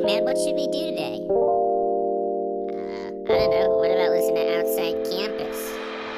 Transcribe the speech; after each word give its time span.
Hey 0.00 0.06
man, 0.06 0.24
what 0.24 0.38
should 0.38 0.54
we 0.54 0.66
do 0.68 0.92
today? 0.92 1.26
Uh, 1.28 1.34
I 3.28 3.36
don't 3.36 3.50
know. 3.50 3.68
What 3.76 3.90
about 3.90 4.12
listening 4.12 4.46
to 4.46 4.58
Outside 4.58 4.96
Campus? 5.10 5.58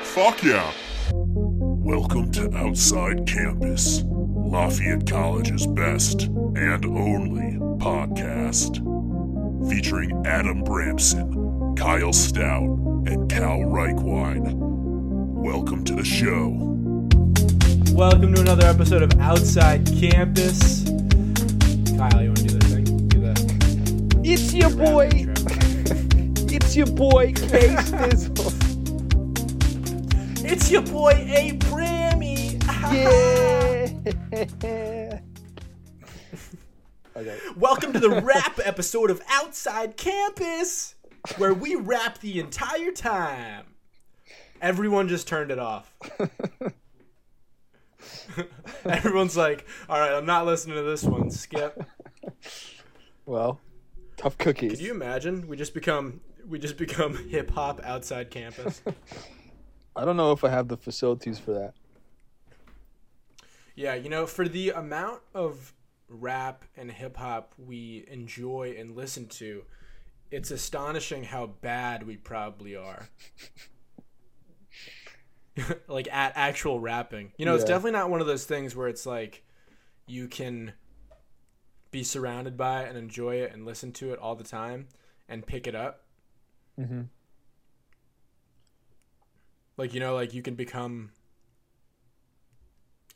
Fuck 0.05 0.45
yeah! 0.45 0.73
Welcome 1.11 2.31
to 2.31 2.55
Outside 2.57 3.27
Campus, 3.27 4.05
Lafayette 4.07 5.11
College's 5.11 5.67
best 5.67 6.23
and 6.23 6.85
only 6.85 7.59
podcast. 7.79 8.77
Featuring 9.69 10.27
Adam 10.29 10.63
Bramson, 10.63 11.77
Kyle 11.77 12.13
Stout, 12.13 12.63
and 13.09 13.29
Cal 13.29 13.59
Reichwein. 13.59 14.55
Welcome 14.55 15.83
to 15.87 15.97
the 15.97 16.05
show. 16.05 16.51
Welcome 17.97 18.33
to 18.37 18.43
another 18.43 18.65
episode 18.65 19.03
of 19.03 19.19
Outside 19.19 19.85
Campus. 19.99 20.85
Kyle, 21.99 22.23
you 22.23 22.29
want 22.29 22.39
to 22.39 22.45
do 22.45 22.49
this 22.49 22.53
thing? 22.53 22.53
Do 22.53 22.59
the 22.59 22.62
It's 24.25 24.55
your 24.55 24.71
boy. 24.71 25.11
It's 26.55 26.77
your 26.77 26.87
boy 26.87 27.33
K 27.33 27.75
Stizzle. 27.77 28.53
it's 30.45 30.71
your 30.71 30.83
boy 30.83 31.13
A 31.13 31.57
Brammy. 31.59 32.63
yeah. 32.93 33.89
okay. 37.17 37.39
Welcome 37.57 37.95
to 37.95 37.99
the 37.99 38.21
rap 38.21 38.61
episode 38.63 39.11
of 39.11 39.23
Outside 39.31 39.97
Campus, 39.97 40.95
where 41.39 41.55
we 41.55 41.75
rap 41.75 42.19
the 42.19 42.39
entire 42.39 42.93
time. 42.93 43.65
Everyone 44.61 45.09
just 45.09 45.27
turned 45.27 45.51
it 45.51 45.59
off. 45.59 45.91
Everyone's 48.85 49.39
like, 49.39 49.67
"All 49.89 49.99
right, 49.99 50.13
I'm 50.13 50.27
not 50.27 50.45
listening 50.45 50.77
to 50.77 50.83
this 50.83 51.03
one." 51.03 51.31
Skip. 51.31 51.83
Well, 53.25 53.59
tough 54.23 54.39
cookies. 54.39 54.73
Could 54.73 54.81
you 54.81 54.93
imagine? 54.93 55.49
We 55.49 55.57
just 55.57 55.75
become 55.75 56.21
we 56.49 56.59
just 56.59 56.77
become 56.77 57.17
hip 57.29 57.51
hop 57.51 57.81
outside 57.85 58.31
campus. 58.31 58.83
I 59.97 60.05
don't 60.05 60.17
know 60.17 60.33
if 60.33 60.45
I 60.45 60.49
have 60.49 60.69
the 60.69 60.77
facilities 60.77 61.39
for 61.39 61.53
that. 61.53 61.75
Yeah, 63.75 63.95
you 63.95 64.09
know, 64.09 64.27
for 64.27 64.49
the 64.49 64.71
amount 64.71 65.21
of 65.35 65.75
rap 66.09 66.65
and 66.77 66.91
hip 66.91 67.17
hop 67.17 67.55
we 67.59 68.05
enjoy 68.09 68.75
and 68.79 68.97
listen 68.97 69.27
to, 69.27 69.65
it's 70.31 70.51
astonishing 70.51 71.25
how 71.25 71.47
bad 71.47 72.07
we 72.07 72.17
probably 72.17 72.77
are. 72.77 73.09
like 75.89 76.09
at 76.11 76.33
actual 76.37 76.81
rapping. 76.81 77.33
You 77.37 77.45
know, 77.45 77.55
it's 77.55 77.65
definitely 77.65 77.93
not 77.93 78.11
one 78.11 78.21
of 78.21 78.27
those 78.27 78.45
things 78.45 78.75
where 78.75 78.89
it's 78.89 79.05
like 79.05 79.43
you 80.07 80.29
can 80.29 80.73
be 81.93 82.03
surrounded 82.03 82.57
by 82.57 82.83
it 82.83 82.89
and 82.89 82.99
enjoy 82.99 83.37
it 83.37 83.53
and 83.53 83.65
listen 83.65 83.93
to 83.93 84.13
it 84.13 84.19
all 84.19 84.35
the 84.35 84.43
time 84.43 84.89
and 85.29 85.47
pick 85.47 85.69
it 85.69 85.75
up. 85.77 86.03
Mhm. 86.79 87.09
Like, 89.77 89.95
you 89.95 90.01
know, 90.01 90.15
like 90.15 90.35
you 90.35 90.43
can 90.43 90.57
become 90.57 91.13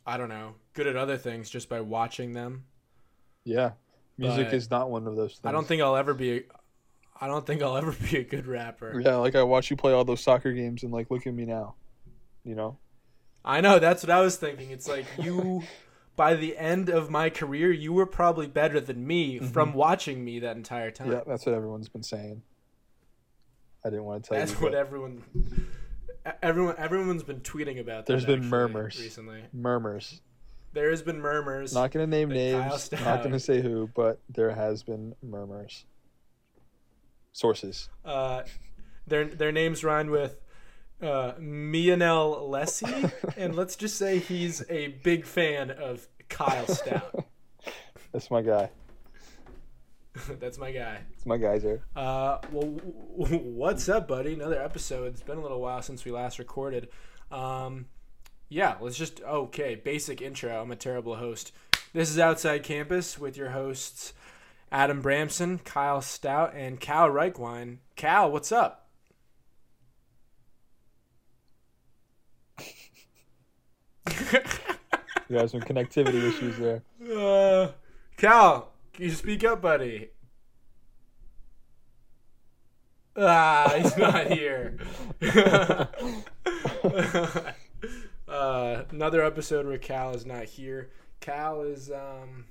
I 0.09 0.17
don't 0.17 0.29
know, 0.29 0.55
good 0.75 0.87
at 0.87 0.95
other 0.95 1.17
things 1.17 1.51
just 1.51 1.69
by 1.69 1.81
watching 1.81 2.33
them. 2.33 2.65
Yeah. 3.43 3.73
Music 4.17 4.47
But 4.47 4.55
is 4.55 4.71
not 4.71 4.89
one 4.89 5.07
of 5.07 5.17
those 5.17 5.33
things. 5.33 5.45
I 5.45 5.53
don't 5.53 5.67
think 5.67 5.83
I'll 5.83 5.97
ever 5.97 6.15
be. 6.15 6.45
I 7.21 7.27
don't 7.27 7.45
think 7.45 7.61
I'll 7.63 7.77
ever 7.77 7.93
be 7.93 8.19
a 8.19 8.25
good 8.25 8.47
rapper. 8.47 9.01
Yeah, 9.01 9.17
like 9.17 9.35
I 9.35 9.43
watch 9.43 9.71
you 9.71 9.77
play 9.77 9.93
all 9.93 10.05
those 10.05 10.21
soccer 10.21 10.53
games 10.53 10.85
and 10.85 10.93
like 10.93 11.11
look 11.11 11.27
at 11.27 11.35
me 11.35 11.45
now. 11.45 11.75
You 12.45 12.55
know? 12.55 12.79
I 13.45 13.61
know 13.61 13.79
that's 13.79 14.03
what 14.03 14.11
I 14.11 14.21
was 14.21 14.37
thinking. 14.37 14.71
It's 14.71 14.89
like 14.89 15.07
you, 15.19 15.63
by 16.17 16.35
the 16.35 16.57
end 16.57 16.89
of 16.89 17.11
my 17.11 17.31
career, 17.31 17.71
you 17.71 17.93
were 17.93 18.07
probably 18.07 18.47
better 18.47 18.81
than 18.81 19.07
me 19.07 19.39
from 19.39 19.75
watching 19.75 20.25
me 20.25 20.41
that 20.41 20.57
entire 20.57 20.91
time. 20.91 21.09
Mm-hmm. 21.09 21.17
Yeah, 21.17 21.23
that's 21.27 21.47
what 21.47 21.55
everyone's 21.55 21.89
been 21.89 22.03
saying. 22.03 22.43
I 23.85 23.91
didn't 23.91 24.05
want 24.05 24.25
to 24.25 24.29
tell 24.31 24.39
that's 24.39 24.51
you. 24.51 24.55
That's 24.57 24.63
what 24.63 24.75
everyone. 24.75 25.23
Everyone, 26.43 26.75
everyone's 26.77 27.23
been 27.23 27.41
tweeting 27.41 27.79
about. 27.79 28.07
That 28.07 28.15
There's 28.15 28.25
been 28.25 28.49
murmurs. 28.49 28.99
recently. 29.01 29.45
murmurs. 29.53 30.21
There 30.73 30.91
has 30.91 31.01
been 31.01 31.21
murmurs. 31.21 31.73
Not 31.73 31.93
gonna 31.93 32.07
name 32.07 32.31
But 32.31 32.35
Kyle 32.35 32.69
names. 32.69 32.93
Not 32.93 33.23
gonna 33.23 33.39
say 33.39 33.63
who, 33.63 33.89
but 33.95 34.21
there 34.29 34.51
has 34.51 34.83
been 34.83 35.15
murmurs. 35.23 35.85
Sources. 37.33 37.89
Uh, 38.05 38.43
their 39.07 39.25
their 39.27 39.53
names 39.53 39.85
rhyme 39.85 40.11
with 40.11 40.41
uh, 41.01 41.33
Mionel 41.39 42.49
Lessie, 42.51 43.13
and 43.37 43.55
let's 43.55 43.77
just 43.77 43.97
say 43.97 44.19
he's 44.19 44.65
a 44.69 44.89
big 44.89 45.25
fan 45.25 45.71
of 45.71 46.09
Kyle 46.29 46.67
Stout. 46.67 47.27
That's 48.13 48.31
my 48.31 48.43
guy. 48.43 48.71
That's 50.41 50.59
my 50.59 50.73
guy. 50.73 51.01
It's 51.13 51.27
my 51.27 51.37
guys 51.37 51.63
there. 51.63 51.83
Uh, 51.95 52.39
well, 52.51 52.67
what's 53.17 53.89
up, 53.89 54.09
buddy? 54.09 54.35
Another 54.35 54.61
episode. 54.61 55.13
It's 55.13 55.23
been 55.23 55.39
a 55.39 55.43
little 55.43 55.61
while 55.61 55.83
since 55.83 56.05
we 56.05 56.13
last 56.13 56.39
recorded. 56.39 56.89
Um, 57.31 57.87
yeah, 58.49 58.77
let's 58.81 58.97
just 58.97 59.21
okay. 59.23 59.75
Basic 59.75 60.23
intro. 60.23 60.61
I'm 60.61 60.71
a 60.71 60.77
terrible 60.77 61.17
host. 61.17 61.53
This 61.93 62.11
is 62.11 62.19
Outside 62.19 62.63
Campus 62.63 63.19
with 63.19 63.37
your 63.37 63.51
hosts 63.51 64.13
Adam 64.71 65.03
Bramson, 65.03 65.63
Kyle 65.65 66.01
Stout, 66.01 66.55
and 66.55 66.81
Cal 66.81 67.09
Reichwein. 67.09 67.79
Cal, 67.95 68.31
what's 68.31 68.53
up? 68.53 68.89
You 75.29 75.39
have 75.39 75.51
some 75.51 75.61
connectivity 75.61 76.23
issues 76.23 76.57
there. 76.57 76.83
Uh, 77.13 77.73
Cal, 78.17 78.71
can 78.93 79.07
you 79.07 79.11
speak 79.11 79.43
up, 79.43 79.61
buddy? 79.61 80.11
Ah, 83.17 83.75
he's 83.77 83.97
not 83.97 84.27
here. 84.33 84.79
uh, 88.29 88.83
another 88.91 89.25
episode 89.25 89.67
where 89.67 89.79
Cal 89.79 90.15
is 90.15 90.25
not 90.25 90.45
here. 90.45 90.91
Cal 91.21 91.63
is 91.63 91.91
um, 91.91 92.45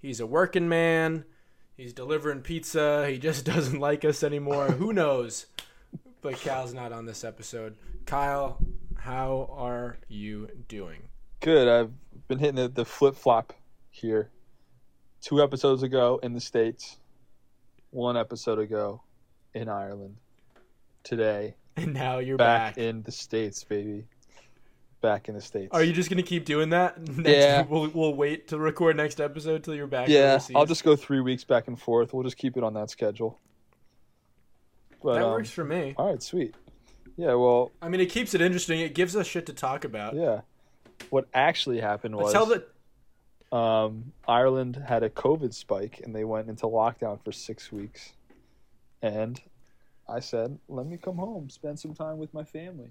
he's 0.00 0.18
a 0.18 0.26
working 0.26 0.68
man. 0.68 1.24
He's 1.76 1.92
delivering 1.92 2.40
pizza. 2.40 3.06
He 3.08 3.18
just 3.18 3.44
doesn't 3.44 3.78
like 3.78 4.04
us 4.04 4.24
anymore. 4.24 4.72
Who 4.72 4.92
knows? 4.92 5.46
But 6.20 6.36
Cal's 6.36 6.74
not 6.74 6.92
on 6.92 7.06
this 7.06 7.22
episode. 7.24 7.76
Kyle, 8.06 8.58
how 8.96 9.48
are 9.52 9.98
you 10.08 10.48
doing? 10.68 11.09
Good. 11.40 11.68
I've 11.68 11.90
been 12.28 12.38
hitting 12.38 12.56
the, 12.56 12.68
the 12.68 12.84
flip 12.84 13.16
flop 13.16 13.52
here. 13.90 14.30
Two 15.22 15.42
episodes 15.42 15.82
ago 15.82 16.18
in 16.22 16.32
the 16.32 16.40
States, 16.40 16.98
one 17.90 18.16
episode 18.16 18.58
ago 18.58 19.02
in 19.54 19.68
Ireland. 19.68 20.16
Today, 21.02 21.56
And 21.76 21.94
now 21.94 22.18
you're 22.18 22.36
back, 22.36 22.76
back. 22.76 22.78
in 22.78 23.02
the 23.02 23.12
States, 23.12 23.64
baby. 23.64 24.04
Back 25.00 25.28
in 25.30 25.34
the 25.34 25.40
States. 25.40 25.68
Are 25.72 25.82
you 25.82 25.92
just 25.94 26.10
gonna 26.10 26.22
keep 26.22 26.44
doing 26.44 26.70
that? 26.70 26.98
Next, 27.16 27.28
Yeah. 27.28 27.62
We'll, 27.68 27.88
we'll 27.88 28.14
wait 28.14 28.48
to 28.48 28.58
record 28.58 28.96
next 28.96 29.18
episode 29.20 29.64
till 29.64 29.74
you're 29.74 29.86
back. 29.86 30.08
Yeah, 30.08 30.32
overseas? 30.34 30.56
I'll 30.56 30.66
just 30.66 30.84
go 30.84 30.94
three 30.94 31.20
weeks 31.20 31.42
back 31.44 31.68
and 31.68 31.80
forth. 31.80 32.12
We'll 32.12 32.22
just 32.24 32.36
keep 32.36 32.56
it 32.58 32.62
on 32.64 32.74
that 32.74 32.90
schedule. 32.90 33.38
But, 35.02 35.14
That 35.14 35.24
um, 35.24 35.30
works 35.30 35.50
for 35.50 35.64
me. 35.64 35.94
All 35.96 36.10
right, 36.10 36.22
sweet. 36.22 36.54
Yeah, 37.16 37.34
well, 37.34 37.72
I 37.80 37.88
mean, 37.88 38.00
it 38.02 38.10
keeps 38.10 38.34
it 38.34 38.40
interesting. 38.42 38.80
It 38.80 38.94
gives 38.94 39.16
us 39.16 39.26
shit 39.26 39.46
to 39.46 39.52
talk 39.54 39.84
about. 39.84 40.14
yeah. 40.14 40.42
What 41.08 41.26
actually 41.32 41.80
happened 41.80 42.14
was 42.14 42.32
the 42.32 42.64
um, 43.56 44.12
Ireland 44.28 44.82
had 44.86 45.02
a 45.02 45.10
COVID 45.10 45.52
spike 45.54 46.00
and 46.04 46.14
they 46.14 46.24
went 46.24 46.48
into 46.48 46.66
lockdown 46.66 47.22
for 47.24 47.32
six 47.32 47.72
weeks. 47.72 48.12
And 49.02 49.40
I 50.08 50.20
said, 50.20 50.58
let 50.68 50.86
me 50.86 50.96
come 50.96 51.16
home, 51.16 51.50
spend 51.50 51.78
some 51.78 51.94
time 51.94 52.18
with 52.18 52.32
my 52.34 52.44
family. 52.44 52.90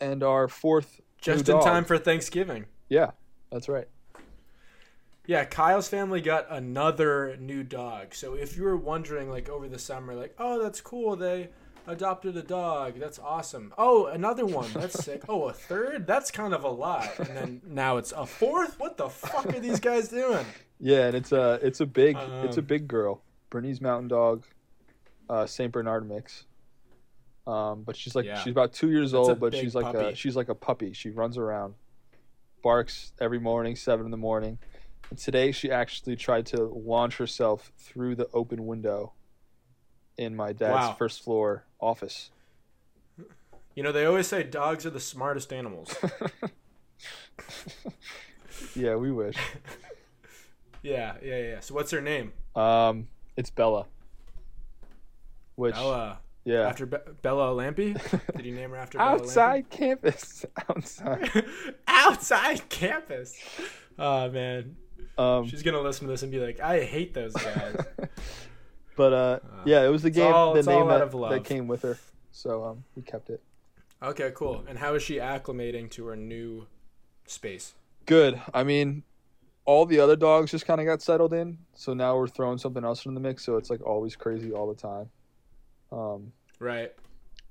And 0.00 0.22
our 0.22 0.48
fourth. 0.48 1.00
just 1.20 1.48
in 1.48 1.56
dog- 1.56 1.64
time 1.64 1.84
for 1.84 1.98
Thanksgiving. 1.98 2.66
Yeah, 2.88 3.12
that's 3.50 3.68
right. 3.68 3.88
Yeah, 5.26 5.46
Kyle's 5.46 5.88
family 5.88 6.20
got 6.20 6.46
another 6.50 7.36
new 7.40 7.62
dog. 7.62 8.14
So 8.14 8.34
if 8.34 8.58
you 8.58 8.64
were 8.64 8.76
wondering, 8.76 9.30
like 9.30 9.48
over 9.48 9.68
the 9.68 9.78
summer, 9.78 10.14
like, 10.14 10.34
oh, 10.38 10.62
that's 10.62 10.82
cool, 10.82 11.16
they 11.16 11.48
adopted 11.86 12.36
a 12.36 12.42
dog. 12.42 12.98
That's 12.98 13.18
awesome. 13.18 13.72
Oh, 13.78 14.06
another 14.06 14.46
one. 14.46 14.70
That's 14.74 15.02
sick. 15.04 15.22
Oh, 15.28 15.44
a 15.48 15.52
third. 15.52 16.06
That's 16.06 16.30
kind 16.30 16.54
of 16.54 16.64
a 16.64 16.68
lot. 16.68 17.18
And 17.18 17.28
then 17.36 17.60
now 17.66 17.96
it's 17.98 18.12
a 18.12 18.26
fourth. 18.26 18.78
What 18.78 18.96
the 18.96 19.08
fuck 19.08 19.46
are 19.46 19.60
these 19.60 19.80
guys 19.80 20.08
doing? 20.08 20.44
Yeah, 20.80 21.06
and 21.06 21.14
it's 21.16 21.32
a 21.32 21.58
it's 21.62 21.80
a 21.80 21.86
big 21.86 22.16
it's 22.44 22.56
a 22.56 22.60
Um, 22.60 22.66
big 22.66 22.88
girl. 22.88 23.22
Bernese 23.50 23.80
Mountain 23.80 24.08
Dog, 24.08 24.44
uh, 25.28 25.46
Saint 25.46 25.72
Bernard 25.72 26.08
mix. 26.08 26.44
Um, 27.46 27.82
but 27.82 27.94
she's 27.96 28.14
like 28.14 28.24
Yeah. 28.24 28.38
she's 28.38 28.50
about 28.52 28.72
two 28.72 28.90
years 28.90 29.12
That's 29.12 29.28
old, 29.28 29.40
but 29.40 29.54
she's 29.54 29.74
like 29.74 29.94
a 29.94 30.14
she's 30.14 30.34
like 30.36 30.48
a 30.48 30.54
puppy. 30.54 30.92
She 30.92 31.10
runs 31.10 31.36
around, 31.38 31.74
barks 32.62 33.12
every 33.20 33.38
morning, 33.38 33.76
seven 33.76 34.04
in 34.06 34.10
the 34.10 34.16
morning. 34.16 34.58
And 35.10 35.18
today 35.18 35.52
she 35.52 35.70
actually 35.70 36.16
tried 36.16 36.46
to 36.46 36.64
launch 36.64 37.18
herself 37.18 37.70
through 37.76 38.16
the 38.16 38.28
open 38.32 38.66
window 38.66 39.12
in 40.18 40.36
my 40.36 40.52
dad's 40.52 40.74
Wow. 40.74 40.92
first 40.98 41.22
floor 41.22 41.64
office. 41.80 42.30
You 43.74 43.82
know, 43.82 43.90
they 43.92 44.04
always 44.04 44.26
say 44.28 44.42
dogs 44.44 44.84
are 44.86 44.90
the 44.90 45.00
smartest 45.00 45.52
animals. 45.52 45.96
yeah, 48.74 48.96
we 48.96 49.12
wish. 49.12 49.36
Yeah, 50.82 51.14
yeah, 51.22 51.38
yeah. 51.38 51.60
So 51.60 51.72
what's 51.74 51.90
her 51.92 52.02
name? 52.02 52.34
Um, 52.54 53.08
it's 53.38 53.48
Bella. 53.48 53.86
Which 55.54 55.74
Bella. 55.74 56.18
yeah, 56.44 56.68
After 56.68 56.84
Be- 56.84 56.98
Bella 57.22 57.54
Lampi? 57.54 57.94
Did 58.36 58.44
you 58.44 58.54
name 58.54 58.68
her 58.68 58.76
after 58.76 58.98
Bella 58.98 59.12
outside 59.12 59.70
campus, 59.70 60.44
outside. 60.68 61.42
Outside 61.88 62.68
campus. 62.68 63.34
Oh 63.98 64.28
man, 64.30 64.76
Um, 65.16 65.48
she's 65.48 65.62
gonna 65.62 65.80
listen 65.80 66.06
to 66.06 66.12
this 66.12 66.22
and 66.22 66.30
be 66.30 66.38
like, 66.38 66.60
"I 66.60 66.84
hate 66.84 67.14
those 67.14 67.32
guys." 67.32 67.76
But 68.96 69.12
uh, 69.12 69.38
yeah, 69.64 69.84
it 69.84 69.88
was 69.88 70.02
the 70.02 70.10
game, 70.10 70.32
all- 70.32 70.54
the 70.54 70.62
name 70.62 70.88
that, 70.88 71.10
that 71.30 71.44
came 71.44 71.66
with 71.66 71.82
her. 71.82 71.98
So 72.32 72.64
um, 72.64 72.84
we 72.96 73.02
kept 73.02 73.30
it. 73.30 73.40
okay, 74.02 74.32
cool. 74.34 74.64
And 74.68 74.78
how 74.78 74.94
is 74.94 75.02
she 75.02 75.16
acclimating 75.16 75.90
to 75.92 76.06
her 76.06 76.16
new 76.16 76.66
space? 77.26 77.74
Good. 78.06 78.40
I 78.52 78.64
mean, 78.64 79.02
all 79.64 79.86
the 79.86 80.00
other 80.00 80.16
dogs 80.16 80.50
just 80.50 80.66
kind 80.66 80.80
of 80.80 80.86
got 80.86 81.00
settled 81.00 81.32
in, 81.32 81.58
so 81.74 81.94
now 81.94 82.16
we're 82.16 82.26
throwing 82.28 82.58
something 82.58 82.84
else 82.84 83.06
in 83.06 83.14
the 83.14 83.20
mix. 83.20 83.44
So 83.44 83.56
it's 83.56 83.70
like 83.70 83.82
always 83.86 84.14
crazy 84.16 84.52
all 84.52 84.66
the 84.68 84.74
time. 84.80 85.08
Um, 85.92 86.32
Right. 86.58 86.92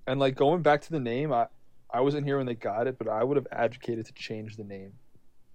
and 0.08 0.20
like 0.20 0.36
going 0.36 0.62
back 0.62 0.82
to 0.82 0.92
the 0.92 1.00
name, 1.00 1.32
I 1.34 1.48
I 1.92 2.02
wasn't 2.02 2.26
here 2.26 2.38
when 2.38 2.46
they 2.46 2.56
got 2.56 2.88
it, 2.88 2.98
but 2.98 3.08
I 3.08 3.24
would 3.24 3.38
have 3.38 3.48
advocated 3.52 4.06
to 4.08 4.14
change 4.14 4.58
the 4.58 4.64
name 4.64 4.94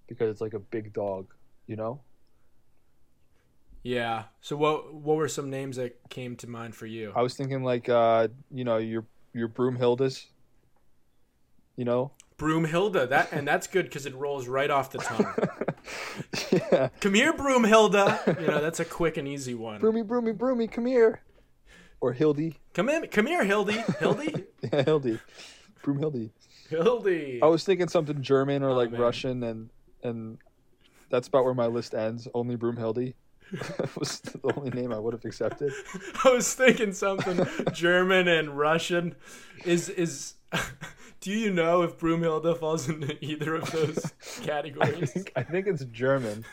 because 0.07 0.29
it's 0.31 0.41
like 0.41 0.53
a 0.53 0.59
big 0.59 0.91
dog, 0.93 1.27
you 1.67 1.75
know. 1.75 1.99
Yeah. 3.83 4.23
So 4.41 4.55
what 4.57 4.93
what 4.93 5.17
were 5.17 5.27
some 5.27 5.49
names 5.49 5.77
that 5.77 5.97
came 6.09 6.35
to 6.37 6.47
mind 6.47 6.75
for 6.75 6.85
you? 6.85 7.11
I 7.15 7.21
was 7.21 7.35
thinking 7.35 7.63
like 7.63 7.87
uh, 7.89 8.27
you 8.51 8.63
know 8.63 8.77
your 8.77 9.05
your 9.33 9.47
Broomhildas, 9.47 10.25
you 11.75 11.85
know. 11.85 12.11
Broomhilda. 12.37 13.09
That 13.09 13.31
and 13.31 13.47
that's 13.47 13.67
good 13.67 13.85
because 13.85 14.05
it 14.05 14.15
rolls 14.15 14.47
right 14.47 14.69
off 14.69 14.91
the 14.91 14.99
tongue. 14.99 15.33
yeah, 16.71 16.89
Come 17.01 17.13
here, 17.13 17.33
Broomhilda. 17.33 18.39
You 18.41 18.47
know 18.47 18.61
that's 18.61 18.79
a 18.79 18.85
quick 18.85 19.17
and 19.17 19.27
easy 19.27 19.53
one. 19.53 19.79
Broomy, 19.81 20.03
Broomy, 20.03 20.31
Broomy, 20.31 20.67
come 20.67 20.85
here. 20.85 21.21
Or 22.01 22.13
Hildy. 22.13 22.55
Come 22.73 22.87
in, 22.87 23.07
come 23.07 23.25
here, 23.27 23.43
Hildy. 23.43 23.83
Hildy. 23.99 24.45
Yeah, 24.71 24.83
Hildy. 24.83 25.19
Broomhildy. 25.83 26.31
Hildy. 26.69 27.39
I 27.41 27.47
was 27.47 27.63
thinking 27.63 27.87
something 27.87 28.21
German 28.21 28.61
or 28.63 28.69
Oh, 28.71 28.73
like 28.75 28.91
man. 28.91 29.01
Russian, 29.01 29.43
and 29.43 29.69
and 30.03 30.37
that's 31.09 31.27
about 31.29 31.43
where 31.45 31.53
my 31.53 31.67
list 31.67 31.93
ends. 31.93 32.27
Only 32.33 32.55
Broomhildy 32.57 33.13
was 33.97 34.19
the 34.19 34.53
only 34.55 34.69
name 34.69 34.93
I 34.93 34.99
would 34.99 35.13
have 35.13 35.25
accepted. 35.25 35.73
I 36.23 36.31
was 36.31 36.53
thinking 36.53 36.93
something 36.93 37.45
German 37.73 38.27
and 38.27 38.57
Russian. 38.57 39.15
Is 39.65 39.89
is 39.89 40.35
do 41.21 41.31
you 41.31 41.51
know 41.51 41.81
if 41.81 41.97
Broomhilda 41.97 42.59
falls 42.59 42.89
into 42.89 43.17
either 43.23 43.55
of 43.55 43.71
those 43.71 44.13
categories? 44.41 45.03
I 45.03 45.05
think 45.05 45.31
I 45.35 45.43
think 45.43 45.67
it's 45.67 45.85
German 45.85 46.45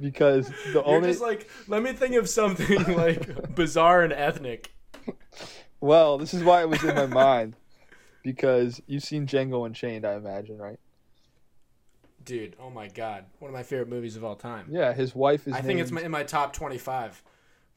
because 0.00 0.48
the 0.48 0.72
You're 0.72 0.86
only 0.86 1.10
just 1.10 1.22
like, 1.22 1.48
let 1.68 1.82
me 1.82 1.92
think 1.92 2.14
of 2.16 2.28
something 2.28 2.96
like 2.96 3.54
bizarre 3.54 4.02
and 4.02 4.12
ethnic. 4.12 4.74
well, 5.80 6.18
this 6.18 6.34
is 6.34 6.42
why 6.42 6.62
it 6.62 6.68
was 6.68 6.82
in 6.82 6.94
my 6.94 7.06
mind 7.06 7.56
because 8.22 8.80
you've 8.86 9.02
seen 9.02 9.26
Django 9.26 9.66
Unchained, 9.66 10.04
I 10.04 10.14
imagine, 10.14 10.58
right? 10.58 10.78
Dude, 12.24 12.56
oh 12.60 12.70
my 12.70 12.88
god, 12.88 13.24
one 13.38 13.48
of 13.48 13.52
my 13.52 13.62
favorite 13.62 13.88
movies 13.88 14.16
of 14.16 14.24
all 14.24 14.36
time. 14.36 14.66
Yeah, 14.70 14.92
his 14.92 15.14
wife 15.14 15.46
is. 15.48 15.54
I 15.54 15.60
think 15.60 15.80
it's 15.80 15.90
my, 15.90 16.02
in 16.02 16.10
my 16.10 16.22
top 16.22 16.52
twenty-five. 16.52 17.22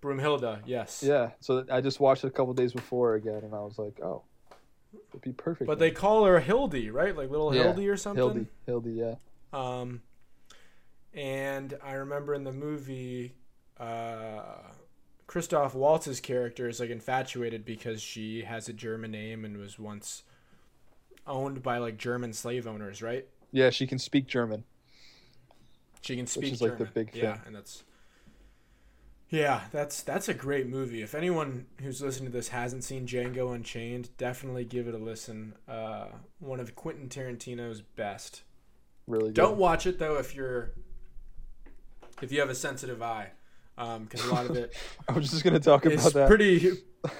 Broomhilda, 0.02 0.60
yes. 0.66 1.04
Yeah, 1.06 1.32
so 1.40 1.66
I 1.72 1.82
just 1.82 2.00
watched 2.00 2.24
it 2.24 2.28
a 2.28 2.32
couple 2.32 2.54
days 2.54 2.74
before 2.74 3.16
again, 3.16 3.42
and 3.44 3.56
I 3.56 3.60
was 3.60 3.80
like, 3.80 4.00
oh, 4.02 4.22
it'd 5.10 5.22
be 5.22 5.32
perfect. 5.32 5.68
But 5.68 5.80
they 5.80 5.90
call 5.90 6.26
her 6.26 6.40
Hildy, 6.40 6.92
right? 6.92 7.16
Like 7.16 7.32
little 7.32 7.56
Yeah, 7.56 7.64
Hildy 7.64 7.90
or 7.90 7.98
something. 7.98 8.22
Hildy, 8.22 8.48
Hildy, 8.68 8.92
yeah. 8.92 9.16
Um, 9.52 10.02
and 11.14 11.76
I 11.84 11.94
remember 11.94 12.36
in 12.36 12.44
the 12.44 12.52
movie, 12.52 13.34
uh, 13.80 14.42
Christoph 15.26 15.74
Waltz's 15.74 16.20
character 16.20 16.68
is 16.68 16.80
like 16.80 16.92
infatuated 16.92 17.66
because 17.66 18.00
she 18.00 18.44
has 18.44 18.70
a 18.70 18.74
German 18.74 19.10
name 19.12 19.44
and 19.44 19.58
was 19.58 19.80
once 19.80 20.24
owned 21.26 21.64
by 21.64 21.80
like 21.80 21.98
German 21.98 22.32
slave 22.34 22.68
owners, 22.68 23.02
right? 23.02 23.28
Yeah, 23.56 23.69
she 23.69 23.88
can 23.88 24.00
speak 24.00 24.28
German. 24.28 24.66
She 26.02 26.18
can 26.18 26.28
speak 26.28 26.44
which 26.44 26.52
is, 26.52 26.62
like, 26.62 26.78
the 26.78 26.86
German. 26.86 26.94
big 26.94 27.16
Yeah, 27.16 27.34
thing. 27.36 27.42
and 27.48 27.56
that's 27.56 27.84
yeah, 29.30 29.62
that's 29.72 30.04
that's 30.04 30.28
a 30.28 30.34
great 30.34 30.68
movie. 30.68 31.02
If 31.02 31.16
anyone 31.16 31.66
who's 31.81 32.02
listening 32.02 32.31
to 32.31 32.38
this 32.38 32.50
hasn't 32.50 32.84
seen 32.84 33.07
Django 33.07 33.56
Unchained, 33.56 34.10
definitely 34.18 34.66
give 34.66 34.88
it 34.90 34.94
a 34.94 34.98
listen. 34.98 35.54
Uh, 35.68 36.07
one 36.40 36.60
of 36.60 36.75
Quentin 36.75 37.07
Tarantino's 37.07 37.81
best. 37.81 38.44
Really 39.07 39.28
good. 39.30 39.36
Don't 39.36 39.58
watch 39.58 39.88
it 39.88 40.00
though 40.00 40.18
if 40.18 40.36
you're 40.36 40.72
if 42.22 42.31
you 42.31 42.42
have 42.42 42.50
a 42.50 42.56
sensitive 42.56 43.01
eye, 43.01 43.30
because 43.78 44.25
a 44.25 44.34
lot 44.34 44.50
of 44.50 44.56
it 44.58 44.75
I 45.08 45.13
was 45.13 45.31
just 45.31 45.46
gonna 45.46 45.60
talk 45.62 45.86
about 45.86 46.12
that. 46.13 46.28
pretty 46.28 46.74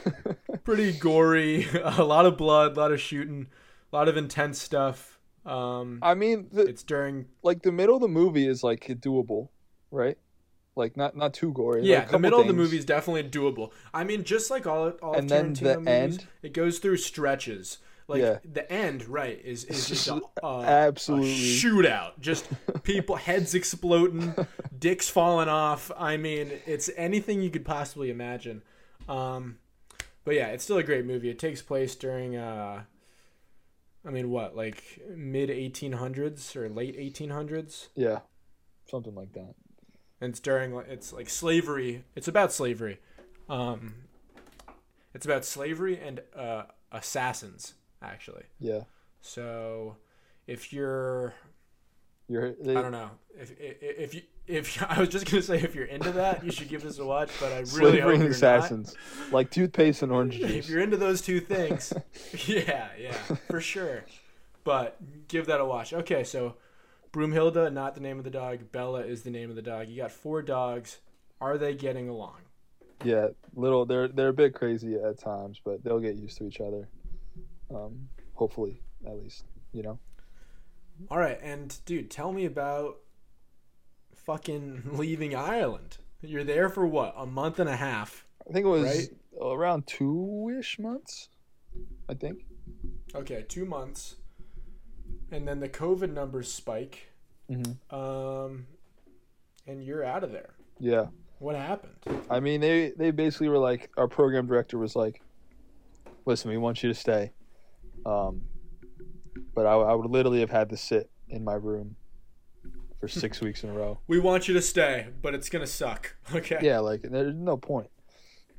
pretty 0.66 0.92
gory. 0.92 1.66
a 1.84 2.04
lot 2.04 2.26
of 2.26 2.36
blood, 2.38 2.76
a 2.76 2.80
lot 2.80 2.92
of 2.92 3.00
shooting, 3.00 3.48
a 3.92 3.96
lot 3.96 4.10
of 4.10 4.18
intense 4.18 4.62
stuff. 4.62 5.15
Um, 5.46 6.00
I 6.02 6.16
mean, 6.16 6.48
the, 6.52 6.64
it's 6.64 6.84
during 6.84 7.28
like 7.44 7.62
the 7.62 7.72
middle 7.72 7.96
of 7.96 8.02
the 8.02 8.08
movie 8.08 8.48
is 8.48 8.64
like 8.64 8.86
doable, 9.02 9.50
right? 9.92 10.18
Like 10.76 10.98
not 10.98 11.16
not 11.16 11.34
too 11.34 11.52
gory. 11.54 11.84
Yeah, 11.84 12.08
a 12.08 12.12
the 12.14 12.20
middle 12.20 12.40
of 12.42 12.48
the 12.48 12.54
movie 12.54 12.78
is 12.78 12.86
definitely 12.86 13.24
doable. 13.30 13.72
I 13.94 14.04
mean, 14.04 14.24
just 14.24 14.50
like 14.52 14.66
all 14.68 14.90
all 15.02 15.14
And 15.14 15.24
of 15.24 15.30
then 15.30 15.54
the 15.54 15.76
movies, 15.80 15.88
end? 15.88 16.28
it 16.42 16.54
goes 16.54 16.80
through 16.80 16.98
stretches. 16.98 17.78
Like 18.08 18.22
Yeah. 18.22 18.38
the 18.44 18.72
end, 18.72 19.08
right? 19.08 19.40
Is 19.44 19.64
is 19.66 19.88
just, 19.88 20.06
just 20.08 20.22
a, 20.44 20.46
a, 20.46 20.62
absolutely- 20.64 21.32
a 21.32 21.34
shootout. 21.60 22.20
Just 22.20 22.48
people 22.84 23.16
heads 23.16 23.56
exploding, 23.56 24.36
dicks 24.80 25.10
falling 25.10 25.48
off. 25.50 25.92
I 25.98 26.18
mean, 26.18 26.52
it's 26.66 26.90
anything 26.98 27.42
you 27.42 27.50
could 27.50 27.66
possibly 27.66 28.10
imagine. 28.12 28.62
Um, 29.08 29.58
but 30.24 30.36
yeah, 30.36 30.48
it's 30.48 30.64
still 30.64 30.78
a 30.78 30.84
great 30.84 31.06
movie. 31.06 31.30
It 31.30 31.40
takes 31.40 31.62
place 31.62 31.96
during, 31.96 32.36
uh, 32.36 32.84
I 34.08 34.12
mean, 34.12 34.30
what 34.30 34.56
like 34.56 35.02
mid 35.16 35.50
eighteen 35.50 35.94
hundreds 35.94 36.56
or 36.56 36.70
late 36.70 36.96
eighteen 36.98 37.30
hundreds, 37.32 37.90
Yeah, 37.96 38.20
something 38.90 39.16
like 39.16 39.34
that. 39.34 39.56
and 40.22 40.30
it's 40.32 40.40
during 40.40 40.74
it's 40.90 41.12
like 41.12 41.30
slavery. 41.30 42.04
It's 42.16 42.28
about 42.28 42.52
slavery. 42.54 43.00
Um, 43.50 43.96
it's 45.14 45.26
about 45.26 45.46
slavery 45.46 46.00
and 46.00 46.22
uh, 46.36 46.64
assassins 46.92 47.74
actually. 48.02 48.44
Yeah, 48.60 48.82
So 49.22 49.98
if 50.46 50.72
you're 50.74 51.34
you're. 52.28 52.54
They, 52.54 52.76
I 52.76 52.82
don't 52.82 52.92
know. 52.92 53.12
If 53.38 53.52
if, 53.60 53.78
if 53.82 54.14
you 54.14 54.22
if 54.48 54.82
I 54.90 55.00
was 55.00 55.10
just 55.10 55.30
gonna 55.30 55.42
say 55.42 55.62
if 55.62 55.76
you're 55.76 55.86
into 55.86 56.12
that, 56.14 56.44
you 56.44 56.52
should 56.52 56.70
give 56.70 56.84
this 56.84 57.00
a 57.00 57.06
watch. 57.06 57.30
But 57.40 57.52
I 57.52 57.58
really 57.58 57.66
Slavery 57.66 58.02
hope 58.02 58.20
you're 58.20 58.32
assassins, 58.32 58.96
like 59.32 59.50
toothpaste 59.52 60.04
and 60.04 60.12
orange 60.12 60.36
juice. 60.36 60.52
If 60.52 60.70
you're 60.70 60.82
into 60.82 60.98
those 60.98 61.22
two 61.22 61.40
things, 61.40 61.94
yeah, 62.46 62.90
yeah, 63.00 63.14
for 63.50 63.62
sure. 63.62 64.06
But 64.64 64.98
give 65.28 65.46
that 65.48 65.60
a 65.60 65.66
watch. 65.66 65.94
Okay, 65.94 66.24
so 66.24 66.56
Broomhilda, 67.12 67.72
not 67.72 67.96
the 67.96 68.02
name 68.02 68.18
of 68.18 68.24
the 68.24 68.32
dog. 68.32 68.72
Bella 68.72 69.02
is 69.02 69.24
the 69.24 69.32
name 69.32 69.50
of 69.50 69.56
the 69.56 69.62
dog. 69.62 69.90
You 69.90 69.98
got 69.98 70.12
four 70.12 70.42
dogs. 70.42 71.00
Are 71.42 71.58
they 71.58 71.76
getting 71.76 72.10
along? 72.10 72.38
Yeah, 73.04 73.28
little. 73.56 73.86
They're 73.86 74.08
they're 74.08 74.30
a 74.30 74.34
bit 74.34 74.54
crazy 74.54 74.96
at 74.96 75.20
times, 75.20 75.60
but 75.64 75.84
they'll 75.84 76.00
get 76.00 76.16
used 76.16 76.38
to 76.38 76.48
each 76.48 76.62
other. 76.62 76.88
Um, 77.74 78.08
hopefully, 78.34 78.82
at 79.06 79.18
least 79.18 79.46
you 79.74 79.84
know. 79.84 80.00
All 81.12 81.18
right, 81.18 81.38
and 81.42 81.78
dude, 81.86 82.10
tell 82.10 82.32
me 82.32 82.46
about 82.46 83.00
fucking 84.26 84.84
leaving 84.94 85.36
Ireland. 85.36 85.98
You're 86.22 86.44
there 86.44 86.70
for 86.70 86.86
what? 86.88 87.14
A 87.18 87.26
month 87.26 87.60
and 87.60 87.70
a 87.70 87.76
half. 87.76 88.26
I 88.50 88.54
think 88.54 88.66
it 88.66 88.70
was 88.70 88.84
Right? 88.86 89.10
around 89.42 89.88
two 89.88 90.56
ish 90.60 90.80
months. 90.80 91.30
I 92.10 92.14
think. 92.14 92.40
Okay, 93.14 93.46
two 93.48 93.66
months, 93.66 94.16
and 95.32 95.48
then 95.48 95.60
the 95.60 95.70
COVID 95.70 96.12
numbers 96.14 96.52
spike, 96.52 97.12
Mm-hmm. 97.50 97.96
um, 97.96 98.66
and 99.68 99.84
you're 99.84 100.04
out 100.04 100.24
of 100.24 100.32
there. 100.32 100.56
Yeah. 100.80 101.08
What 101.40 101.56
happened? 101.56 101.94
I 102.30 102.40
mean, 102.40 102.62
they 102.62 102.92
they 102.98 103.12
basically 103.12 103.50
were 103.50 103.58
like, 103.58 103.90
our 103.98 104.08
program 104.08 104.48
director 104.48 104.78
was 104.80 104.96
like, 104.96 105.22
"Listen, 106.26 106.50
we 106.50 106.58
want 106.58 106.82
you 106.82 106.90
to 106.90 106.96
stay," 106.96 107.34
um, 108.06 108.42
but 109.54 109.66
I, 109.66 109.74
I 109.74 109.94
would 109.94 110.10
literally 110.10 110.40
have 110.40 110.50
had 110.50 110.70
to 110.70 110.78
sit 110.78 111.10
in 111.30 111.44
my 111.44 111.54
room 111.56 111.96
for 113.08 113.20
six 113.20 113.42
weeks 113.48 113.64
in 113.64 113.70
a 113.70 113.74
row. 113.74 114.00
We 114.08 114.20
want 114.20 114.48
you 114.48 114.54
to 114.56 114.62
stay, 114.62 115.08
but 115.22 115.34
it's 115.34 115.50
gonna 115.50 115.68
suck. 115.68 116.16
Okay. 116.36 116.60
Yeah, 116.62 116.80
like 116.80 117.02
there's 117.02 117.36
no 117.36 117.58
point. 117.58 117.90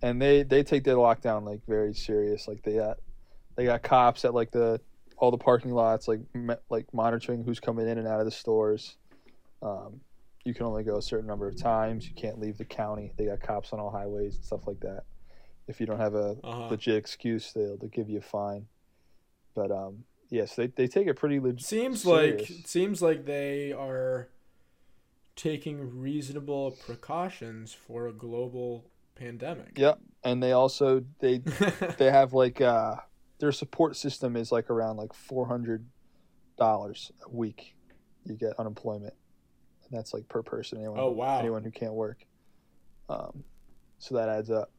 And 0.03 0.21
they 0.21 0.43
they 0.43 0.63
take 0.63 0.85
their 0.85 0.97
lockdown 0.97 1.45
like 1.45 1.61
very 1.67 1.95
serious. 1.95 2.47
Like 2.49 2.63
they 2.63 2.75
got 2.75 2.99
they 3.57 3.65
got 3.65 3.83
cops 3.83 4.25
at 4.25 4.35
like 4.35 4.51
the 4.51 4.81
all 5.17 5.31
the 5.31 5.39
parking 5.39 5.73
lots, 5.73 6.09
like 6.09 6.21
me, 6.35 6.55
like 6.69 6.93
monitoring 6.93 7.43
who's 7.43 7.59
coming 7.61 7.89
in 7.89 7.97
and 7.99 8.07
out 8.07 8.21
of 8.21 8.27
the 8.27 8.31
stores. 8.31 8.97
Um, 9.63 10.01
you 10.45 10.53
can 10.55 10.67
only 10.67 10.85
go 10.85 10.97
a 10.99 11.03
certain 11.03 11.27
number 11.27 11.49
of 11.49 11.57
times. 11.57 12.07
You 12.07 12.15
can't 12.15 12.39
leave 12.39 12.59
the 12.59 12.65
county. 12.67 13.13
They 13.17 13.25
got 13.25 13.41
cops 13.41 13.73
on 13.73 13.81
all 13.81 13.91
highways 13.91 14.37
and 14.37 14.45
stuff 14.45 14.67
like 14.67 14.79
that. 14.81 15.05
If 15.67 15.81
you 15.81 15.87
don't 15.87 15.99
have 15.99 16.15
a 16.15 16.37
Uh-huh. 16.45 16.69
legit 16.69 16.95
excuse, 16.97 17.53
they'll, 17.53 17.77
they'll 17.79 17.89
give 17.89 18.09
you 18.11 18.19
a 18.19 18.23
fine. 18.23 18.67
But 19.55 19.73
um, 19.73 20.05
yes, 20.31 20.55
they, 20.55 20.67
they 20.69 20.87
take 20.87 21.07
it 21.09 21.15
pretty 21.15 21.41
legit. 21.41 21.63
Seems 21.67 22.03
serious. 22.03 22.49
like 22.51 22.67
seems 22.67 23.03
like 23.03 23.25
they 23.25 23.73
are 23.73 24.29
taking 25.37 26.01
reasonable 26.01 26.73
precautions 26.87 27.73
for 27.73 28.09
a 28.09 28.13
global 28.13 28.91
pandemic. 29.15 29.79
Yep. 29.79 30.01
And 30.25 30.43
they 30.43 30.53
also 30.53 31.05
they 31.21 31.39
they 31.99 32.11
have 32.11 32.33
like 32.33 32.61
uh 32.61 32.97
their 33.39 33.53
support 33.53 33.97
system 33.97 34.35
is 34.37 34.51
like 34.51 34.71
around 34.71 34.97
like 34.97 35.13
four 35.13 35.47
hundred 35.47 35.87
dollars 36.57 37.13
a 37.25 37.31
week. 37.31 37.77
You 38.25 38.35
get 38.35 38.55
unemployment, 38.59 39.15
and 39.85 39.97
that's 39.97 40.13
like 40.13 40.27
per 40.29 40.43
person. 40.43 40.79
Anyone, 40.79 40.99
Oh, 40.99 41.11
wow. 41.11 41.39
anyone 41.39 41.63
who 41.63 41.71
can't 41.71 41.93
work. 41.93 42.25
Um, 43.09 43.45
so 43.99 44.17
that 44.17 44.29
adds 44.29 44.51
up. 44.51 44.73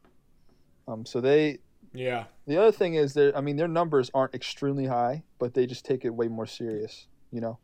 Um, 0.87 1.05
so 1.05 1.21
they 1.21 1.59
yeah. 1.93 2.25
the 2.45 2.57
other 2.57 2.71
thing 2.71 2.95
is 2.95 3.13
their 3.13 3.35
I 3.37 3.41
mean 3.41 3.55
their 3.55 3.67
numbers 3.67 4.11
aren't 4.13 4.33
extremely 4.35 4.85
high, 4.87 5.23
but 5.39 5.53
they 5.53 5.65
just 5.65 5.85
take 5.85 6.03
it 6.03 6.09
way 6.09 6.27
more 6.27 6.47
serious. 6.47 7.07
You 7.31 7.41
know. 7.41 7.59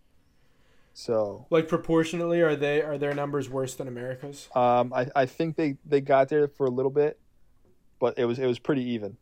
So 0.93 1.47
Like 1.50 1.67
proportionately, 1.67 2.41
are 2.41 2.55
they 2.55 2.81
are 2.81 2.97
their 2.97 3.13
numbers 3.15 3.50
worse 3.50 3.73
than 3.75 3.88
America's? 3.88 4.47
um, 4.55 4.93
I 4.93 5.09
I 5.15 5.25
think 5.25 5.55
they 5.55 5.77
they 5.85 6.01
got 6.01 6.29
there 6.29 6.47
for 6.47 6.65
a 6.67 6.69
little 6.69 6.91
bit, 6.91 7.19
but 8.00 8.17
it 8.17 8.25
was 8.25 8.38
it 8.39 8.45
was 8.45 8.59
pretty 8.59 8.83
even. 8.91 9.17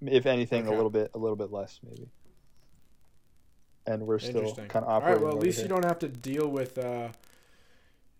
If 0.00 0.26
anything, 0.26 0.62
Okay. 0.66 0.72
a 0.72 0.76
little 0.76 0.90
bit 0.90 1.10
a 1.14 1.18
little 1.18 1.34
bit 1.36 1.50
less 1.50 1.80
maybe. 1.82 2.08
And 3.86 4.06
we're 4.06 4.18
still 4.20 4.54
kind 4.54 4.84
of 4.84 4.88
operating. 4.88 4.94
All 4.94 5.00
right. 5.14 5.20
Well, 5.22 5.36
at 5.36 5.42
least 5.42 5.58
here. 5.58 5.64
you 5.64 5.68
don't 5.70 5.84
have 5.84 5.98
to 6.00 6.08
deal 6.08 6.46
with 6.46 6.76
uh, 6.78 7.08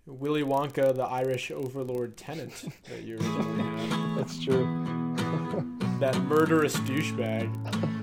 Willy 0.07 0.43
Wonka, 0.43 0.95
the 0.97 1.05
Irish 1.05 1.51
overlord 1.51 2.17
tenant 2.17 2.65
that 2.89 3.03
you 3.03 3.17
originally 3.17 3.63
had. 3.63 4.17
That's 4.17 4.43
true. 4.43 4.65
That 6.01 6.19
murderous 6.23 6.75
douchebag. 6.77 7.95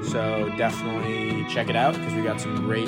so 0.02 0.48
definitely 0.58 1.46
check 1.50 1.70
it 1.70 1.76
out 1.76 1.94
because 1.94 2.14
we 2.14 2.22
got 2.22 2.40
some 2.40 2.56
great, 2.56 2.88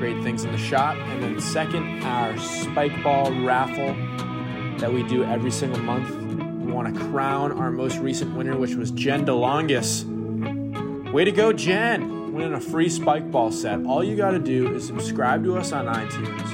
great 0.00 0.20
things 0.24 0.42
in 0.42 0.50
the 0.50 0.58
shop. 0.58 0.96
And 0.96 1.22
then 1.22 1.40
second, 1.40 2.02
our 2.02 2.36
spike 2.38 3.00
ball 3.04 3.30
raffle 3.44 3.94
that 4.78 4.92
we 4.92 5.04
do 5.04 5.22
every 5.22 5.52
single 5.52 5.78
month. 5.78 6.10
We 6.60 6.72
want 6.72 6.92
to 6.92 7.00
crown 7.04 7.52
our 7.52 7.70
most 7.70 7.98
recent 7.98 8.34
winner, 8.34 8.58
which 8.58 8.74
was 8.74 8.90
Jen 8.90 9.24
DeLongis. 9.24 11.12
Way 11.12 11.24
to 11.24 11.30
go, 11.30 11.52
Jen! 11.52 12.15
Winning 12.36 12.52
a 12.52 12.60
free 12.60 12.90
spike 12.90 13.30
ball 13.30 13.50
set. 13.50 13.86
All 13.86 14.04
you 14.04 14.14
got 14.14 14.32
to 14.32 14.38
do 14.38 14.74
is 14.74 14.86
subscribe 14.86 15.42
to 15.44 15.56
us 15.56 15.72
on 15.72 15.86
iTunes 15.86 16.52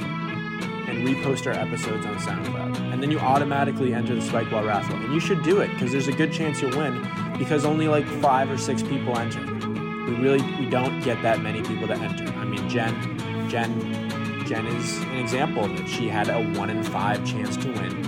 and 0.87 1.05
repost 1.05 1.45
our 1.45 1.51
episodes 1.51 2.05
on 2.05 2.15
SoundCloud. 2.15 2.93
And 2.93 3.03
then 3.03 3.11
you 3.11 3.19
automatically 3.19 3.93
enter 3.93 4.15
the 4.15 4.21
spike 4.21 4.49
ball 4.49 4.63
raffle. 4.63 4.95
And 4.95 5.13
you 5.13 5.19
should 5.19 5.43
do 5.43 5.59
it 5.59 5.69
because 5.71 5.91
there's 5.91 6.07
a 6.07 6.13
good 6.13 6.31
chance 6.31 6.61
you'll 6.61 6.77
win 6.77 7.05
because 7.37 7.65
only 7.65 7.89
like 7.89 8.07
five 8.21 8.49
or 8.49 8.57
six 8.57 8.81
people 8.81 9.17
enter. 9.17 9.41
We 10.05 10.15
really 10.15 10.41
we 10.57 10.69
don't 10.69 11.01
get 11.01 11.21
that 11.21 11.41
many 11.41 11.61
people 11.61 11.87
to 11.87 11.95
enter. 11.95 12.31
I 12.39 12.45
mean, 12.45 12.69
Jen, 12.69 12.95
Jen, 13.49 13.77
Jen 14.45 14.65
is 14.65 14.99
an 14.99 15.17
example 15.17 15.65
it. 15.65 15.85
She 15.89 16.07
had 16.07 16.29
a 16.29 16.41
one 16.57 16.69
in 16.69 16.81
five 16.81 17.25
chance 17.25 17.57
to 17.57 17.67
win, 17.67 18.05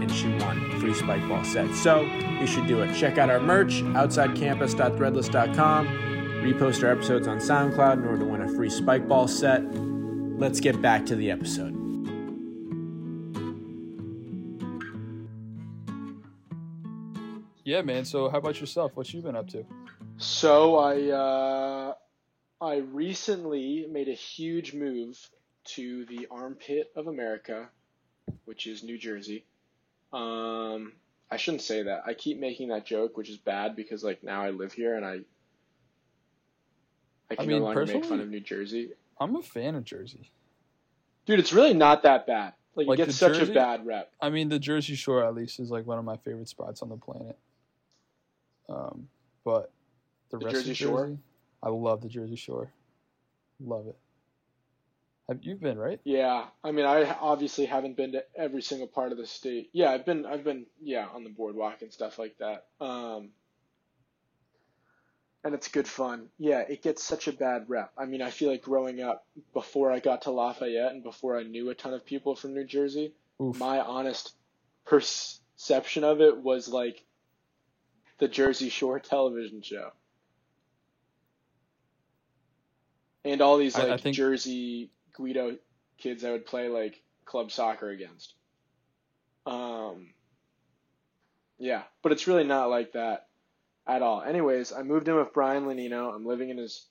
and 0.00 0.12
she 0.12 0.28
won 0.44 0.78
free 0.78 0.94
spike 0.94 1.28
ball 1.28 1.42
set. 1.42 1.74
So 1.74 2.02
you 2.38 2.46
should 2.46 2.68
do 2.68 2.82
it. 2.82 2.94
Check 2.94 3.18
out 3.18 3.30
our 3.30 3.40
merch 3.40 3.82
outsidecampus.threadless.com. 3.82 6.15
Repost 6.46 6.84
our 6.84 6.92
episodes 6.92 7.26
on 7.26 7.38
SoundCloud 7.38 7.94
in 7.94 8.04
order 8.04 8.18
to 8.20 8.24
win 8.24 8.40
a 8.40 8.48
free 8.48 8.70
spike 8.70 9.08
ball 9.08 9.26
set. 9.26 9.64
Let's 10.38 10.60
get 10.60 10.80
back 10.80 11.04
to 11.06 11.16
the 11.16 11.28
episode. 11.28 11.72
Yeah, 17.64 17.82
man. 17.82 18.04
So 18.04 18.28
how 18.28 18.38
about 18.38 18.60
yourself? 18.60 18.92
What 18.94 19.12
you 19.12 19.22
been 19.22 19.34
up 19.34 19.48
to? 19.48 19.66
So 20.18 20.76
I 20.78 21.10
uh, 21.10 21.94
I 22.60 22.76
recently 22.76 23.88
made 23.90 24.06
a 24.06 24.14
huge 24.14 24.72
move 24.72 25.18
to 25.74 26.04
the 26.04 26.28
armpit 26.30 26.92
of 26.94 27.08
America, 27.08 27.68
which 28.44 28.68
is 28.68 28.84
New 28.84 28.98
Jersey. 28.98 29.44
Um, 30.12 30.92
I 31.28 31.38
shouldn't 31.38 31.62
say 31.62 31.82
that. 31.82 32.02
I 32.06 32.14
keep 32.14 32.38
making 32.38 32.68
that 32.68 32.86
joke, 32.86 33.16
which 33.16 33.30
is 33.30 33.36
bad 33.36 33.74
because 33.74 34.04
like 34.04 34.22
now 34.22 34.42
I 34.42 34.50
live 34.50 34.72
here 34.72 34.94
and 34.94 35.04
I 35.04 35.22
I 37.30 37.34
can 37.36 37.46
mean, 37.48 37.58
no 37.58 37.64
longer 37.64 37.86
make 37.86 38.04
fun 38.04 38.20
of 38.20 38.28
New 38.28 38.40
Jersey. 38.40 38.90
I'm 39.20 39.34
a 39.36 39.42
fan 39.42 39.74
of 39.74 39.84
Jersey. 39.84 40.30
Dude, 41.26 41.38
it's 41.40 41.52
really 41.52 41.74
not 41.74 42.02
that 42.04 42.26
bad. 42.26 42.52
Like, 42.76 42.86
Like 42.86 42.98
it 43.00 43.06
gets 43.06 43.18
such 43.18 43.34
Jersey? 43.38 43.52
a 43.52 43.54
bad 43.54 43.86
rep. 43.86 44.12
I 44.20 44.30
mean, 44.30 44.48
the 44.48 44.58
Jersey 44.58 44.94
Shore 44.94 45.24
at 45.24 45.34
least 45.34 45.58
is 45.60 45.70
like 45.70 45.86
one 45.86 45.98
of 45.98 46.04
my 46.04 46.16
favorite 46.18 46.48
spots 46.48 46.82
on 46.82 46.88
the 46.90 46.96
planet. 46.96 47.38
Um, 48.68 49.08
but 49.44 49.72
the, 50.30 50.38
The 50.38 50.44
rest 50.46 50.56
Jersey 50.56 50.70
of 50.72 50.76
Shore? 50.76 51.06
Jersey, 51.06 51.18
I 51.62 51.68
love 51.70 52.02
the 52.02 52.08
Jersey 52.08 52.36
Shore. 52.36 52.70
Love 53.60 53.86
it. 53.88 53.96
Have 55.28 55.38
you 55.42 55.56
been 55.56 55.78
right? 55.78 55.98
Yeah, 56.04 56.44
I 56.62 56.70
mean, 56.70 56.84
I 56.86 57.10
obviously 57.20 57.64
haven't 57.66 57.96
been 57.96 58.12
to 58.12 58.24
every 58.36 58.62
single 58.62 58.86
part 58.86 59.10
of 59.10 59.18
the 59.18 59.26
state. 59.26 59.70
Yeah, 59.72 59.90
I've 59.90 60.04
been, 60.06 60.24
I've 60.24 60.44
been, 60.44 60.66
yeah, 60.80 61.06
on 61.12 61.24
the 61.24 61.30
boardwalk 61.30 61.82
and 61.82 61.92
stuff 61.92 62.18
like 62.18 62.36
that. 62.38 62.66
Um, 62.80 63.30
and 65.46 65.54
it's 65.54 65.68
good 65.68 65.86
fun. 65.88 66.28
Yeah, 66.38 66.60
it 66.60 66.82
gets 66.82 67.02
such 67.02 67.28
a 67.28 67.32
bad 67.32 67.64
rep. 67.68 67.92
I 67.96 68.04
mean, 68.04 68.20
I 68.20 68.30
feel 68.30 68.50
like 68.50 68.62
growing 68.62 69.00
up 69.00 69.24
before 69.52 69.90
I 69.92 70.00
got 70.00 70.22
to 70.22 70.30
Lafayette 70.32 70.92
and 70.92 71.02
before 71.02 71.38
I 71.38 71.44
knew 71.44 71.70
a 71.70 71.74
ton 71.74 71.94
of 71.94 72.04
people 72.04 72.34
from 72.36 72.52
New 72.54 72.64
Jersey, 72.64 73.12
Oof. 73.40 73.56
my 73.58 73.80
honest 73.80 74.34
perception 74.84 76.04
of 76.04 76.20
it 76.20 76.36
was 76.36 76.68
like 76.68 77.04
the 78.18 78.28
Jersey 78.28 78.68
Shore 78.68 78.98
television 79.12 79.62
show. 79.62 79.92
And 83.24 83.40
all 83.40 83.56
these 83.56 83.76
I- 83.76 83.82
like 83.84 83.92
I 83.92 83.96
think- 83.98 84.16
Jersey 84.16 84.90
Guido 85.12 85.56
kids 85.98 86.24
I 86.24 86.30
would 86.32 86.44
play 86.46 86.68
like 86.68 87.00
club 87.24 87.50
soccer 87.50 87.88
against. 87.90 88.34
Um 89.46 90.10
yeah, 91.58 91.84
but 92.02 92.12
it's 92.12 92.26
really 92.26 92.44
not 92.44 92.68
like 92.68 92.92
that 92.92 93.25
at 93.86 94.02
all. 94.02 94.22
Anyways, 94.22 94.72
I 94.72 94.82
moved 94.82 95.08
in 95.08 95.16
with 95.16 95.32
Brian 95.32 95.64
Lenino. 95.64 96.14
I'm 96.14 96.26
living 96.26 96.50
in 96.50 96.58
his 96.58 96.86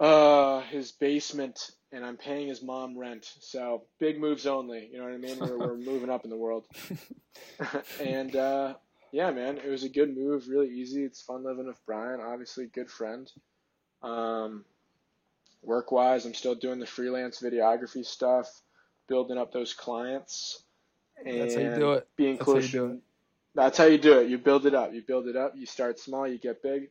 uh 0.00 0.60
his 0.62 0.90
basement 0.90 1.70
and 1.92 2.04
I'm 2.04 2.16
paying 2.16 2.48
his 2.48 2.62
mom 2.62 2.98
rent. 2.98 3.32
So 3.40 3.84
big 4.00 4.18
moves 4.18 4.46
only, 4.46 4.88
you 4.90 4.98
know 4.98 5.04
what 5.04 5.12
I 5.12 5.18
mean? 5.18 5.38
We're, 5.38 5.58
we're 5.58 5.76
moving 5.92 6.10
up 6.10 6.24
in 6.24 6.30
the 6.30 6.36
world. 6.36 6.66
and 8.00 8.34
uh 8.34 8.74
yeah, 9.12 9.30
man, 9.30 9.58
it 9.58 9.68
was 9.68 9.84
a 9.84 9.88
good 9.88 10.14
move, 10.14 10.48
really 10.48 10.68
easy. 10.68 11.04
It's 11.04 11.22
fun 11.22 11.44
living 11.44 11.66
with 11.66 11.80
Brian, 11.86 12.20
obviously 12.20 12.66
good 12.66 12.90
friend. 12.90 13.30
Um 14.02 14.64
work 15.62 15.92
wise, 15.92 16.26
I'm 16.26 16.34
still 16.34 16.56
doing 16.56 16.80
the 16.80 16.86
freelance 16.86 17.40
videography 17.40 18.04
stuff, 18.04 18.48
building 19.08 19.38
up 19.38 19.52
those 19.52 19.72
clients. 19.72 20.62
And 21.24 21.40
That's 21.40 21.54
how 21.54 21.60
you 21.60 21.74
do 21.76 21.92
it. 21.92 22.08
Being 22.16 22.36
That's 22.36 22.44
close. 22.44 23.00
That's 23.54 23.78
how 23.78 23.84
you 23.84 23.98
do 23.98 24.18
it. 24.18 24.28
You 24.28 24.38
build 24.38 24.66
it 24.66 24.74
up. 24.74 24.92
You 24.92 25.02
build 25.02 25.28
it 25.28 25.36
up. 25.36 25.54
You 25.56 25.66
start 25.66 25.98
small. 26.00 26.26
You 26.26 26.38
get 26.38 26.62
big. 26.62 26.90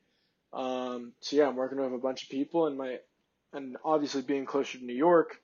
Um, 0.53 1.13
so 1.19 1.35
yeah, 1.35 1.47
I'm 1.47 1.55
working 1.55 1.79
with 1.79 1.93
a 1.93 1.97
bunch 1.97 2.23
of 2.23 2.29
people, 2.29 2.67
and 2.67 2.77
my, 2.77 2.99
and 3.53 3.75
obviously 3.83 4.21
being 4.21 4.45
closer 4.45 4.77
to 4.77 4.85
New 4.85 4.93
York, 4.93 5.41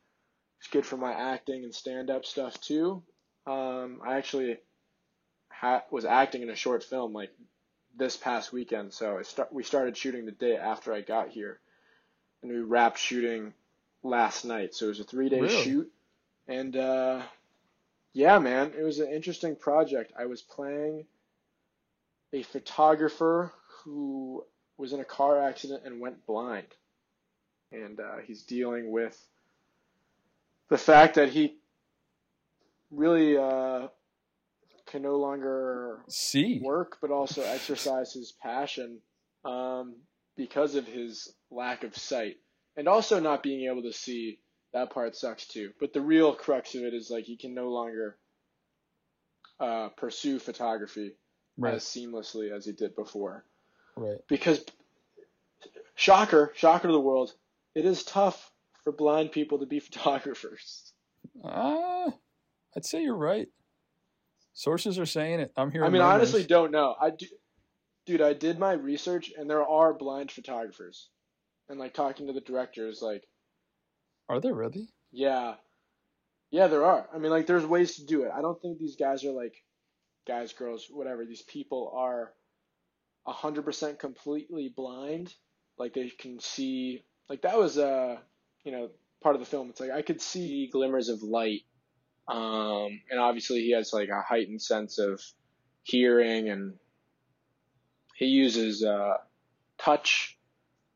is 0.61 0.67
good 0.67 0.85
for 0.85 0.97
my 0.97 1.11
acting 1.13 1.63
and 1.63 1.73
stand-up 1.73 2.25
stuff 2.25 2.59
too. 2.61 3.01
Um, 3.47 4.01
I 4.05 4.17
actually 4.17 4.57
ha- 5.51 5.83
was 5.91 6.05
acting 6.05 6.43
in 6.43 6.49
a 6.51 6.55
short 6.55 6.83
film 6.83 7.13
like 7.13 7.31
this 7.97 8.15
past 8.17 8.53
weekend. 8.53 8.93
So 8.93 9.17
I 9.17 9.23
start, 9.23 9.51
we 9.51 9.63
started 9.63 9.97
shooting 9.97 10.25
the 10.25 10.31
day 10.31 10.55
after 10.55 10.93
I 10.93 11.01
got 11.01 11.29
here, 11.29 11.59
and 12.43 12.51
we 12.51 12.59
wrapped 12.59 12.99
shooting 12.99 13.53
last 14.03 14.45
night. 14.45 14.75
So 14.75 14.85
it 14.85 14.89
was 14.89 14.99
a 14.99 15.05
three-day 15.05 15.41
Really? 15.41 15.63
shoot, 15.63 15.91
and 16.47 16.75
uh, 16.77 17.21
yeah, 18.13 18.39
man, 18.39 18.73
it 18.77 18.83
was 18.83 18.99
an 18.99 19.11
interesting 19.11 19.55
project. 19.55 20.13
I 20.17 20.25
was 20.25 20.41
playing 20.41 21.05
a 22.33 22.43
photographer 22.43 23.51
who 23.83 24.43
was 24.77 24.93
in 24.93 24.99
a 24.99 25.05
car 25.05 25.41
accident 25.41 25.83
and 25.85 25.99
went 25.99 26.25
blind. 26.25 26.67
And 27.71 27.99
uh, 27.99 28.17
he's 28.25 28.43
dealing 28.43 28.91
with 28.91 29.17
the 30.69 30.77
fact 30.77 31.15
that 31.15 31.29
he 31.29 31.57
really 32.91 33.37
uh, 33.37 33.87
can 34.87 35.01
no 35.01 35.17
longer 35.17 35.99
See, 36.07 36.59
work, 36.63 36.97
but 37.01 37.11
also 37.11 37.43
exercise 37.43 38.13
his 38.13 38.31
passion 38.31 38.99
um, 39.45 39.95
because 40.35 40.75
of 40.75 40.87
his 40.87 41.31
lack 41.51 41.83
of 41.83 41.95
sight, 41.95 42.37
and 42.75 42.87
also 42.87 43.19
not 43.19 43.43
being 43.43 43.69
able 43.69 43.83
to 43.83 43.93
see. 43.93 44.39
That 44.73 44.91
part 44.91 45.15
sucks 45.15 45.47
too. 45.47 45.71
But 45.79 45.93
the 45.93 46.01
real 46.01 46.33
crux 46.33 46.75
of 46.75 46.83
it 46.83 46.93
is 46.93 47.09
like 47.09 47.25
he 47.25 47.37
can 47.37 47.53
no 47.53 47.69
longer 47.69 48.17
uh, 49.59 49.89
pursue 49.89 50.39
photography 50.39 51.15
right, 51.57 51.75
as 51.75 51.83
seamlessly 51.83 52.51
as 52.51 52.65
he 52.65 52.71
did 52.71 52.95
before. 52.95 53.45
right. 53.95 54.19
Because, 54.27 54.63
shocker, 55.95 56.53
shocker 56.55 56.87
to 56.87 56.93
the 56.93 56.99
world, 56.99 57.33
it 57.75 57.85
is 57.85 58.03
tough 58.03 58.51
for 58.83 58.91
blind 58.91 59.31
people 59.31 59.59
to 59.59 59.65
be 59.65 59.79
photographers. 59.79 60.93
Uh, 61.43 62.11
I'd 62.75 62.85
say 62.85 63.03
you're 63.03 63.15
right. 63.15 63.47
Sources 64.53 64.99
are 64.99 65.05
saying 65.05 65.39
it. 65.39 65.51
I'm 65.55 65.71
here. 65.71 65.85
I 65.85 65.89
mean, 65.89 66.01
I 66.01 66.13
honestly 66.13 66.43
don't 66.43 66.71
know. 66.71 66.95
I 66.99 67.11
do, 67.11 67.25
dude. 68.05 68.21
I 68.21 68.33
did 68.33 68.59
my 68.59 68.73
research, 68.73 69.31
and 69.37 69.49
there 69.49 69.65
are 69.65 69.93
blind 69.93 70.31
photographers, 70.31 71.09
and 71.69 71.79
like 71.79 71.93
talking 71.93 72.27
to 72.27 72.33
the 72.33 72.41
directors, 72.41 73.01
like, 73.01 73.23
Are 74.29 74.39
there 74.39 74.53
really? 74.53 74.87
yeah, 75.11 75.55
yeah, 76.51 76.67
there 76.67 76.85
are. 76.85 77.07
I 77.13 77.17
mean, 77.17 77.31
like, 77.31 77.47
there's 77.47 77.65
ways 77.65 77.95
to 77.95 78.05
do 78.05 78.23
it. 78.23 78.31
I 78.35 78.41
don't 78.41 78.59
think 78.61 78.79
these 78.79 78.95
guys 78.95 79.23
are 79.23 79.31
like, 79.31 79.55
guys, 80.27 80.53
girls, 80.53 80.87
whatever. 80.89 81.25
These 81.25 81.41
people 81.43 81.93
are, 81.95 82.31
hundred 83.25 83.63
percent 83.63 83.99
completely 83.99 84.73
blind. 84.75 85.33
Like 85.77 85.93
they 85.93 86.09
can 86.09 86.39
see. 86.39 87.03
Like 87.29 87.43
that 87.43 87.59
was 87.59 87.77
uh, 87.77 88.17
you 88.63 88.71
know, 88.71 88.89
part 89.21 89.35
of 89.35 89.39
the 89.39 89.45
film. 89.45 89.69
It's 89.69 89.79
like 89.79 89.91
I 89.91 90.01
could 90.01 90.21
see 90.21 90.69
glimmers 90.71 91.09
of 91.09 91.21
light. 91.21 91.61
Um, 92.27 93.01
and 93.09 93.19
obviously 93.19 93.61
he 93.61 93.73
has 93.73 93.93
like 93.93 94.09
a 94.09 94.21
heightened 94.21 94.61
sense 94.61 94.99
of 94.99 95.21
hearing 95.83 96.49
and 96.49 96.73
he 98.15 98.25
uses 98.25 98.83
uh, 98.83 99.13
touch, 99.77 100.37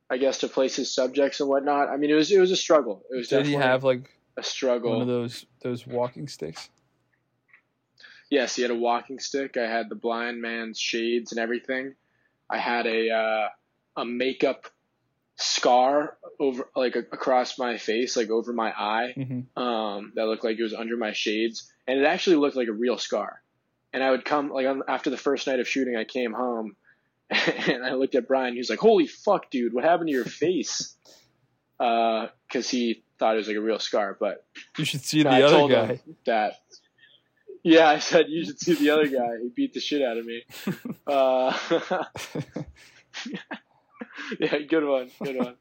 I 0.09 0.17
guess, 0.17 0.39
to 0.39 0.47
place 0.47 0.75
his 0.75 0.93
subjects 0.93 1.39
and 1.39 1.49
whatnot. 1.49 1.89
I 1.89 1.97
mean, 1.97 2.09
it 2.09 2.15
was 2.15 2.31
it 2.31 2.39
was 2.39 2.51
a 2.51 2.55
struggle. 2.57 3.03
It 3.11 3.15
was 3.17 3.27
Did 3.29 3.45
he 3.45 3.53
have 3.53 3.83
like 3.83 4.09
a 4.37 4.43
struggle. 4.43 4.91
one 4.91 5.01
of 5.01 5.07
those 5.07 5.45
those 5.61 5.87
walking 5.87 6.27
sticks? 6.27 6.69
Yes, 8.29 8.55
he 8.55 8.61
had 8.63 8.71
a 8.71 8.75
walking 8.75 9.19
stick. 9.19 9.57
I 9.57 9.67
had 9.67 9.89
the 9.89 9.95
blind 9.95 10.41
man's 10.41 10.79
shades 10.79 11.31
and 11.31 11.39
everything. 11.39 11.95
I 12.49 12.57
had 12.57 12.85
a 12.87 13.09
uh, 13.11 13.47
a 14.01 14.05
makeup 14.05 14.67
scar 15.35 16.17
over 16.39 16.67
like 16.75 16.95
a, 16.95 16.99
across 16.99 17.57
my 17.59 17.77
face, 17.77 18.15
like 18.17 18.29
over 18.29 18.53
my 18.53 18.71
eye, 18.71 19.13
Mm-hmm. 19.17 19.61
um, 19.61 20.13
that 20.15 20.25
looked 20.25 20.43
like 20.43 20.57
it 20.59 20.63
was 20.63 20.73
under 20.73 20.97
my 20.97 21.13
shades, 21.13 21.71
and 21.87 21.99
it 21.99 22.05
actually 22.05 22.37
looked 22.37 22.55
like 22.55 22.67
a 22.67 22.73
real 22.73 22.97
scar. 22.97 23.41
And 23.93 24.03
I 24.03 24.09
would 24.11 24.25
come 24.25 24.49
like 24.49 24.65
on, 24.67 24.81
after 24.87 25.09
the 25.09 25.17
first 25.17 25.45
night 25.47 25.59
of 25.59 25.67
shooting, 25.67 25.95
I 25.95 26.03
came 26.03 26.33
home 26.33 26.75
and 27.67 27.83
I 27.85 27.93
looked 27.93 28.15
at 28.15 28.27
Brian. 28.27 28.53
He 28.53 28.59
was 28.59 28.69
like, 28.69 28.79
"Holy 28.79 29.07
fuck, 29.07 29.49
dude! 29.49 29.73
What 29.73 29.83
happened 29.83 30.07
to 30.09 30.13
your 30.13 30.25
face?" 30.25 30.95
Because 31.77 32.69
he 32.69 33.03
thought 33.19 33.35
it 33.35 33.37
was 33.37 33.47
like 33.47 33.57
a 33.57 33.61
real 33.61 33.79
scar, 33.79 34.15
but 34.19 34.45
You 34.77 34.85
should 34.85 35.01
see 35.01 35.23
the 35.23 35.29
I 35.29 35.41
other 35.43 35.67
guy. 35.67 35.99
that. 36.25 36.53
Yeah, 37.63 37.87
I 37.89 37.99
said 37.99 38.25
you 38.29 38.43
should 38.45 38.59
see 38.59 38.73
the 38.75 38.89
other 38.89 39.07
guy. 39.07 39.37
He 39.41 39.49
beat 39.49 39.73
the 39.73 39.79
shit 39.79 40.01
out 40.01 40.17
of 40.17 40.25
me. 40.25 40.43
Uh, 41.05 41.57
yeah, 44.39 44.57
good 44.67 44.85
one, 44.85 45.09
good 45.21 45.35
one. 45.37 45.55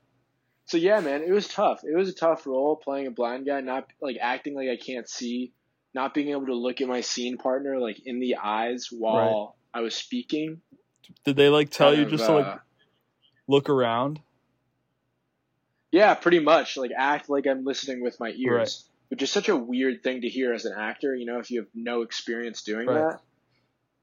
So 0.66 0.76
yeah, 0.76 1.00
man, 1.00 1.22
it 1.22 1.32
was 1.32 1.48
tough. 1.48 1.82
It 1.84 1.96
was 1.96 2.08
a 2.08 2.14
tough 2.14 2.46
role 2.46 2.76
playing 2.76 3.08
a 3.08 3.10
blind 3.10 3.44
guy, 3.46 3.60
not 3.60 3.86
like 4.00 4.16
acting 4.20 4.54
like 4.54 4.68
I 4.68 4.76
can't 4.76 5.08
see, 5.08 5.52
not 5.94 6.14
being 6.14 6.28
able 6.30 6.46
to 6.46 6.54
look 6.54 6.80
at 6.80 6.86
my 6.88 7.00
scene 7.00 7.38
partner 7.38 7.78
like 7.80 8.00
in 8.06 8.20
the 8.20 8.36
eyes 8.36 8.88
while 8.90 9.56
I 9.74 9.80
was 9.80 9.94
speaking. 9.96 10.60
Did 11.24 11.36
they 11.36 11.48
like 11.48 11.70
tell 11.70 11.94
you 11.94 12.02
of, 12.02 12.10
just 12.10 12.26
to 12.26 12.32
uh, 12.32 12.34
like 12.36 12.60
look 13.48 13.68
around? 13.68 14.20
Yeah, 15.90 16.14
pretty 16.14 16.40
much. 16.40 16.76
Like 16.76 16.90
act 16.96 17.28
like 17.28 17.46
I'm 17.46 17.64
listening 17.64 18.02
with 18.02 18.18
my 18.18 18.30
ears, 18.30 18.48
Right. 18.48 18.70
which 19.10 19.22
is 19.22 19.30
such 19.30 19.48
a 19.48 19.56
weird 19.56 20.02
thing 20.02 20.22
to 20.22 20.28
hear 20.28 20.52
as 20.54 20.64
an 20.64 20.74
actor. 20.78 21.14
You 21.14 21.26
know, 21.26 21.38
if 21.38 21.50
you 21.50 21.60
have 21.60 21.68
no 21.74 22.02
experience 22.02 22.62
doing 22.62 22.86
Right. 22.88 23.00
that. 23.10 23.20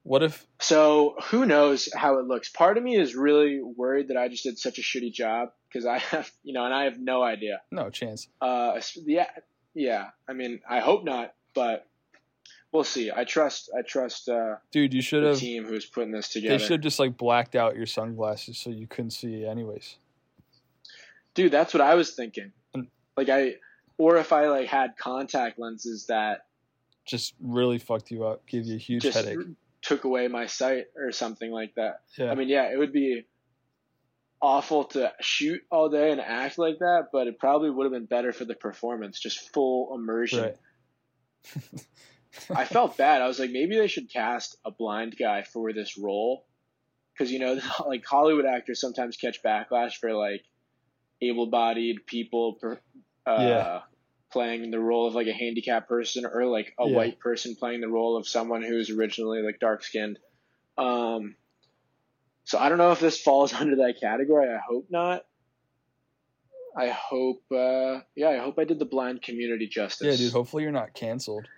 What 0.02 0.22
if 0.22 0.46
So 0.60 1.16
who 1.30 1.44
knows 1.44 1.88
how 1.94 2.18
it 2.20 2.26
looks? 2.26 2.48
Part 2.48 2.78
of 2.78 2.82
me 2.84 2.96
is 2.96 3.14
really 3.14 3.60
worried 3.62 4.08
that 4.08 4.16
I 4.16 4.28
just 4.28 4.44
did 4.44 4.58
such 4.58 4.78
a 4.78 4.82
shitty 4.82 5.12
job 5.12 5.50
because 5.68 5.84
I 5.84 5.98
have, 6.14 6.30
you 6.42 6.54
know, 6.54 6.64
and 6.64 6.72
I 6.72 6.84
have 6.84 6.98
no 6.98 7.22
idea. 7.22 7.60
no 7.70 7.90
chance? 7.90 8.28
Uh, 8.40 8.80
yeah, 8.94 9.28
yeah. 9.74 10.08
I 10.28 10.32
mean, 10.32 10.60
I 10.68 10.80
hope 10.80 11.04
not, 11.04 11.34
but 11.54 11.86
we'll 12.72 12.84
see. 12.84 13.10
I 13.14 13.24
trust, 13.24 13.70
I 13.76 13.82
trust 13.82 14.28
uh, 14.28 14.56
Dude, 14.70 14.94
you 14.94 15.02
should 15.02 15.24
the 15.24 15.28
have 15.28 15.38
team 15.38 15.64
who's 15.64 15.86
putting 15.86 16.12
this 16.12 16.28
together. 16.28 16.56
they 16.56 16.62
should 16.62 16.72
have 16.72 16.80
just 16.80 16.98
like 16.98 17.16
blacked 17.16 17.56
out 17.56 17.76
your 17.76 17.86
sunglasses 17.86 18.58
so 18.58 18.70
you 18.70 18.86
couldn't 18.86 19.10
see 19.10 19.44
anyways. 19.44 19.96
Dude, 21.34 21.52
that's 21.52 21.72
what 21.74 21.80
I 21.80 21.94
was 21.94 22.14
thinking. 22.14 22.52
Mm. 22.76 22.88
Like 23.16 23.28
I, 23.28 23.54
or 23.98 24.16
if 24.16 24.32
I 24.32 24.48
like 24.48 24.68
had 24.68 24.96
contact 24.96 25.58
lenses 25.58 26.06
that 26.06 26.46
Just 27.04 27.34
really 27.40 27.78
fucked 27.78 28.10
you 28.10 28.24
up, 28.24 28.46
gave 28.46 28.66
you 28.66 28.76
a 28.76 28.78
huge 28.78 29.02
just 29.02 29.16
headache. 29.16 29.46
took 29.82 30.04
away 30.04 30.28
my 30.28 30.46
sight 30.46 30.86
or 30.96 31.12
something 31.12 31.50
like 31.50 31.74
that. 31.74 32.00
Yeah. 32.16 32.30
I 32.30 32.34
mean, 32.34 32.48
yeah, 32.48 32.72
it 32.72 32.78
would 32.78 32.92
be 32.92 33.26
awful 34.42 34.84
to 34.84 35.12
shoot 35.20 35.60
all 35.70 35.90
day 35.90 36.12
and 36.12 36.20
act 36.20 36.58
like 36.58 36.78
that, 36.78 37.08
but 37.12 37.26
it 37.26 37.38
probably 37.38 37.70
would 37.70 37.84
have 37.84 37.92
been 37.92 38.06
better 38.06 38.32
for 38.32 38.44
the 38.44 38.54
performance, 38.54 39.20
just 39.20 39.52
full 39.52 39.94
immersion. 39.94 40.42
right. 40.42 40.56
I 42.54 42.64
felt 42.64 42.96
bad. 42.96 43.22
I 43.22 43.28
was 43.28 43.38
like, 43.38 43.50
maybe 43.50 43.76
they 43.76 43.86
should 43.88 44.10
cast 44.12 44.56
a 44.64 44.70
blind 44.70 45.16
guy 45.18 45.42
for 45.42 45.72
this 45.72 45.98
role, 45.98 46.44
because 47.12 47.30
you 47.32 47.38
know, 47.38 47.58
like 47.86 48.04
Hollywood 48.06 48.46
actors 48.46 48.80
sometimes 48.80 49.16
catch 49.16 49.42
backlash 49.42 49.94
for 49.94 50.12
like 50.14 50.42
able-bodied 51.22 52.06
people 52.06 52.54
per, 52.54 52.80
uh, 53.26 53.42
Yeah. 53.42 53.80
playing 54.32 54.70
the 54.70 54.78
role 54.80 55.06
of 55.08 55.14
like 55.14 55.26
a 55.26 55.32
handicapped 55.32 55.88
person, 55.88 56.24
or 56.24 56.46
like 56.46 56.72
a 56.78 56.86
Yeah. 56.88 56.94
white 56.96 57.18
person 57.18 57.56
playing 57.56 57.80
the 57.80 57.88
role 57.88 58.16
of 58.16 58.26
someone 58.28 58.62
who's 58.62 58.90
originally 58.90 59.42
like 59.42 59.58
dark-skinned. 59.60 60.18
Um, 60.78 61.36
so 62.44 62.58
I 62.58 62.68
don't 62.68 62.78
know 62.78 62.92
if 62.92 63.00
this 63.00 63.20
falls 63.22 63.52
under 63.52 63.76
that 63.76 64.00
category. 64.00 64.48
I 64.48 64.60
hope 64.66 64.86
not. 64.90 65.26
I 66.76 66.88
hope, 66.88 67.42
uh, 67.50 68.00
yeah, 68.14 68.28
I 68.28 68.38
hope 68.38 68.58
I 68.58 68.64
did 68.64 68.78
the 68.78 68.84
blind 68.84 69.22
community 69.22 69.66
justice. 69.66 70.06
Yeah, 70.06 70.16
dude. 70.16 70.32
Hopefully 70.32 70.62
you're 70.62 70.70
not 70.72 70.94
canceled. 70.94 71.48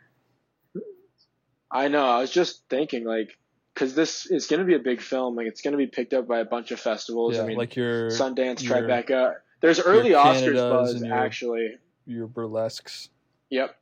I 1.73 1.89
know. 1.89 2.05
I 2.05 2.21
was 2.21 2.31
just 2.31 2.63
thinking, 2.69 3.05
like, 3.05 3.39
because 3.75 3.95
this 3.95 4.27
is 4.27 4.47
going 4.47 4.61
to 4.61 4.67
be 4.67 4.75
a 4.75 4.79
big 4.79 5.01
film. 5.01 5.35
Like, 5.35 5.47
it's 5.47 5.63
going 5.63 5.73
to 5.73 5.79
be 5.79 5.87
picked 5.87 6.13
up 6.13 6.29
by 6.29 6.41
a 6.41 6.45
bunch 6.45 6.71
of 6.71 6.79
festivals. 6.79 7.37
Yeah, 7.37 7.43
I 7.43 7.47
mean, 7.47 7.57
like 7.57 7.75
your 7.77 8.11
Sundance, 8.11 8.63
your- 8.63 8.77
Tribeca. 8.77 9.37
There's 9.61 9.81
early 9.81 10.11
Oscars 10.11 10.55
buzz, 10.55 11.03
your- 11.03 11.15
actually. 11.15 11.77
your 12.07 12.27
burlesques. 12.27 13.09
Yep. 13.51 13.75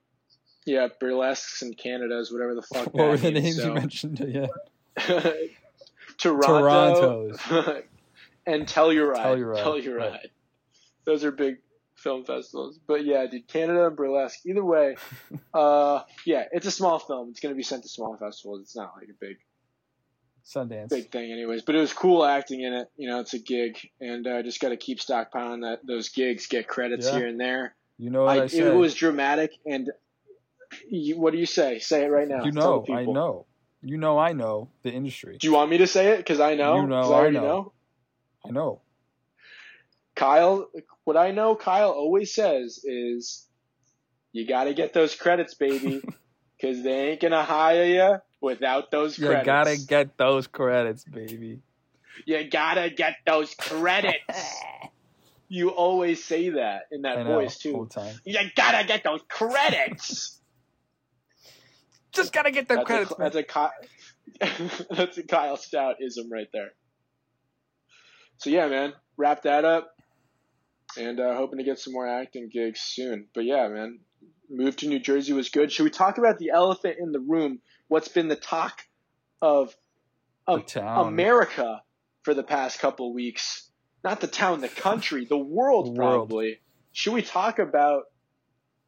Yeah, 0.67 0.89
burlesques 1.01 1.63
and 1.63 1.77
Canadas, 1.77 2.31
whatever 2.31 2.55
the 2.55 2.63
fuck. 2.63 2.87
What 2.95 3.09
were 3.09 3.17
the 3.17 3.33
means, 3.33 3.45
names 3.45 3.57
so. 3.57 3.69
you 3.69 3.75
mentioned? 3.75 4.21
Yeah. 4.29 4.47
Toronto. 6.19 7.33
Toronto's. 7.39 7.83
and 8.47 8.67
Telluride. 8.67 9.17
Telluride, 9.17 9.65
Telluride. 9.65 9.97
right. 10.11 10.31
Those 11.07 11.25
are 11.25 11.31
big 11.31 11.59
film 12.01 12.25
festivals. 12.25 12.79
But 12.87 13.05
yeah, 13.05 13.27
dude, 13.27 13.47
Canada 13.49 13.87
and 13.87 13.97
burlesque. 13.97 14.41
Either 14.47 14.65
way, 14.65 14.97
uh, 15.55 16.03
yeah, 16.27 16.45
it's 16.53 16.67
a 16.67 16.71
small 16.71 16.99
film. 16.99 17.29
It's 17.31 17.41
going 17.41 17.55
to 17.55 17.57
be 17.57 17.63
sent 17.63 17.83
to 17.85 17.89
small 17.89 18.17
festivals. 18.17 18.61
It's 18.63 18.77
not 18.77 18.93
like 18.97 19.09
a 19.09 19.17
big 19.21 19.37
Sundance. 20.45 20.89
big 20.89 21.13
thing 21.13 21.31
anyways 21.31 21.63
but 21.63 21.75
it 21.75 21.79
was 21.79 21.93
cool 21.93 22.25
acting 22.25 22.63
in 22.63 22.73
it 22.73 22.89
you 22.97 23.09
know 23.09 23.21
it's 23.21 23.35
a 23.35 23.39
gig 23.39 23.79
and 24.01 24.27
uh, 24.27 24.43
just 24.43 24.59
got 24.59 24.71
to 24.71 24.77
keep 24.77 24.99
stockpiling 24.99 25.61
that 25.63 25.87
those 25.87 26.09
gigs 26.09 26.47
get 26.47 26.67
credits 26.67 27.07
Yeah. 27.07 27.19
here 27.19 27.27
and 27.29 27.39
there 27.39 27.77
You 27.99 28.11
know 28.11 28.25
what 28.25 28.39
I, 28.39 28.43
I, 28.45 28.47
said. 28.47 28.67
it 28.69 28.75
was 28.75 28.95
dramatic 28.95 29.53
and 29.67 29.91
you, 30.89 31.21
what 31.21 31.33
do 31.35 31.39
you 31.39 31.47
say 31.47 31.79
say 31.79 32.05
it 32.05 32.09
right 32.09 32.27
now 32.27 32.45
you 32.45 32.53
know, 32.53 32.85
I 32.91 33.05
know. 33.05 33.47
You 33.83 33.99
know, 33.99 34.19
I 34.19 34.33
know 34.33 34.71
the 34.83 34.91
industry. 34.91 35.37
do 35.39 35.47
you 35.47 35.53
want 35.53 35.71
me 35.71 35.79
to 35.79 35.87
say 35.87 36.09
it 36.13 36.17
because 36.19 36.41
i 36.41 36.55
know 36.55 36.81
You 36.81 36.87
know, 36.89 37.13
I 37.13 37.27
I 37.27 37.31
know. 37.31 37.41
know. 37.43 37.73
I 38.47 38.51
know. 38.51 38.81
Kyle 40.21 40.69
what 41.05 41.17
i 41.17 41.31
know 41.31 41.55
kyle 41.57 41.91
always 41.91 42.35
says 42.35 42.81
is 42.85 43.47
you 44.33 44.47
got 44.47 44.65
to 44.65 44.75
get 44.75 44.93
those 44.93 45.15
credits 45.15 45.55
baby 45.55 46.03
because 46.61 46.83
they 46.83 47.11
ain't 47.11 47.21
gonna 47.21 47.43
hire 47.43 47.85
you 47.85 48.17
without 48.41 48.91
those 48.91 49.19
You 49.19 49.27
credits 49.27 49.47
You 49.47 49.53
gotta 49.53 49.77
get 49.87 50.17
those 50.19 50.47
credits, 50.47 51.05
baby. 51.05 51.61
you 52.27 52.51
gotta 52.51 52.91
get 52.91 53.17
those 53.27 53.55
credits 53.55 54.63
you 55.49 55.71
always 55.71 56.25
say 56.25 56.51
that 56.51 56.83
in 56.93 57.03
that 57.03 57.19
know. 57.27 57.35
voice 57.41 57.59
too. 57.59 57.89
You 58.25 58.39
gotta 58.57 58.87
get 58.87 59.03
those 59.03 59.21
credits. 59.29 60.41
Just 62.13 62.33
gotta 62.33 62.51
get 62.51 62.69
the 62.69 62.83
credits. 62.85 63.13
a, 63.13 63.17
that's 63.19 63.37
a 63.37 63.43
Ky- 63.43 64.87
that's 64.91 65.19
a 65.19 65.23
Kyle 65.25 65.57
Stout 65.57 65.97
ism 66.01 66.31
right 66.31 66.49
there. 66.53 66.71
So 68.39 68.51
yeah, 68.51 68.69
man, 68.69 68.93
wrap 69.17 69.43
that 69.43 69.65
up, 69.65 69.91
and 70.97 71.21
uh, 71.21 71.35
hoping 71.37 71.59
to 71.59 71.65
get 71.65 71.79
some 71.79 71.93
more 71.93 72.07
acting 72.09 72.49
gigs 72.53 72.81
soon. 72.81 73.27
But 73.35 73.45
yeah, 73.45 73.69
man, 73.69 74.01
move 74.49 74.77
to 74.77 74.89
New 74.89 74.99
Jersey 75.01 75.33
was 75.33 75.49
good. 75.49 75.71
Should 75.73 75.85
we 75.85 75.91
talk 75.91 76.19
about 76.19 76.39
the 76.39 76.51
elephant 76.51 76.97
in 76.99 77.13
the 77.13 77.21
room? 77.21 77.61
What's 77.89 78.09
been 78.09 78.29
the 78.29 78.37
talk 78.37 78.83
of 79.43 79.75
um. 80.47 81.09
America 81.09 81.83
for 82.23 82.35
the 82.35 82.43
past 82.43 82.79
couple 82.81 83.13
weeks? 83.15 83.69
Not 84.03 84.21
the 84.21 84.27
town, 84.27 84.61
the 84.61 84.69
country, 84.69 85.25
the 85.27 85.37
world, 85.39 85.87
The 85.87 85.91
world. 86.01 86.29
probably. 86.29 86.61
Should 86.93 87.13
we 87.13 87.23
talk 87.23 87.59
about 87.59 88.05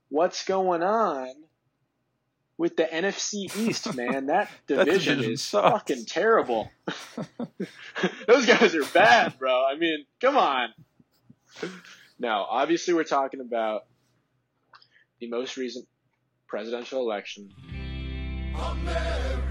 what's 0.09 0.45
going 0.45 0.83
on 0.83 1.29
with 2.57 2.77
the 2.77 2.85
NFC 2.85 3.55
East, 3.57 3.95
man? 3.97 4.27
That 4.27 4.51
That 4.69 4.87
division, 4.87 5.17
division 5.17 5.33
is 5.35 5.43
sucks. 5.43 5.71
fucking 5.71 6.07
terrible. 6.07 6.71
Those 8.27 8.47
guys 8.47 8.75
are 8.75 8.85
bad, 8.93 9.39
bro. 9.39 9.65
I 9.65 9.77
mean, 9.77 10.05
come 10.21 10.37
on. 10.37 10.71
No, 12.19 12.47
obviously 12.49 12.95
we're 12.95 13.05
talking 13.05 13.41
about 13.41 13.87
the 15.21 15.29
most 15.29 15.57
recent 15.57 15.87
presidential 16.47 17.01
election. 17.01 17.49
Donald 18.55 19.42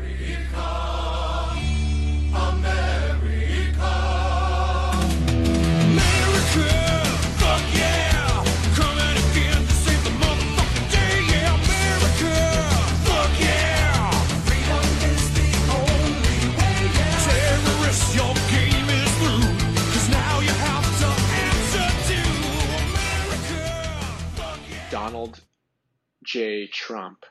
J. 26.32 26.68
Trump. 26.68 27.26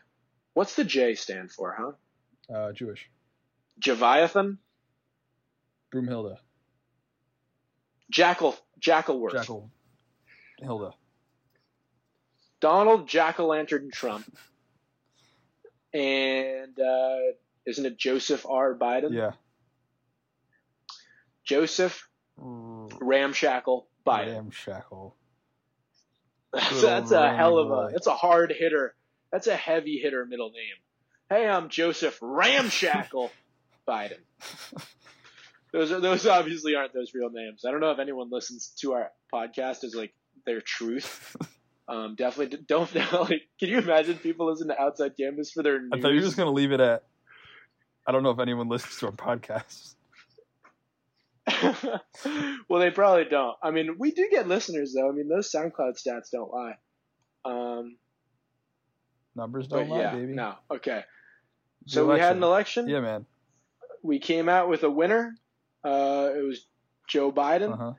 What's 0.53 0.75
the 0.75 0.85
J 0.85 1.15
stand 1.15 1.51
for, 1.51 1.75
huh? 1.79 2.55
Uh, 2.55 2.73
Jewish. 2.73 3.09
Javiathan? 3.81 4.59
Broomhilda. 5.91 6.37
Jackal 8.11 8.59
Jackalworth. 8.79 9.33
Jackal. 9.33 9.71
Hilda. 10.59 10.93
Donald 12.61 13.09
Jack 13.09 13.41
o' 13.41 13.47
Lantern 13.47 13.91
Trump. 13.91 14.27
And 15.95 16.79
uh, 16.79 17.19
isn't 17.65 17.87
it 17.87 17.97
Joseph 17.97 18.45
R. 18.47 18.75
Biden? 18.75 19.13
Yeah. 19.13 19.33
Joseph 21.45 22.07
Ramshackle 22.37 23.87
Biden. 24.07 24.35
Ramshackle. 24.35 25.17
That's, 26.53 26.83
that's 26.83 27.11
a 27.13 27.35
hell 27.35 27.59
of 27.59 27.71
a 27.71 27.93
that's 27.93 28.07
a 28.07 28.15
hard 28.15 28.53
hitter. 28.57 28.95
That's 29.33 29.47
a 29.47 29.57
heavy 29.57 29.99
hitter 29.99 30.25
middle 30.25 30.51
name. 30.51 30.77
Hey, 31.29 31.49
I'm 31.49 31.69
Joseph 31.69 32.19
Ramshackle 32.21 33.31
Biden. 33.89 34.19
Those 35.73 35.93
are 35.93 36.01
those 36.01 36.27
obviously 36.27 36.75
aren't 36.75 36.93
those 36.93 37.15
real 37.15 37.31
names. 37.31 37.65
I 37.65 37.71
don't 37.71 37.81
know 37.81 37.93
if 37.93 38.01
anyone 38.01 38.31
listens 38.31 38.73
to 38.81 38.95
our 38.95 39.11
podcast 39.33 39.85
as 39.85 39.95
like 39.95 40.13
their 40.47 40.61
truth. 40.61 41.37
Um, 41.91 42.15
definitely 42.15 42.57
don't 42.69 42.95
like. 43.15 43.49
Can 43.59 43.69
you 43.69 43.79
imagine 43.79 44.17
people 44.17 44.47
listen 44.47 44.69
to 44.69 44.81
Outside 44.81 45.17
Campus 45.17 45.51
for 45.51 45.65
their 45.65 45.81
news? 45.81 45.91
I 45.93 46.01
thought 46.01 46.11
you 46.11 46.21
were 46.21 46.25
just 46.25 46.37
gonna 46.37 46.53
leave 46.53 46.71
it 46.71 46.79
at. 46.79 47.03
I 48.07 48.13
don't 48.13 48.23
know 48.23 48.31
if 48.31 48.39
anyone 48.39 48.69
listens 48.69 48.97
to 48.99 49.07
our 49.07 49.13
podcast. 49.13 49.97
well, 52.69 52.81
they 52.81 52.91
probably 52.91 53.25
don't. 53.25 53.57
I 53.63 53.71
mean, 53.71 53.97
we 53.99 54.11
do 54.13 54.29
get 54.31 54.49
listeners 54.49 54.95
though. 54.95 55.09
I 55.09 55.13
mean, 55.13 55.29
those 55.29 55.51
SoundCloud 55.51 55.99
stats 56.01 56.31
don't 56.33 56.51
lie. 56.53 56.75
Um, 57.45 57.97
Numbers 59.37 59.69
don't 59.69 59.89
lie, 59.89 60.01
yeah, 60.01 60.15
baby. 60.15 60.33
no, 60.33 60.55
okay. 60.71 61.03
The 61.87 61.91
So 61.91 62.07
we 62.13 62.19
had 62.19 62.37
an 62.37 62.43
election. 62.43 62.85
election. 62.85 62.89
Yeah, 62.89 63.01
man. 63.01 63.27
We 64.03 64.19
came 64.19 64.49
out 64.49 64.69
with 64.69 64.83
a 64.83 64.91
winner. 64.91 65.35
Uh, 65.85 66.31
it 66.37 66.45
was 66.45 66.67
Joe 67.09 67.33
Biden. 67.33 67.73
Uh 67.73 67.77
huh. 67.77 67.93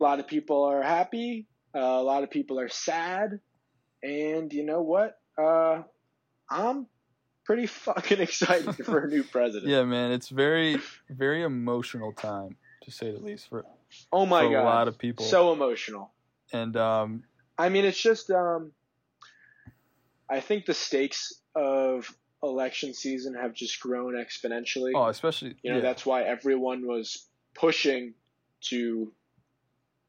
A 0.00 0.02
lot 0.02 0.20
of 0.20 0.26
people 0.26 0.64
are 0.64 0.82
happy. 0.82 1.46
Uh, 1.74 1.78
a 1.80 2.02
lot 2.02 2.22
of 2.22 2.30
people 2.30 2.58
are 2.60 2.68
sad. 2.68 3.40
And 4.02 4.52
you 4.52 4.64
know 4.64 4.82
what? 4.82 5.18
Uh, 5.38 5.82
I'm 6.50 6.86
pretty 7.44 7.66
fucking 7.66 8.20
excited 8.20 8.76
for 8.84 9.04
a 9.04 9.08
new 9.08 9.22
president. 9.32 9.70
Yeah, 9.70 9.84
man. 9.84 10.12
It's 10.12 10.28
very, 10.28 10.78
very 11.08 11.42
emotional 11.42 12.12
time 12.12 12.56
to 12.82 12.90
say 12.90 13.10
the 13.12 13.18
least 13.18 13.48
for, 13.48 13.64
Oh 14.12 14.26
my 14.26 14.44
for 14.44 14.50
god. 14.52 14.62
a 14.62 14.64
lot 14.64 14.88
of 14.88 14.98
people. 14.98 15.24
So 15.24 15.52
emotional. 15.52 16.12
and 16.52 16.76
um, 16.76 17.24
I 17.58 17.68
mean, 17.68 17.84
it's 17.84 18.00
just 18.00 18.30
um, 18.30 18.72
I 20.28 20.40
think 20.40 20.66
the 20.66 20.74
stakes 20.74 21.34
of 21.54 22.08
election 22.42 22.94
season 22.94 23.34
have 23.34 23.52
just 23.52 23.80
grown 23.80 24.14
exponentially. 24.14 24.92
oh, 24.94 25.08
especially 25.08 25.56
you 25.62 25.70
know, 25.70 25.76
yeah, 25.76 25.82
that's 25.82 26.06
why 26.06 26.22
everyone 26.22 26.86
was 26.86 27.26
pushing 27.54 28.14
to 28.62 29.12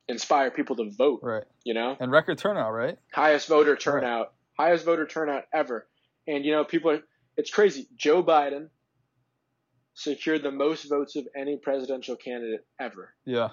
inspire 0.07 0.51
people 0.51 0.75
to 0.77 0.89
vote. 0.91 1.19
right. 1.23 1.43
You 1.63 1.73
know, 1.73 1.97
And 1.99 2.11
record 2.11 2.37
turnout, 2.37 2.73
right? 2.73 2.97
highest 3.13 3.47
voter 3.47 3.75
turnout, 3.75 4.33
highest 4.57 4.85
voter 4.85 5.05
turnout 5.07 5.43
ever. 5.53 5.87
And 6.27 6.45
you 6.45 6.51
know, 6.51 6.63
people 6.63 6.91
are. 6.91 6.99
It's 7.37 7.49
crazy. 7.49 7.87
Joe 7.95 8.21
Biden 8.23 8.67
secured 9.93 10.43
the 10.43 10.51
most 10.51 10.89
votes 10.89 11.15
of 11.15 11.27
any 11.35 11.57
presidential 11.57 12.15
candidate 12.15 12.65
ever, 12.79 13.13
Yeah. 13.25 13.49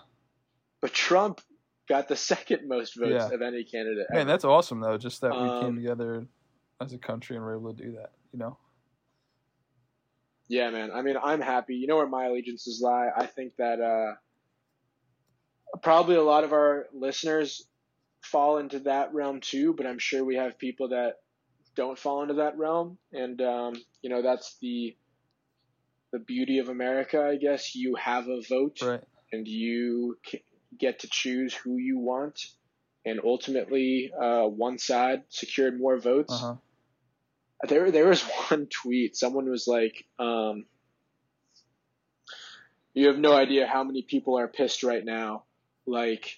but 0.80 0.92
Trump 0.92 1.40
got 1.88 2.08
the 2.08 2.16
second 2.30 2.68
most 2.68 2.96
votes 2.96 3.10
Yeah. 3.28 3.34
of 3.34 3.42
any 3.42 3.64
candidate 3.64 4.06
ever. 4.10 4.18
Man, 4.18 4.26
that's 4.26 4.44
awesome 4.44 4.80
though. 4.80 4.96
Just 4.98 5.20
that 5.22 5.32
we 5.32 5.48
Um, 5.48 5.60
came 5.60 5.76
together 5.76 6.26
as 6.80 6.92
a 6.92 6.98
country 6.98 7.36
and 7.36 7.44
were 7.44 7.54
able 7.56 7.74
to 7.74 7.82
do 7.84 7.92
that. 7.92 8.12
You 8.32 8.38
know. 8.38 8.58
Yeah, 10.48 10.70
man. 10.70 10.90
I 10.92 11.02
mean, 11.02 11.16
I'm 11.22 11.40
happy. 11.40 11.74
You 11.76 11.86
know 11.86 11.96
where 11.96 12.06
my 12.06 12.26
allegiances 12.26 12.80
lie. 12.80 13.10
I 13.14 13.26
think 13.26 13.56
that 13.56 13.80
uh, 13.80 14.14
probably 15.82 16.16
a 16.16 16.22
lot 16.22 16.44
of 16.44 16.52
our 16.52 16.86
listeners 16.94 17.66
fall 18.22 18.58
into 18.58 18.78
that 18.80 19.12
realm 19.12 19.40
too, 19.40 19.74
but 19.74 19.86
I'm 19.86 19.98
sure 19.98 20.24
we 20.24 20.36
have 20.36 20.58
people 20.58 20.88
that 20.88 21.16
don't 21.74 21.98
fall 21.98 22.22
into 22.22 22.34
that 22.34 22.56
realm, 22.58 22.98
and 23.12 23.40
um, 23.42 23.74
you 24.02 24.08
know 24.10 24.22
that's 24.22 24.56
the 24.60 24.96
the 26.12 26.18
beauty 26.18 26.58
of 26.58 26.68
America, 26.68 27.20
I 27.22 27.36
guess. 27.36 27.74
You 27.74 27.94
have 27.96 28.28
a 28.28 28.40
vote, 28.48 28.80
Right. 28.82 29.02
and 29.32 29.46
you 29.46 30.18
get 30.78 31.00
to 31.00 31.08
choose 31.08 31.54
who 31.54 31.76
you 31.76 31.98
want, 31.98 32.46
and 33.04 33.20
ultimately, 33.24 34.10
uh, 34.18 34.44
one 34.44 34.78
side 34.78 35.22
secured 35.28 35.78
more 35.78 35.98
votes. 35.98 36.32
Uh 36.32 36.38
huh. 36.38 36.54
There, 37.68 37.90
there 37.90 38.06
was 38.08 38.22
one 38.50 38.66
tweet. 38.66 39.16
Someone 39.16 39.50
was 39.50 39.66
like, 39.66 40.06
um, 40.18 40.64
"You 42.94 43.08
have 43.08 43.18
no 43.18 43.32
idea 43.34 43.66
how 43.66 43.84
many 43.84 44.02
people 44.02 44.38
are 44.38 44.48
pissed 44.48 44.82
right 44.82 45.04
now. 45.04 45.44
Like, 45.86 46.36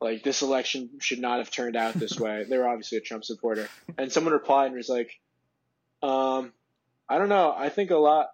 like 0.00 0.22
this 0.22 0.42
election 0.42 0.90
should 1.00 1.18
not 1.20 1.38
have 1.38 1.50
turned 1.50 1.76
out 1.76 1.94
this 1.94 2.18
way." 2.24 2.44
they 2.48 2.56
were 2.58 2.68
obviously 2.68 2.98
a 2.98 3.00
Trump 3.00 3.24
supporter, 3.24 3.68
and 3.98 4.10
someone 4.12 4.32
replied 4.32 4.66
and 4.66 4.76
was 4.76 4.88
like, 4.88 5.10
um, 6.02 6.52
"I 7.08 7.18
don't 7.18 7.28
know. 7.28 7.52
I 7.56 7.68
think 7.68 7.90
a 7.90 7.96
lot 7.96 8.28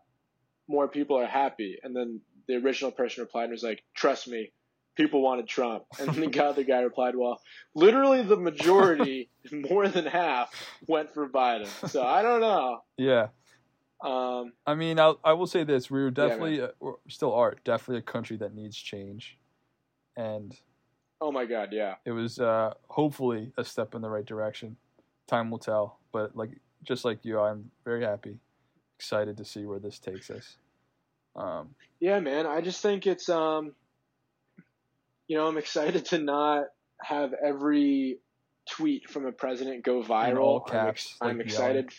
more 0.71 0.89
people 0.89 1.19
are 1.19 1.27
happy." 1.27 1.79
And 1.83 1.95
then 1.95 2.21
the 2.47 2.57
original 2.57 2.91
person 2.91 3.23
replied 3.23 3.45
and 3.45 3.53
was 3.53 3.63
like, 3.63 3.83
"Trust 3.95 4.29
me." 4.29 4.53
People 4.97 5.23
wanted 5.23 5.47
Trump, 5.47 5.85
and 5.99 6.11
then 6.11 6.31
the 6.31 6.45
other 6.45 6.65
guy 6.65 6.81
replied, 6.81 7.17
"Well, 7.17 7.41
literally 7.75 8.23
the 8.23 8.37
majority, 8.37 9.31
more 9.53 9.89
than 9.89 10.05
half, 10.05 10.53
went 10.87 11.15
for 11.15 11.29
Biden. 11.29 11.69
So 11.89 12.03
I 12.03 12.23
don't 12.23 12.41
know. 12.41 12.83
Yeah. 12.99 13.29
Um, 14.03 14.53
I 14.67 14.75
mean, 14.75 14.99
I'll, 14.99 15.19
I 15.23 15.35
will 15.35 15.47
say 15.47 15.65
this: 15.65 15.91
we 15.91 16.01
were 16.01 16.07
Yeah, 16.07 16.29
definitely, 16.29 16.63
uh, 16.63 16.69
we're 16.81 16.95
still 17.09 17.35
are 17.35 17.57
definitely 17.65 17.99
a 17.99 18.03
country 18.03 18.37
that 18.39 18.55
needs 18.55 18.77
change, 18.77 19.39
and 20.17 20.59
oh 21.21 21.31
my 21.31 21.45
God, 21.45 21.69
yeah, 21.73 21.97
it 22.05 22.13
was 22.13 22.39
uh, 22.39 22.75
hopefully 22.89 23.53
a 23.59 23.65
step 23.65 23.95
in 23.95 24.01
the 24.01 24.09
right 24.09 24.25
direction. 24.25 24.77
Time 25.27 25.51
will 25.51 25.59
tell, 25.59 25.99
but 26.13 26.35
like 26.35 26.51
just 26.83 27.05
like 27.05 27.25
you, 27.25 27.39
I'm 27.39 27.71
very 27.85 28.03
happy, 28.03 28.39
excited 29.01 29.39
to 29.39 29.47
see 29.47 29.65
where 29.65 29.79
this 29.79 29.99
takes 29.99 30.31
us. 30.31 30.57
Um, 31.35 31.71
yeah, 32.01 32.21
man. 32.21 32.45
I 32.47 32.61
just 32.61 32.83
think 32.83 33.07
it's 33.07 33.31
um, 33.31 33.73
you 35.27 35.39
know, 35.39 35.47
I'm 35.47 35.57
excited 35.57 36.05
to 36.07 36.19
not 36.19 36.65
have 37.01 37.33
every 37.33 38.19
tweet 38.69 39.09
from 39.09 39.25
a 39.25 39.33
president 39.33 39.87
go 39.87 40.03
viral. 40.03 40.41
All 40.41 40.67
I'm 40.69 40.89
ex- 40.89 41.07
caps, 41.07 41.17
I'm, 41.19 41.39
like 41.39 41.47
excited. 41.47 41.91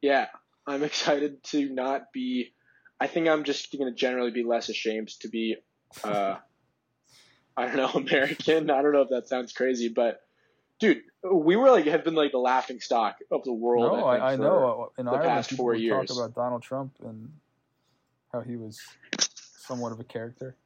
Yeah, 0.00 0.26
I'm 0.66 0.82
excited 0.82 1.44
to 1.44 1.68
not 1.68 2.12
be. 2.12 2.52
I 2.98 3.06
think 3.06 3.28
I'm 3.28 3.44
just 3.44 3.70
going 3.70 3.92
to 3.92 3.96
generally 3.96 4.32
be 4.32 4.42
less 4.42 4.68
ashamed 4.68 5.10
to 5.20 5.28
be. 5.28 5.56
Uh, 6.02 6.38
I 7.56 7.66
don't 7.66 7.76
know, 7.76 7.88
American. 7.94 8.68
I 8.68 8.82
don't 8.82 8.92
know 8.92 9.02
if 9.02 9.10
that 9.10 9.28
sounds 9.28 9.52
crazy, 9.52 9.90
but 9.90 10.20
dude, 10.82 11.02
we 11.22 11.54
were 11.54 11.70
like 11.70 11.86
have 11.86 12.02
been 12.02 12.16
like 12.16 12.32
the 12.32 12.38
laughing 12.38 12.80
stock 12.80 13.16
of 13.30 13.44
the 13.44 13.52
world. 13.52 13.96
no, 13.96 14.04
I, 14.04 14.14
think, 14.14 14.24
I, 14.24 14.32
I 14.32 14.36
know. 14.36 14.92
In 14.98 15.04
the 15.04 15.12
Ireland, 15.12 15.28
past 15.28 15.52
four 15.52 15.74
years. 15.74 16.08
talk 16.08 16.16
about 16.16 16.34
Donald 16.34 16.62
Trump 16.62 16.96
and 17.04 17.32
how 18.32 18.40
he 18.40 18.56
was 18.56 18.80
somewhat 19.58 19.92
of 19.92 20.00
a 20.00 20.04
character. 20.04 20.56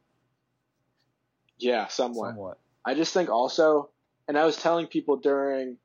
Yeah, 1.59 1.87
somewhat. 1.87 2.29
Somewhat. 2.29 2.57
I 2.83 2.95
just 2.95 3.13
think 3.13 3.29
also, 3.29 3.91
and 4.27 4.37
I 4.37 4.45
was 4.45 4.57
telling 4.57 4.87
people 4.87 5.17
during 5.17 5.77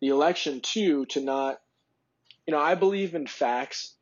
the 0.00 0.08
election 0.08 0.60
too, 0.60 1.06
to 1.06 1.20
not, 1.20 1.60
you 2.46 2.52
know, 2.52 2.60
I 2.60 2.76
believe 2.76 3.16
in 3.16 3.26
facts 3.26 3.94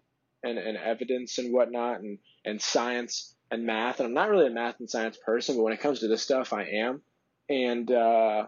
and, 0.42 0.58
and 0.58 0.76
evidence 0.76 1.38
and 1.38 1.54
whatnot 1.54 2.00
and, 2.00 2.18
and 2.44 2.60
science 2.60 3.34
and 3.50 3.64
math. 3.64 3.98
And 4.00 4.08
I'm 4.08 4.14
not 4.14 4.28
really 4.28 4.48
a 4.48 4.50
math 4.50 4.78
and 4.78 4.90
science 4.90 5.16
person, 5.16 5.56
but 5.56 5.62
when 5.62 5.72
it 5.72 5.80
comes 5.80 6.00
to 6.00 6.08
this 6.08 6.22
stuff, 6.22 6.52
I 6.52 6.64
am. 6.64 7.00
And, 7.48 7.90
uh, 7.90 8.46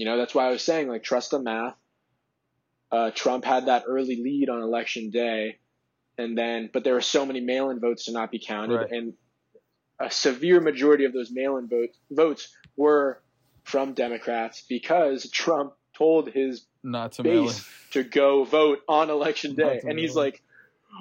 you 0.00 0.06
know, 0.06 0.16
that's 0.16 0.34
why 0.34 0.46
I 0.46 0.50
was 0.50 0.62
saying, 0.62 0.88
like, 0.88 1.02
trust 1.02 1.32
the 1.32 1.38
math. 1.38 1.74
Uh, 2.90 3.10
Trump 3.10 3.44
had 3.44 3.66
that 3.66 3.84
early 3.86 4.16
lead 4.16 4.48
on 4.48 4.62
election 4.62 5.10
day. 5.10 5.58
And 6.16 6.38
then, 6.38 6.70
but 6.72 6.84
there 6.84 6.94
were 6.94 7.02
so 7.02 7.26
many 7.26 7.40
mail 7.40 7.68
in 7.68 7.80
votes 7.80 8.06
to 8.06 8.12
not 8.12 8.30
be 8.30 8.38
counted. 8.38 8.76
Right. 8.76 8.90
And 8.90 9.12
a 10.00 10.10
severe 10.10 10.58
majority 10.58 11.04
of 11.04 11.12
those 11.12 11.30
mail-in 11.30 11.68
vote, 11.68 11.90
votes 12.10 12.56
were 12.76 13.20
from 13.64 13.92
Democrats 13.92 14.64
because 14.66 15.30
Trump 15.30 15.74
told 15.94 16.30
his 16.30 16.64
Not 16.82 17.12
to 17.12 17.22
mail 17.22 17.44
base 17.44 17.68
to 17.90 18.02
go 18.02 18.44
vote 18.44 18.78
on 18.88 19.10
election 19.10 19.54
day. 19.54 19.82
And 19.84 19.98
he's 19.98 20.16
like, 20.16 20.42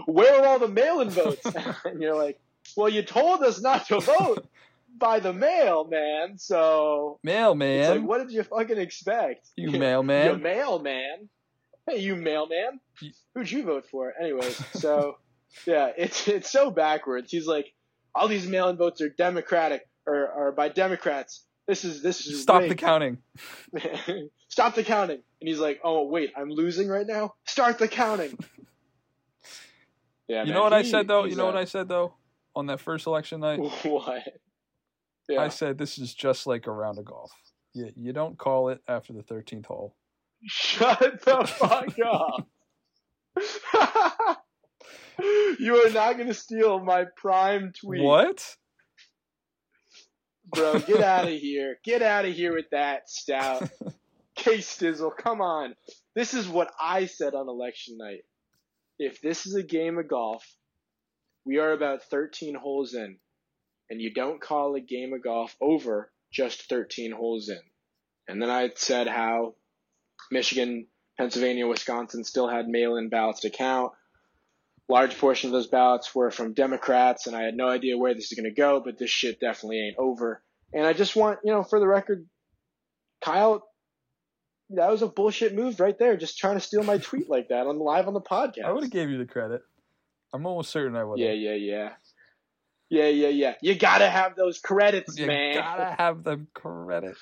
Where 0.08 0.42
are 0.42 0.46
all 0.46 0.60
the 0.60 0.68
mail 0.68 1.00
in 1.00 1.10
votes? 1.10 1.46
and 1.86 2.02
you're 2.02 2.18
like, 2.18 2.38
Well, 2.76 2.90
you 2.90 3.02
told 3.02 3.44
us 3.44 3.62
not 3.62 3.88
to 3.88 4.02
vote 4.02 4.46
by 4.98 5.20
the 5.20 5.34
mail, 5.34 5.88
man. 5.90 6.38
So 6.38 7.20
Mailman. 7.24 7.80
it's 7.80 7.90
like, 7.90 8.02
what 8.02 8.20
did 8.20 8.32
you 8.32 8.44
fucking 8.44 8.78
expect? 8.78 9.48
you 9.56 9.72
mailman, 9.80 10.26
You 10.26 10.38
mailman. 10.38 11.30
Hey, 11.88 12.00
you 12.00 12.16
mailman. 12.16 12.80
Who'd 13.34 13.50
you 13.50 13.64
vote 13.64 13.86
for? 13.90 14.14
Anyways, 14.20 14.56
so 14.80 15.18
yeah, 15.66 15.92
it's 15.98 16.28
it's 16.28 16.52
so 16.52 16.70
backwards. 16.72 17.32
He's 17.32 17.48
like, 17.48 17.74
all 18.14 18.28
these 18.28 18.48
mail-in 18.48 18.78
votes 18.78 19.02
are 19.02 19.10
Democratic 19.10 19.88
or, 20.06 20.28
or 20.30 20.52
by 20.52 20.70
Democrats. 20.70 21.46
This 21.68 21.86
is 21.86 22.02
this 22.02 22.26
is 22.26 22.42
Stop 22.42 22.64
the 22.68 22.76
counting. 22.76 23.20
Stop 24.50 24.76
the 24.76 24.84
counting. 24.84 25.22
And 25.40 25.48
he's 25.48 25.60
like, 25.60 25.80
oh 25.84 26.08
wait, 26.08 26.34
I'm 26.36 26.50
losing 26.50 26.88
right 26.88 27.06
now. 27.06 27.36
Start 27.46 27.78
the 27.78 27.88
counting. 27.88 28.38
Yeah, 30.28 30.42
you 30.42 30.48
man, 30.48 30.56
know 30.56 30.64
what 30.64 30.74
I 30.74 30.84
said 30.84 31.08
though? 31.08 31.26
You 31.26 31.36
know 31.36 31.46
what 31.46 31.56
uh, 31.56 31.60
I 31.60 31.66
said 31.66 31.88
though? 31.88 32.14
On 32.56 32.66
that 32.68 32.80
first 32.80 33.08
election 33.08 33.42
night, 33.42 33.60
What? 33.60 34.24
Yeah. 35.30 35.42
I 35.42 35.50
said 35.50 35.78
this 35.78 35.98
is 35.98 36.14
just 36.14 36.48
like 36.48 36.68
a 36.68 36.72
round 36.72 36.98
of 36.98 37.06
golf. 37.06 37.32
You 37.74 37.92
you 37.96 38.14
don't 38.14 38.38
call 38.38 38.70
it 38.70 38.82
after 38.88 39.14
the 39.14 39.24
thirteenth 39.24 39.68
hole. 39.68 39.96
Shut 40.46 41.22
the 41.24 41.46
fuck 41.46 41.96
up. 42.06 42.48
you 45.60 45.86
are 45.86 45.92
not 45.92 46.16
going 46.16 46.28
to 46.28 46.34
steal 46.34 46.80
my 46.80 47.06
prime 47.18 47.72
tweet. 47.80 48.02
What? 48.02 48.56
Bro, 50.48 50.80
get 50.80 51.02
out 51.04 51.28
of 51.28 51.38
here. 51.38 51.78
Get 51.84 52.02
out 52.02 52.26
of 52.26 52.34
here 52.34 52.54
with 52.54 52.70
that 52.72 53.10
stout. 53.10 53.70
K 54.36 54.60
Stizzle, 54.60 55.12
come 55.16 55.42
on. 55.42 55.76
This 56.16 56.34
is 56.34 56.48
what 56.48 56.72
I 56.82 57.06
said 57.06 57.36
on 57.36 57.50
election 57.50 57.98
night. 57.98 58.22
If 58.98 59.22
this 59.22 59.46
is 59.46 59.56
a 59.56 59.64
game 59.64 59.98
of 59.98 60.08
golf, 60.08 60.44
we 61.46 61.58
are 61.58 61.72
about 61.72 62.04
13 62.04 62.56
holes 62.56 62.94
in, 62.94 63.18
and 63.90 64.02
you 64.02 64.14
don't 64.14 64.42
call 64.42 64.76
a 64.76 64.80
game 64.80 65.14
of 65.14 65.24
golf 65.24 65.56
over 65.62 66.12
just 66.32 66.70
13 66.70 67.12
holes 67.12 67.50
in. 67.50 67.60
And 68.28 68.42
then 68.42 68.50
I 68.50 68.70
said 68.76 69.08
how 69.08 69.56
Michigan, 70.32 70.88
Pennsylvania, 71.18 71.68
Wisconsin 71.68 72.24
still 72.24 72.48
had 72.48 72.68
mail 72.68 72.98
in 72.98 73.10
ballots 73.10 73.42
to 73.42 73.50
count. 73.50 73.94
Large 74.88 75.18
portion 75.18 75.50
of 75.50 75.54
those 75.54 75.68
ballots 75.68 76.14
were 76.16 76.32
from 76.32 76.54
Democrats, 76.54 77.28
and 77.28 77.36
I 77.36 77.44
had 77.44 77.56
no 77.56 77.68
idea 77.68 77.98
where 77.98 78.14
this 78.14 78.32
is 78.32 78.38
going 78.38 78.50
to 78.50 78.56
go, 78.56 78.82
but 78.84 78.98
this 78.98 79.12
shit 79.12 79.40
definitely 79.40 79.80
ain't 79.80 79.98
over. 79.98 80.42
And 80.74 80.86
I 80.86 80.94
just 80.94 81.16
want, 81.16 81.40
you 81.44 81.52
know, 81.52 81.64
for 81.64 81.80
the 81.80 81.88
record, 81.88 82.28
Kyle, 83.22 83.68
that 84.72 84.90
was 84.90 85.02
a 85.02 85.08
bullshit 85.08 85.56
move 85.56 85.80
right 85.80 85.98
there, 85.98 86.18
just 86.18 86.38
trying 86.38 86.56
to 86.56 86.60
steal 86.60 86.84
my 86.84 86.98
tweet 86.98 87.30
like 87.30 87.50
that 87.50 87.68
on 87.68 87.80
live 87.80 88.08
on 88.08 88.14
the 88.14 88.22
podcast. 88.22 88.66
I 88.66 88.72
would 88.72 88.84
have 88.84 88.92
gave 88.92 89.10
you 89.10 89.18
the 89.18 89.26
credit. 89.26 89.62
I'm 90.34 90.46
almost 90.46 90.72
certain 90.72 90.96
I 90.96 91.04
would. 91.04 91.20
Yeah, 91.20 91.32
yeah, 91.32 91.56
yeah. 91.56 91.90
Yeah, 92.90 93.08
yeah, 93.08 93.28
yeah. 93.28 93.54
You 93.62 93.76
gotta 93.76 94.10
have 94.10 94.36
those 94.36 94.60
credits, 94.60 95.18
man. 95.18 95.22
You 95.22 95.28
man. 95.28 95.56
gotta 95.56 95.96
have 95.98 96.24
the 96.24 96.46
credits. 96.54 97.20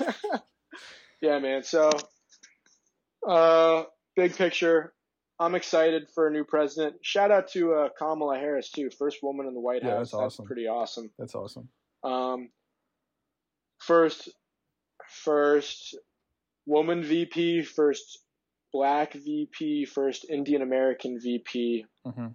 yeah, 1.22 1.38
man. 1.38 1.62
So, 1.62 1.90
uh, 3.26 3.84
big 4.14 4.36
picture. 4.36 4.92
I'm 5.38 5.54
excited 5.54 6.08
for 6.14 6.28
a 6.28 6.30
new 6.30 6.44
president. 6.44 6.96
Shout 7.02 7.30
out 7.30 7.48
to 7.52 7.74
uh, 7.74 7.88
Kamala 7.98 8.38
Harris 8.38 8.70
too, 8.70 8.90
first 8.98 9.18
woman 9.22 9.46
in 9.46 9.54
the 9.54 9.60
White 9.60 9.82
Yeah, 9.82 9.96
House. 9.96 10.10
that's 10.10 10.14
awesome. 10.14 10.46
pretty 10.46 10.66
awesome. 10.66 11.10
That's 11.18 11.34
awesome. 11.34 11.68
Um, 12.02 12.48
first, 13.78 14.30
first 15.08 15.96
woman 16.66 17.02
VP, 17.02 17.62
first 17.62 18.18
black 18.72 19.12
VP, 19.12 19.84
first 19.86 20.24
Indian 20.28 20.62
American 20.62 21.18
VP, 21.20 21.86
hmm 22.04 22.28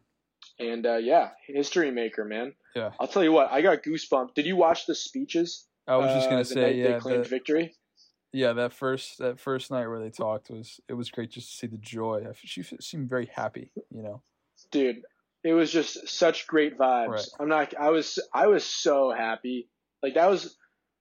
and 0.59 0.85
uh, 0.85 0.97
yeah, 0.97 1.29
history 1.47 1.91
maker, 1.91 2.25
man. 2.25 2.53
Yeah. 2.75 2.91
I'll 2.99 3.07
tell 3.07 3.23
you 3.23 3.31
what, 3.31 3.51
I 3.51 3.61
got 3.61 3.83
goosebumps. 3.83 4.33
Did 4.33 4.45
you 4.45 4.55
watch 4.55 4.85
the 4.85 4.95
speeches? 4.95 5.67
I 5.87 5.97
was 5.97 6.13
just 6.13 6.27
uh, 6.27 6.29
gonna 6.29 6.43
the 6.43 6.45
say, 6.45 6.73
yeah, 6.75 6.93
they 6.93 6.99
claimed 6.99 7.27
victory. 7.27 7.75
yeah. 8.31 8.53
That 8.53 8.71
first 8.73 9.17
that 9.17 9.39
first 9.39 9.71
night 9.71 9.87
where 9.87 9.99
they 9.99 10.09
talked 10.11 10.49
was 10.49 10.79
it 10.87 10.93
was 10.93 11.09
great 11.09 11.31
just 11.31 11.49
to 11.51 11.57
see 11.57 11.67
the 11.67 11.77
joy. 11.77 12.25
She 12.43 12.63
seemed 12.63 13.09
very 13.09 13.25
happy. 13.33 13.71
You 13.89 14.03
know. 14.03 14.21
dude 14.71 15.01
it 15.43 15.53
was 15.53 15.71
just 15.71 16.07
such 16.07 16.45
great 16.45 16.77
vibes 16.77 17.09
Right. 17.09 17.25
i'm 17.39 17.49
not 17.49 17.73
i 17.79 17.89
was 17.89 18.19
i 18.31 18.45
was 18.45 18.63
so 18.63 19.11
happy 19.11 19.67
like 20.03 20.13
that 20.13 20.29
was 20.29 20.55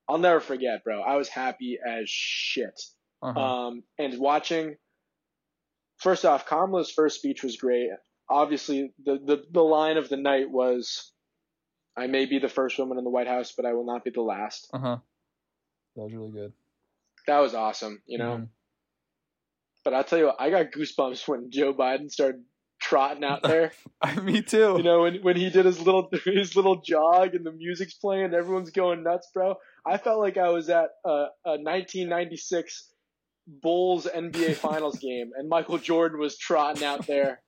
i'll 0.08 0.16
never 0.16 0.40
forget 0.40 0.82
bro 0.82 1.02
i 1.02 1.16
was 1.16 1.28
happy 1.28 1.78
as 1.86 2.08
shit 2.08 2.80
Uh-huh. 3.20 3.38
um 3.38 3.82
and 3.98 4.18
watching 4.18 4.76
first 5.98 6.24
off 6.24 6.46
kamala's 6.46 6.90
first 6.90 7.16
speech 7.18 7.42
was 7.42 7.56
great 7.58 7.90
obviously 8.30 8.92
the 9.04 9.18
the, 9.24 9.44
the 9.50 9.60
line 9.62 9.96
of 9.98 10.08
the 10.08 10.16
night 10.16 10.48
was 10.50 11.12
i 11.96 12.06
may 12.06 12.24
be 12.26 12.38
the 12.38 12.48
first 12.48 12.78
woman 12.78 12.96
in 12.96 13.04
the 13.04 13.10
white 13.10 13.26
house 13.26 13.52
but 13.56 13.66
i 13.66 13.72
will 13.74 13.84
not 13.84 14.04
be 14.04 14.10
the 14.10 14.22
last 14.22 14.68
Uh 14.72 14.78
huh. 14.78 14.96
That 15.96 16.02
was 16.04 16.14
really 16.14 16.30
good. 16.30 16.52
that 17.26 17.40
was 17.40 17.54
awesome 17.54 18.00
you 18.06 18.18
know 18.18 18.36
Mhm. 18.38 18.48
but 19.84 19.94
i'll 19.94 20.04
tell 20.04 20.18
you 20.18 20.26
what 20.26 20.36
i 20.40 20.48
got 20.50 20.70
goosebumps 20.72 21.26
when 21.28 21.50
joe 21.50 21.74
biden 21.74 22.10
started 22.10 22.44
trotting 22.80 23.24
out 23.24 23.42
there 23.42 23.72
Me 24.22 24.40
too. 24.40 24.76
You 24.78 24.82
know, 24.82 25.02
when 25.02 25.16
when 25.22 25.36
he 25.36 25.50
did 25.50 25.66
his 25.66 25.78
little 25.78 26.08
his 26.24 26.56
little 26.56 26.80
jog 26.80 27.34
and 27.34 27.44
the 27.44 27.52
music's 27.52 27.92
playing, 27.92 28.24
and 28.24 28.34
everyone's 28.34 28.70
going 28.70 29.02
nuts, 29.02 29.28
bro. 29.34 29.56
I 29.84 29.98
felt 29.98 30.18
like 30.20 30.38
I 30.38 30.48
was 30.48 30.70
at 30.70 30.88
a, 31.04 31.26
a 31.44 31.58
1996 31.60 32.88
Bulls 33.46 34.06
NBA 34.06 34.54
Finals 34.56 34.98
game, 35.08 35.32
and 35.36 35.50
Michael 35.50 35.76
Jordan 35.76 36.18
was 36.18 36.38
trotting 36.38 36.82
out 36.82 37.06
there. 37.06 37.42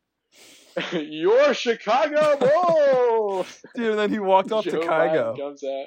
Your 0.93 1.55
Chicago 1.55 2.37
Bulls. 2.39 3.63
Dude, 3.75 3.91
and 3.91 3.99
then 3.99 4.11
he 4.11 4.19
walked 4.19 4.53
off 4.53 4.65
to 4.65 4.71
Joe 4.71 4.81
Kygo. 4.81 5.35
Biden 5.35 5.39
comes 5.39 5.65
out. 5.65 5.87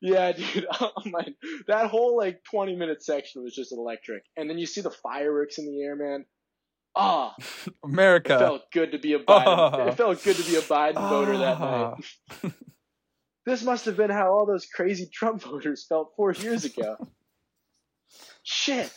Yeah, 0.00 0.32
dude. 0.32 0.66
Oh 0.80 0.92
my, 1.06 1.26
that 1.68 1.88
whole 1.88 2.16
like 2.16 2.42
20 2.50 2.76
minute 2.76 3.02
section 3.02 3.42
was 3.42 3.54
just 3.54 3.72
electric, 3.72 4.22
and 4.36 4.48
then 4.48 4.58
you 4.58 4.66
see 4.66 4.82
the 4.82 4.90
fireworks 4.90 5.58
in 5.58 5.66
the 5.66 5.82
air, 5.82 5.96
man. 5.96 6.26
Ah, 6.94 7.34
it 7.38 7.74
America. 7.82 8.38
felt 8.38 8.70
good 8.72 8.92
to 8.92 8.98
be 8.98 9.14
a 9.14 9.18
Biden. 9.18 9.44
Ah. 9.46 9.86
It 9.86 9.94
felt 9.94 10.22
good 10.22 10.36
to 10.36 10.42
be 10.50 10.56
a 10.56 10.62
Biden 10.62 10.94
voter 11.08 11.36
that 11.38 11.60
night. 11.60 11.94
Ah. 12.44 12.50
This 13.46 13.62
must 13.62 13.84
have 13.84 13.96
been 13.96 14.10
how 14.10 14.32
all 14.32 14.44
those 14.44 14.66
crazy 14.66 15.08
Trump 15.12 15.42
voters 15.42 15.86
felt 15.88 16.12
four 16.16 16.32
years 16.32 16.64
ago. 16.64 16.96
Shit. 18.42 18.92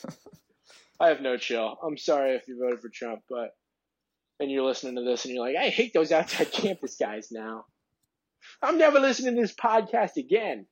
I 1.00 1.10
have 1.10 1.22
no 1.22 1.38
chill. 1.38 1.78
I'm 1.84 1.98
sorry 1.98 2.36
if 2.36 2.48
you 2.48 2.60
voted 2.60 2.82
for 2.82 2.90
Trump, 2.90 3.22
but 3.30 3.52
and 4.40 4.50
you're 4.50 4.64
listening 4.64 4.96
to 4.96 5.04
this 5.04 5.26
and 5.26 5.34
you're 5.34 5.46
like, 5.46 5.56
I 5.56 5.70
hate 5.70 5.94
those 5.94 6.12
outside 6.12 6.52
campus 6.52 6.96
guys 6.98 7.30
now. 7.32 7.66
I'm 8.62 8.78
never 8.78 9.00
listening 9.00 9.36
to 9.36 9.42
this 9.42 9.54
podcast 9.54 10.18
again. 10.18 10.66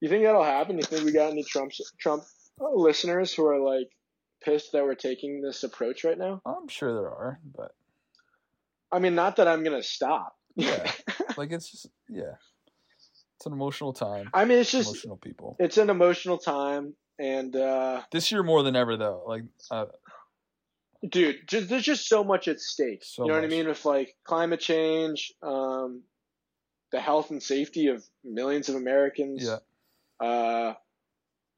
You 0.00 0.08
think 0.08 0.24
that'll 0.24 0.44
happen? 0.44 0.76
You 0.76 0.82
think 0.84 1.04
we 1.04 1.12
got 1.12 1.32
any 1.32 1.42
Trump 1.42 1.72
Trump 1.98 2.22
listeners 2.60 3.32
who 3.32 3.46
are 3.46 3.58
like 3.58 3.88
pissed 4.42 4.72
that 4.72 4.84
we're 4.84 4.94
taking 4.94 5.40
this 5.40 5.62
approach 5.64 6.04
right 6.04 6.18
now? 6.18 6.40
I'm 6.44 6.68
sure 6.68 6.92
there 6.94 7.10
are, 7.10 7.40
but 7.56 7.72
I 8.92 8.98
mean, 8.98 9.14
not 9.14 9.36
that 9.36 9.48
I'm 9.48 9.64
gonna 9.64 9.82
stop. 9.82 10.36
Yeah. 10.54 10.90
like 11.36 11.50
it's 11.50 11.70
just 11.70 11.88
yeah, 12.08 12.34
it's 13.36 13.46
an 13.46 13.52
emotional 13.52 13.92
time. 13.92 14.30
I 14.32 14.44
mean, 14.44 14.58
it's 14.58 14.70
just 14.70 14.90
emotional 14.90 15.16
people. 15.16 15.56
it's 15.58 15.78
an 15.78 15.90
emotional 15.90 16.38
time, 16.38 16.94
and 17.18 17.56
uh, 17.56 18.02
This 18.12 18.30
year 18.30 18.42
more 18.42 18.62
than 18.62 18.76
ever 18.76 18.96
though. 18.96 19.24
Like 19.26 19.42
uh, 19.70 19.86
dude, 21.08 21.46
just, 21.46 21.68
there's 21.68 21.84
just 21.84 22.08
so 22.08 22.24
much 22.24 22.48
at 22.48 22.60
stake. 22.60 23.02
So 23.04 23.24
you 23.24 23.28
know 23.28 23.36
what 23.36 23.44
I 23.44 23.48
mean? 23.48 23.68
With 23.68 23.84
like 23.84 24.14
climate 24.24 24.60
change, 24.60 25.32
um, 25.42 26.02
the 26.92 27.00
health 27.00 27.30
and 27.30 27.42
safety 27.42 27.88
of 27.88 28.04
millions 28.24 28.68
of 28.68 28.76
Americans, 28.76 29.44
yeah, 29.44 30.26
uh, 30.26 30.74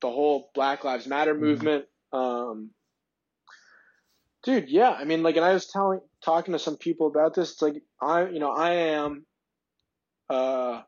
the 0.00 0.10
whole 0.10 0.50
Black 0.54 0.84
Lives 0.84 1.06
Matter 1.06 1.34
Mhm. 1.34 1.40
movement. 1.40 1.84
Um, 2.12 2.70
dude, 4.44 4.68
yeah, 4.70 4.90
I 4.90 5.04
mean, 5.04 5.22
like, 5.22 5.36
and 5.36 5.44
I 5.44 5.52
was 5.52 5.66
telling, 5.66 6.00
talking 6.24 6.52
to 6.52 6.58
some 6.58 6.76
people 6.76 7.06
about 7.08 7.34
this. 7.34 7.52
It's 7.52 7.62
like 7.62 7.82
I, 8.00 8.28
you 8.28 8.38
know, 8.38 8.50
I 8.52 8.72
am, 8.72 9.26
uh, 10.30 10.82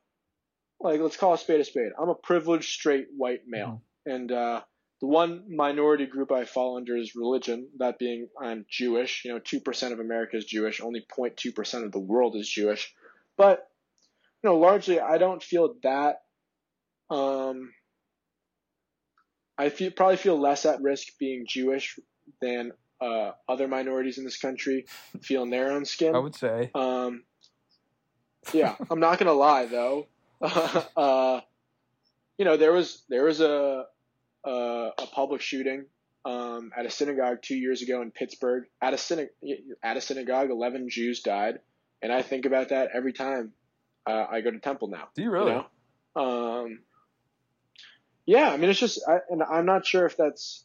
like 0.80 1.00
let's 1.00 1.16
call 1.16 1.34
a 1.34 1.38
spade 1.38 1.60
a 1.60 1.64
spade. 1.64 1.92
I'm 2.00 2.08
a 2.08 2.14
privileged 2.14 2.70
straight 2.70 3.08
white 3.16 3.42
male, 3.46 3.82
and 4.06 4.32
uh, 4.32 4.62
the 5.00 5.06
one 5.06 5.44
minority 5.48 6.06
group 6.06 6.30
I 6.30 6.44
fall 6.44 6.76
under 6.76 6.96
is 6.96 7.16
religion. 7.16 7.68
That 7.78 7.98
being, 7.98 8.28
I'm 8.40 8.66
Jewish. 8.68 9.24
You 9.24 9.32
know, 9.32 9.38
two 9.38 9.60
percent 9.60 9.94
of 9.94 10.00
America 10.00 10.36
is 10.36 10.44
Jewish. 10.44 10.80
Only 10.80 11.00
0.2 11.00 11.54
percent 11.54 11.84
of 11.84 11.92
the 11.92 11.98
world 11.98 12.36
is 12.36 12.48
Jewish. 12.48 12.94
But 13.36 13.66
you 14.42 14.50
know, 14.50 14.58
largely, 14.58 15.00
I 15.00 15.18
don't 15.18 15.42
feel 15.42 15.74
that. 15.82 16.22
Um, 17.08 17.72
I 19.56 19.70
feel 19.70 19.90
probably 19.90 20.16
feel 20.16 20.38
less 20.38 20.66
at 20.66 20.82
risk 20.82 21.18
being 21.18 21.46
Jewish 21.48 21.98
than 22.40 22.72
uh, 23.00 23.32
other 23.48 23.68
minorities 23.68 24.18
in 24.18 24.24
this 24.24 24.38
country 24.38 24.86
feeling 25.22 25.50
their 25.50 25.72
own 25.72 25.86
skin. 25.86 26.14
I 26.14 26.18
would 26.18 26.34
say. 26.34 26.70
Um, 26.74 27.24
yeah, 28.52 28.76
I'm 28.90 29.00
not 29.00 29.18
gonna 29.18 29.32
lie 29.32 29.64
though. 29.64 30.06
uh, 30.42 31.40
you 32.36 32.44
know, 32.44 32.56
there 32.58 32.72
was 32.72 33.02
there 33.08 33.24
was 33.24 33.40
a 33.40 33.86
uh, 34.44 34.90
a 34.98 35.06
public 35.12 35.40
shooting 35.40 35.86
um, 36.24 36.72
at 36.76 36.86
a 36.86 36.90
synagogue 36.90 37.38
two 37.42 37.56
years 37.56 37.82
ago 37.82 38.02
in 38.02 38.10
Pittsburgh. 38.10 38.64
At 38.80 38.94
a 38.94 38.98
synagogue, 38.98 39.32
at 39.82 39.96
a 39.96 40.00
synagogue, 40.00 40.50
eleven 40.50 40.88
Jews 40.88 41.20
died, 41.20 41.60
and 42.02 42.12
I 42.12 42.22
think 42.22 42.46
about 42.46 42.70
that 42.70 42.90
every 42.94 43.12
time 43.12 43.52
uh, 44.06 44.26
I 44.30 44.40
go 44.40 44.50
to 44.50 44.58
temple 44.58 44.88
now. 44.88 45.08
Do 45.14 45.22
you 45.22 45.30
really? 45.30 45.52
You 45.52 45.64
know? 46.16 46.22
Um, 46.22 46.80
yeah, 48.26 48.50
I 48.50 48.56
mean, 48.56 48.70
it's 48.70 48.78
just, 48.78 49.00
I, 49.08 49.18
and 49.28 49.42
I'm 49.42 49.66
not 49.66 49.86
sure 49.86 50.06
if 50.06 50.16
that's 50.16 50.64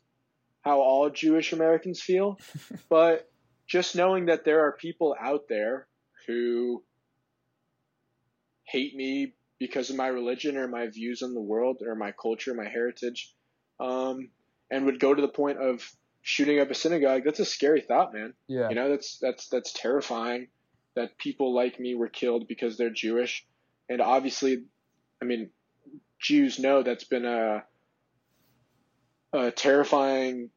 how 0.61 0.81
all 0.81 1.09
Jewish 1.09 1.53
Americans 1.53 2.01
feel, 2.01 2.39
but 2.89 3.29
just 3.67 3.95
knowing 3.95 4.27
that 4.27 4.45
there 4.45 4.67
are 4.67 4.71
people 4.71 5.15
out 5.19 5.47
there 5.47 5.87
who 6.27 6.83
hate 8.63 8.95
me 8.95 9.33
because 9.59 9.89
of 9.89 9.95
my 9.95 10.07
religion 10.07 10.57
or 10.57 10.67
my 10.67 10.87
views 10.87 11.21
on 11.21 11.33
the 11.33 11.41
world 11.41 11.81
or 11.85 11.95
my 11.95 12.11
culture, 12.11 12.53
my 12.53 12.67
heritage, 12.67 13.33
um, 13.79 14.29
and 14.71 14.85
would 14.85 14.99
go 14.99 15.13
to 15.13 15.21
the 15.21 15.27
point 15.27 15.59
of 15.59 15.89
shooting 16.21 16.59
up 16.59 16.71
a 16.71 16.75
synagogue. 16.75 17.23
That's 17.23 17.39
a 17.39 17.45
scary 17.45 17.81
thought, 17.81 18.13
man. 18.13 18.33
Yeah. 18.47 18.69
You 18.69 18.75
know, 18.75 18.89
that's 18.89 19.17
that's 19.19 19.47
that's 19.49 19.73
terrifying 19.73 20.47
that 20.95 21.17
people 21.17 21.53
like 21.53 21.79
me 21.79 21.95
were 21.95 22.07
killed 22.07 22.47
because 22.47 22.77
they're 22.77 22.89
Jewish. 22.89 23.45
And 23.89 24.01
obviously, 24.01 24.63
I 25.21 25.25
mean, 25.25 25.49
Jews 26.19 26.57
know 26.57 26.83
that's 26.83 27.03
been 27.03 27.25
a 27.25 27.63
a 29.33 29.51
terrifying 29.51 30.49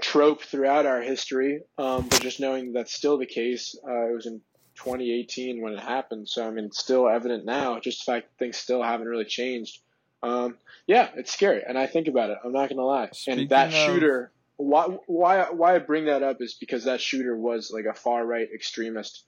trope 0.00 0.42
throughout 0.42 0.86
our 0.86 1.02
history. 1.02 1.62
Um, 1.76 2.08
but 2.08 2.22
just 2.22 2.40
knowing 2.40 2.72
that's 2.72 2.94
still 2.94 3.18
the 3.18 3.26
case, 3.26 3.76
uh, 3.86 4.10
it 4.10 4.14
was 4.14 4.26
in 4.26 4.40
2018 4.76 5.60
when 5.60 5.74
it 5.74 5.80
happened. 5.80 6.28
So 6.28 6.46
I 6.46 6.50
mean, 6.50 6.66
it's 6.66 6.78
still 6.78 7.08
evident 7.08 7.44
now. 7.44 7.78
Just 7.80 8.06
the 8.06 8.12
fact 8.12 8.28
that 8.28 8.44
things 8.44 8.56
still 8.56 8.82
haven't 8.82 9.08
really 9.08 9.24
changed. 9.24 9.80
Um, 10.22 10.56
yeah, 10.86 11.08
it's 11.16 11.32
scary, 11.32 11.62
and 11.66 11.78
I 11.78 11.86
think 11.86 12.08
about 12.08 12.30
it. 12.30 12.38
I'm 12.44 12.52
not 12.52 12.68
gonna 12.68 12.82
lie. 12.84 13.08
Speaking 13.12 13.40
and 13.42 13.50
that 13.50 13.68
of- 13.68 13.72
shooter, 13.74 14.32
why 14.56 14.84
why 15.06 15.46
why 15.50 15.74
I 15.76 15.78
bring 15.78 16.04
that 16.06 16.22
up 16.22 16.42
is 16.42 16.54
because 16.54 16.84
that 16.84 17.00
shooter 17.00 17.36
was 17.36 17.70
like 17.72 17.86
a 17.86 17.94
far 17.94 18.24
right 18.26 18.46
extremist 18.54 19.24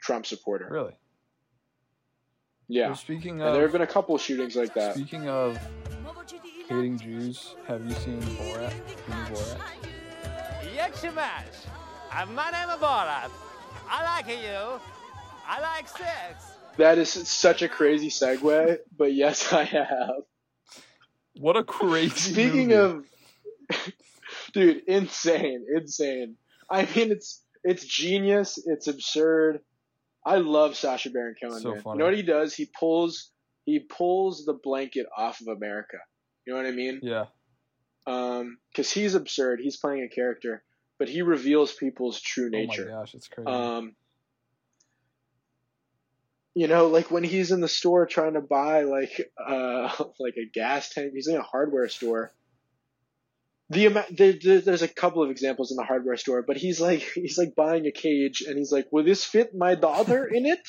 Trump 0.00 0.26
supporter. 0.26 0.68
Really? 0.70 0.94
Yeah, 2.68 2.88
Well, 2.88 2.96
speaking 2.96 3.40
and 3.42 3.54
there 3.54 3.62
have 3.62 3.72
been 3.72 3.82
a 3.82 3.86
couple 3.86 4.16
shootings 4.18 4.56
like 4.56 4.74
that. 4.74 4.94
speaking 4.94 5.28
of 5.28 5.58
hating 6.68 6.98
Jews, 6.98 7.54
have 7.66 7.84
you 7.84 7.94
seen 7.96 8.20
Borat? 8.22 8.72
The 9.06 9.14
new 9.14 9.36
Borat? 9.36 9.58
Jagshemash. 10.76 12.28
My 12.34 12.50
name 12.50 12.68
is 12.70 12.76
Borat. 12.76 13.30
I 13.88 14.04
like 14.04 14.28
you. 14.28 14.80
I 15.46 15.60
like 15.60 15.88
sex. 15.88 16.44
That 16.78 16.98
is 16.98 17.10
such 17.10 17.62
a 17.62 17.68
crazy 17.68 18.08
segue, 18.08 18.78
but 18.96 19.12
yes, 19.12 19.52
I 19.52 19.64
have. 19.64 20.22
What 21.36 21.56
a 21.56 21.64
crazy. 21.64 22.32
Speaking 22.32 22.68
movie. 22.68 23.06
of, 23.70 23.92
dude, 24.52 24.82
insane, 24.86 25.64
insane. 25.74 26.36
I 26.70 26.86
mean, 26.94 27.10
it's 27.12 27.42
it's 27.64 27.84
genius. 27.84 28.58
It's 28.64 28.86
absurd. 28.86 29.60
I 30.24 30.36
love 30.36 30.76
Sacha 30.76 31.10
Baron 31.10 31.34
Cohen. 31.42 31.60
So 31.60 31.72
man. 31.72 31.80
funny. 31.82 31.96
You 31.96 31.98
know 32.00 32.04
what 32.06 32.16
he 32.16 32.22
does? 32.22 32.54
He 32.54 32.70
pulls 32.78 33.30
he 33.64 33.80
pulls 33.80 34.44
the 34.44 34.54
blanket 34.54 35.06
off 35.16 35.40
of 35.40 35.48
America. 35.48 35.98
You 36.46 36.52
know 36.54 36.60
what 36.60 36.66
I 36.66 36.72
mean? 36.72 37.00
yeah, 37.02 37.26
Um, 38.06 38.58
because 38.72 38.90
he's 38.90 39.14
absurd. 39.14 39.60
He's 39.60 39.76
playing 39.76 40.02
a 40.02 40.12
character, 40.12 40.64
but 40.98 41.08
he 41.08 41.22
reveals 41.22 41.72
people's 41.72 42.20
true 42.20 42.50
nature. 42.50 42.88
Oh 42.88 42.94
my 42.94 43.00
gosh, 43.00 43.14
it's 43.14 43.28
crazy. 43.28 43.48
Um, 43.48 43.94
you 46.54 46.66
know, 46.68 46.88
like 46.88 47.10
when 47.10 47.24
he's 47.24 47.50
in 47.50 47.60
the 47.60 47.68
store 47.68 48.06
trying 48.06 48.34
to 48.34 48.40
buy 48.40 48.82
like 48.82 49.30
uh 49.38 49.90
like 50.18 50.34
a 50.36 50.46
gas 50.52 50.90
tank, 50.90 51.12
he's 51.14 51.28
in 51.28 51.36
a 51.36 51.42
hardware 51.42 51.88
store. 51.88 52.32
The 53.70 53.88
there, 54.10 54.32
there- 54.34 54.60
there's 54.60 54.82
a 54.82 54.88
couple 54.88 55.22
of 55.22 55.30
examples 55.30 55.70
in 55.70 55.76
the 55.76 55.84
hardware 55.84 56.16
store, 56.16 56.42
but 56.42 56.56
he's 56.56 56.80
like 56.80 57.00
he's 57.14 57.38
like 57.38 57.54
buying 57.54 57.86
a 57.86 57.92
cage, 57.92 58.42
and 58.46 58.58
he's 58.58 58.72
like, 58.72 58.88
"Will 58.92 59.04
this 59.04 59.24
fit 59.24 59.54
my 59.54 59.74
daughter 59.74 60.26
in 60.26 60.46
it?" 60.46 60.60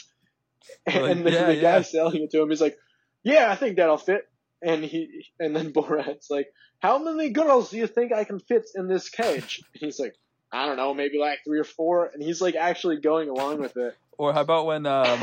And 0.87 1.25
then 1.25 1.33
yeah, 1.33 1.47
the 1.47 1.55
guy 1.55 1.77
yeah. 1.77 1.81
selling 1.81 2.23
it 2.23 2.31
to 2.31 2.41
him 2.41 2.49
is 2.51 2.61
like, 2.61 2.77
"Yeah, 3.23 3.51
I 3.51 3.55
think 3.55 3.75
that'll 3.75 3.97
fit." 3.97 4.25
And 4.61 4.81
he 4.85 5.25
and 5.39 5.53
then 5.53 5.73
Borat's 5.73 6.29
like, 6.29 6.47
"How 6.79 6.97
many 6.99 7.31
girls 7.31 7.69
do 7.71 7.77
you 7.77 7.87
think 7.87 8.13
I 8.13 8.23
can 8.23 8.39
fit 8.39 8.69
in 8.75 8.87
this 8.87 9.09
cage?" 9.09 9.61
And 9.73 9.81
he's 9.83 9.99
like, 9.99 10.15
"I 10.53 10.65
don't 10.65 10.77
know, 10.77 10.93
maybe 10.93 11.17
like 11.19 11.39
three 11.43 11.59
or 11.59 11.65
four. 11.65 12.05
And 12.13 12.23
he's 12.23 12.39
like 12.39 12.55
actually 12.55 13.01
going 13.01 13.27
along 13.27 13.59
with 13.59 13.75
it. 13.75 13.93
or 14.17 14.31
how 14.31 14.39
about 14.41 14.65
when 14.65 14.85
um 14.85 15.19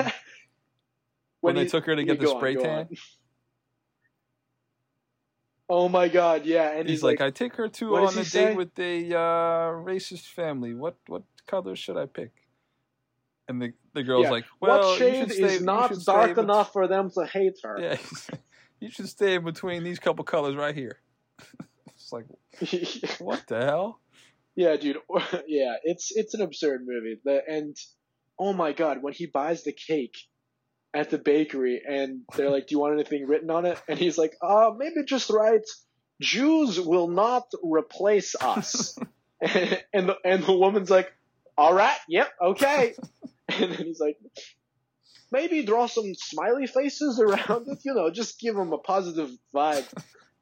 when, 1.41 1.55
they 1.55 1.65
he- 1.65 1.69
took 1.69 1.87
her 1.87 1.97
to 1.97 2.05
get 2.05 2.19
the 2.19 2.27
go 2.27 2.33
on, 2.35 2.39
spray 2.39 2.55
tan? 2.57 2.89
Oh 5.73 5.89
my 5.89 6.09
god, 6.09 6.47
yeah. 6.47 6.71
And 6.73 6.89
He's, 6.89 6.99
he's, 6.99 7.03
like, 7.05 7.21
I 7.21 7.31
take 7.31 7.55
her 7.55 7.69
to 7.69 7.97
on 7.97 8.19
a 8.19 8.25
say? 8.25 8.47
date 8.47 8.57
with 8.57 8.77
a 8.77 9.15
uh, 9.15 9.71
racist 9.87 10.27
family. 10.27 10.75
What 10.75 10.97
what 11.07 11.23
color 11.47 11.77
should 11.77 11.97
I 11.97 12.07
pick? 12.07 12.33
And 13.47 13.63
the 13.63 13.73
the 13.95 14.03
girl's 14.03 14.25
Yeah. 14.25 14.31
like, 14.31 14.47
well, 14.61 14.81
what 14.81 14.99
shade 14.99 15.15
you 15.15 15.21
should 15.21 15.33
stay, 15.33 15.55
is 15.55 15.63
not 15.63 15.93
dark 16.05 16.39
enough 16.39 16.73
for 16.73 16.89
them 16.89 17.09
to 17.13 17.25
hate 17.25 17.59
her? 17.63 17.77
Yeah, 17.81 17.97
you 18.81 18.91
should 18.91 19.09
stay 19.09 19.35
in 19.35 19.45
between 19.45 19.85
these 19.85 20.01
couple 20.01 20.25
colors 20.25 20.57
right 20.57 20.75
here. 20.75 20.99
it's 21.95 22.13
like, 22.13 22.27
what 23.21 23.45
the 23.47 23.65
hell? 23.65 24.01
yeah, 24.57 24.77
dude. 24.77 24.97
Yeah, 25.47 25.77
it's 25.85 26.11
it's 26.11 26.35
an 26.35 26.41
absurd 26.41 26.81
movie. 26.85 27.21
The 27.25 27.43
and 27.49 27.77
oh 28.41 28.53
my 28.53 28.73
god, 28.73 29.03
when 29.03 29.13
he 29.13 29.27
buys 29.27 29.63
the 29.63 29.73
cake 29.73 30.17
at 30.93 31.11
the 31.11 31.19
bakery 31.19 31.83
and 31.87 32.23
they're 32.37 32.51
like, 32.51 32.67
"Do 32.67 32.75
you 32.75 32.81
want 32.81 32.95
anything 32.95 33.27
written 33.27 33.51
on 33.51 33.67
it?" 33.67 33.81
And 33.89 33.99
he's 33.99 34.19
like, 34.19 34.37
"Uh, 34.43 34.73
maybe 34.77 35.05
just 35.07 35.31
write 35.31 35.69
Jews 36.21 36.81
will 36.81 37.09
not 37.09 37.45
replace 37.63 38.35
us." 38.41 38.99
and 39.93 40.09
the 40.09 40.17
and 40.25 40.45
the 40.45 40.53
woman's 40.53 40.91
like, 40.91 41.13
"All 41.57 41.75
right, 41.75 41.99
yep, 42.09 42.31
okay." 42.41 42.95
And 43.53 43.73
then 43.73 43.85
he's 43.85 43.99
like, 43.99 44.17
"Maybe 45.33 45.65
draw 45.65 45.87
some 45.87 46.15
smiley 46.15 46.69
faces 46.69 47.19
around 47.19 47.67
it, 47.67 47.81
you 47.85 47.95
know, 47.95 48.11
just 48.11 48.39
give 48.39 48.55
them 48.55 48.73
a 48.73 48.79
positive 48.79 49.29
vibe." 49.53 49.85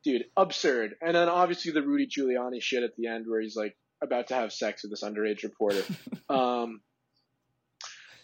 Dude, 0.04 0.24
absurd. 0.36 0.94
And 1.00 1.16
then 1.16 1.30
obviously 1.30 1.72
the 1.72 1.80
Rudy 1.80 2.06
Giuliani 2.06 2.60
shit 2.60 2.82
at 2.82 2.96
the 2.96 3.06
end 3.06 3.24
where 3.26 3.40
he's 3.40 3.56
like 3.56 3.78
about 4.02 4.28
to 4.28 4.34
have 4.34 4.52
sex 4.52 4.82
with 4.82 4.90
this 4.92 5.02
underage 5.02 5.42
reporter. 5.42 5.82
um, 6.28 6.82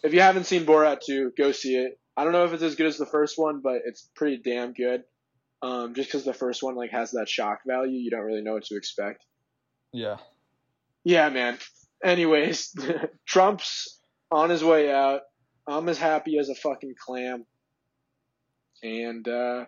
if 0.03 0.13
you 0.13 0.21
haven't 0.21 0.45
seen 0.45 0.67
Borat 0.67 1.01
2, 1.01 1.33
go 1.37 1.51
see 1.53 1.77
it. 1.77 1.99
I 2.17 2.25
don't 2.25 2.33
know 2.33 2.45
if 2.45 2.53
it's 2.53 2.63
as 2.63 2.75
good 2.77 2.87
as 2.87 2.99
the 2.99 3.07
first 3.07 3.39
one, 3.39 3.61
but 3.61 3.83
it's 3.85 4.09
pretty 4.15 4.39
damn 4.39 4.73
good. 4.73 5.05
Um, 5.63 5.95
just 5.95 6.09
because 6.09 6.25
the 6.25 6.35
first 6.35 6.63
one 6.63 6.77
like 6.77 6.91
has 6.91 7.13
that 7.13 7.29
shock 7.29 7.61
value, 7.67 7.99
you 7.99 8.11
don't 8.11 8.25
really 8.25 8.43
know 8.43 8.53
what 8.55 8.65
to 8.65 8.77
expect. 8.77 9.25
Yeah, 9.93 10.19
Yeah, 11.05 11.29
man. 11.29 11.59
Anyways, 12.03 12.75
Trump's 13.27 14.01
on 14.31 14.51
his 14.51 14.63
way 14.63 14.93
out. 14.93 15.23
I'm 15.67 15.89
as 15.89 15.99
happy 15.99 16.39
as 16.39 16.49
a 16.49 16.55
fucking 16.55 16.95
clam. 16.99 17.47
And 18.83 19.27
uh, 19.27 19.65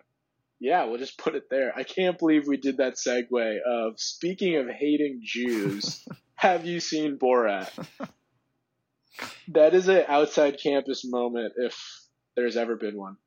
yeah, 0.59 0.85
we'll 0.85 0.99
just 0.99 1.17
put 1.17 1.35
it 1.35 1.49
there. 1.49 1.73
I 1.75 1.83
can't 1.83 2.19
believe 2.19 2.47
we 2.47 2.57
did 2.57 2.77
that 2.77 2.95
segue 2.95 3.57
of 3.65 3.99
speaking 3.99 4.57
of 4.57 4.67
hating 4.69 5.21
Jews. 5.23 6.05
have 6.35 6.65
you 6.65 6.79
seen 6.79 7.17
Borat? 7.17 7.69
That 9.49 9.73
is 9.73 9.87
an 9.87 10.03
outside 10.07 10.59
campus 10.61 11.03
moment 11.05 11.53
if 11.57 11.96
there's 12.37 12.55
ever 12.55 12.77
been 12.77 12.95
one. 12.95 13.17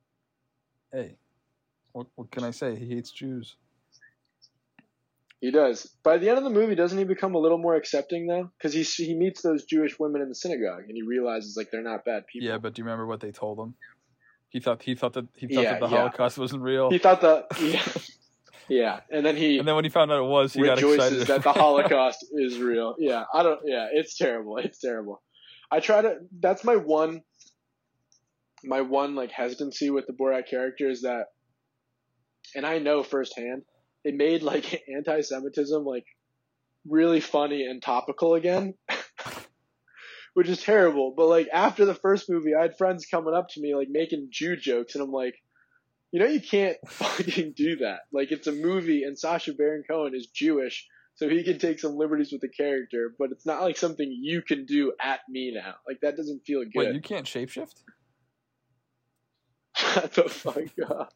hey, 0.93 1.17
what 1.93 2.07
what 2.15 2.31
can 2.31 2.45
I 2.45 2.53
say? 2.53 2.77
He 2.77 2.89
hates 2.95 3.11
Jews. 3.11 3.57
He 5.41 5.51
does. 5.51 5.87
By 6.03 6.19
the 6.19 6.29
end 6.29 6.37
of 6.39 6.45
the 6.45 6.51
movie, 6.51 6.75
doesn't 6.75 6.99
he 6.99 7.05
become 7.05 7.35
a 7.35 7.39
little 7.39 7.57
more 7.59 7.75
accepting 7.75 8.27
though? 8.27 8.51
Because 8.59 8.73
he 8.75 8.83
he 8.83 9.15
meets 9.15 9.41
those 9.43 9.65
Jewish 9.65 9.99
women 9.99 10.21
in 10.23 10.29
the 10.29 10.35
synagogue 10.35 10.85
and 10.87 10.95
he 10.95 11.03
realizes 11.03 11.57
like 11.57 11.71
they're 11.71 11.83
not 11.83 12.05
bad 12.05 12.27
people. 12.27 12.47
Yeah, 12.49 12.59
but 12.59 12.75
do 12.75 12.81
you 12.81 12.85
remember 12.85 13.07
what 13.07 13.21
they 13.21 13.31
told 13.33 13.59
him? 13.59 13.75
He 14.51 14.61
thought 14.61 14.83
he 14.83 14.95
thought 14.95 15.15
that 15.15 15.27
he 15.35 15.47
thought 15.47 15.63
Yeah, 15.63 15.71
that 15.73 15.81
the 15.81 15.89
yeah. 15.89 15.97
Holocaust 15.97 16.37
wasn't 16.39 16.63
real, 16.63 16.91
He 16.91 16.99
thought 16.99 17.21
that, 17.23 17.47
yeah, 17.63 17.83
yeah, 18.69 19.01
and 19.11 19.25
then 19.25 19.35
he 19.37 19.59
and 19.59 19.67
then 19.67 19.75
when 19.77 19.85
he 19.85 19.91
found 19.91 20.13
out 20.13 20.23
it 20.23 20.29
was, 20.29 20.53
he 20.53 20.63
got 20.63 20.75
rejoices 20.77 21.23
excited. 21.23 21.27
that 21.29 21.43
the 21.45 21.53
Holocaust 21.59 22.27
is 22.33 22.59
real. 22.59 22.97
Yeah, 22.99 23.25
I 23.33 23.43
don't. 23.43 23.61
Yeah, 23.65 23.89
it's 23.93 24.19
terrible. 24.19 24.59
It's 24.59 24.79
terrible. 24.79 25.23
I 25.71 25.81
try 25.81 26.03
to. 26.03 26.19
That's 26.39 26.65
my 26.65 26.77
one. 26.77 27.23
My 28.65 28.81
one 28.83 29.15
like 29.15 29.31
hesitancy 29.31 29.91
with 29.91 30.07
the 30.07 30.13
Borat 30.13 30.49
character 30.49 30.89
is 30.89 31.03
that, 31.03 31.27
and 32.55 32.67
I 32.67 32.79
know 32.79 33.03
firsthand, 33.03 33.63
it 34.05 34.15
made 34.15 34.43
like 34.43 34.83
anti-Semitism 34.95 35.85
like 35.85 36.07
really 36.87 37.21
funny 37.21 37.65
and 37.65 37.83
topical 37.83 38.35
again. 38.35 38.75
Which 40.35 40.49
is 40.49 40.63
terrible, 40.63 41.13
but 41.17 41.27
like 41.27 41.49
after 41.53 41.85
the 41.85 41.95
first 41.95 42.31
movie, 42.31 42.55
I 42.55 42.63
had 42.63 42.79
friends 42.79 43.05
coming 43.05 43.35
up 43.35 43.49
to 43.51 43.61
me 43.61 43.75
like 43.75 43.89
making 43.91 44.29
Jew 44.31 44.57
jokes, 44.57 44.95
and 44.95 45.03
I'm 45.03 45.11
like, 45.11 45.35
you 46.13 46.21
know, 46.21 46.27
you 46.27 46.41
can't 46.41 46.77
fucking 46.89 47.55
do 47.57 47.77
that. 47.77 48.01
Like, 48.13 48.33
it's 48.33 48.47
a 48.47 48.53
movie, 48.53 49.05
and 49.05 49.19
Sacha 49.19 49.53
Baron 49.53 49.85
Cohen 49.89 50.15
is 50.15 50.27
Jewish, 50.27 50.87
so 51.15 51.29
he 51.29 51.45
can 51.45 51.59
take 51.59 51.79
some 51.79 51.97
liberties 51.97 52.33
with 52.33 52.41
the 52.41 52.49
character, 52.49 53.15
but 53.19 53.31
it's 53.31 53.47
not 53.47 53.63
like 53.63 53.77
something 53.77 54.11
you 54.11 54.43
can 54.43 54.67
do 54.67 54.93
at 55.03 55.21
me 55.29 55.53
now. 55.55 55.75
Like, 55.87 56.01
that 56.03 56.17
doesn't 56.17 56.45
feel 56.47 56.63
good. 56.63 56.73
Wait, 56.75 56.95
you 56.95 57.01
can't 57.01 57.27
shapeshift? 57.27 57.83
Shut 59.95 60.13
the 60.15 60.23
fuck 60.29 60.91
up. 60.91 61.13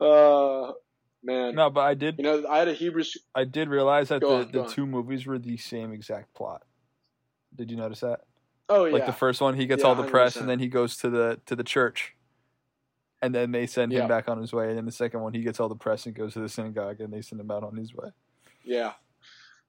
uh, 0.00 0.72
man. 1.22 1.54
No, 1.54 1.70
but 1.70 1.80
I 1.80 1.94
did 1.94 2.16
You 2.18 2.24
know, 2.24 2.46
I 2.48 2.58
had 2.58 2.68
a 2.68 2.74
Hebrew. 2.74 3.04
I 3.34 3.44
did 3.44 3.68
realize 3.68 4.08
that 4.08 4.20
Go 4.20 4.28
the, 4.38 4.44
on, 4.46 4.52
the 4.52 4.62
on. 4.64 4.70
two 4.70 4.86
movies 4.86 5.26
were 5.26 5.38
the 5.38 5.56
same 5.56 5.92
exact 5.92 6.34
plot. 6.34 6.62
Did 7.54 7.70
you 7.70 7.76
notice 7.76 8.00
that? 8.00 8.20
Oh 8.68 8.84
yeah, 8.84 8.92
Like 8.94 9.06
the 9.06 9.12
first 9.12 9.40
one, 9.40 9.54
he 9.54 9.66
gets 9.66 9.82
Yeah, 9.82 9.88
all 9.90 9.94
the 9.94 10.02
press, 10.04 10.36
100%. 10.36 10.40
and 10.40 10.48
then 10.48 10.58
he 10.58 10.66
goes 10.68 10.96
to 10.98 11.08
the 11.10 11.40
to 11.46 11.54
the 11.54 11.62
church, 11.64 12.14
and 13.22 13.34
then 13.34 13.52
they 13.52 13.66
send 13.66 13.92
Yeah. 13.92 14.02
him 14.02 14.08
back 14.08 14.28
on 14.28 14.40
his 14.40 14.52
way. 14.52 14.68
And 14.68 14.76
then 14.76 14.84
the 14.86 14.92
second 14.92 15.20
one, 15.20 15.32
he 15.32 15.42
gets 15.42 15.60
all 15.60 15.68
the 15.68 15.76
press 15.76 16.04
and 16.06 16.14
goes 16.14 16.32
to 16.34 16.40
the 16.40 16.48
synagogue, 16.48 17.00
and 17.00 17.12
they 17.12 17.22
send 17.22 17.40
him 17.40 17.50
out 17.50 17.62
on 17.62 17.76
his 17.76 17.94
way. 17.94 18.10
Yeah. 18.64 18.92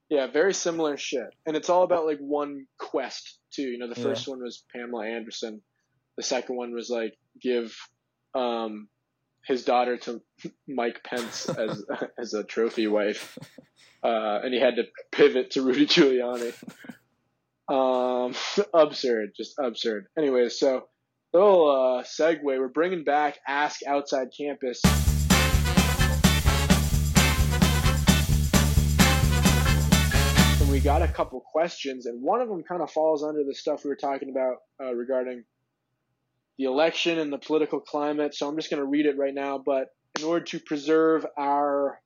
Yeah, 0.09 0.27
very 0.27 0.53
similar 0.53 0.95
shit. 0.97 1.27
And 1.45 1.55
it's 1.57 1.69
all 1.69 1.83
about 1.83 2.05
like 2.05 2.19
one 2.19 2.65
quest 2.79 3.39
too. 3.51 3.63
You 3.63 3.77
know, 3.77 3.87
the 3.93 3.99
Yeah. 3.99 4.07
first 4.07 4.27
one 4.27 4.41
was 4.41 4.63
Pamela 4.73 5.05
Anderson. 5.05 5.61
The 6.17 6.23
second 6.23 6.55
one 6.55 6.73
was 6.73 6.89
like 6.89 7.13
give 7.41 7.75
um 8.33 8.89
his 9.45 9.63
daughter 9.63 9.97
to 9.97 10.21
Mike 10.67 11.03
Pence 11.03 11.47
as 11.47 11.85
as 12.19 12.33
a 12.33 12.43
trophy 12.43 12.87
wife. 12.87 13.37
Uh 14.03 14.39
and 14.43 14.53
he 14.53 14.59
had 14.59 14.75
to 14.77 14.83
pivot 15.11 15.51
to 15.51 15.61
Rudy 15.61 15.85
Giuliani. 15.85 16.53
Um 17.69 18.33
absurd, 18.73 19.31
just 19.37 19.55
absurd. 19.59 20.07
Anyway, 20.17 20.49
so 20.49 20.87
little 21.33 21.69
uh 21.69 22.03
segue, 22.03 22.43
we're 22.43 22.67
bringing 22.67 23.03
back 23.03 23.37
Ask 23.47 23.81
Outside 23.85 24.29
Campus. 24.35 24.81
and 30.67 30.73
we 30.73 30.79
got 30.79 31.01
a 31.01 31.07
couple 31.07 31.39
questions, 31.41 32.07
and 32.07 32.21
one 32.21 32.41
of 32.41 32.49
them 32.49 32.63
kind 32.63 32.81
of 32.81 32.91
falls 32.91 33.23
under 33.23 33.43
the 33.43 33.53
stuff 33.53 33.83
we 33.83 33.89
were 33.89 33.95
talking 33.95 34.29
about 34.29 34.57
uh, 34.81 34.93
regarding 34.93 35.43
the 36.57 36.65
election 36.65 37.19
and 37.19 37.31
the 37.31 37.37
political 37.37 37.79
climate. 37.79 38.35
So 38.35 38.47
I'm 38.47 38.55
just 38.55 38.69
going 38.69 38.81
to 38.81 38.87
read 38.87 39.05
it 39.05 39.17
right 39.17 39.33
now. 39.33 39.61
But 39.63 39.89
in 40.17 40.25
order 40.25 40.45
to 40.45 40.59
preserve 40.59 41.25
our 41.37 41.99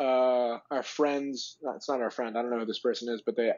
uh, 0.00 0.58
our 0.70 0.82
friends, 0.82 1.56
no, 1.60 1.72
it's 1.74 1.88
not 1.88 2.00
our 2.00 2.10
friend. 2.10 2.38
I 2.38 2.42
don't 2.42 2.50
know 2.50 2.60
who 2.60 2.66
this 2.66 2.78
person 2.78 3.12
is, 3.12 3.22
but 3.24 3.36
they 3.36 3.50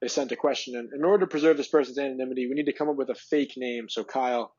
they 0.00 0.08
sent 0.08 0.32
a 0.32 0.36
question. 0.36 0.76
And 0.76 0.92
in 0.92 1.04
order 1.04 1.24
to 1.24 1.30
preserve 1.30 1.56
this 1.56 1.68
person's 1.68 1.98
anonymity, 1.98 2.48
we 2.48 2.54
need 2.54 2.66
to 2.66 2.72
come 2.72 2.88
up 2.88 2.96
with 2.96 3.10
a 3.10 3.14
fake 3.14 3.54
name. 3.56 3.88
So 3.88 4.02
Kyle, 4.04 4.54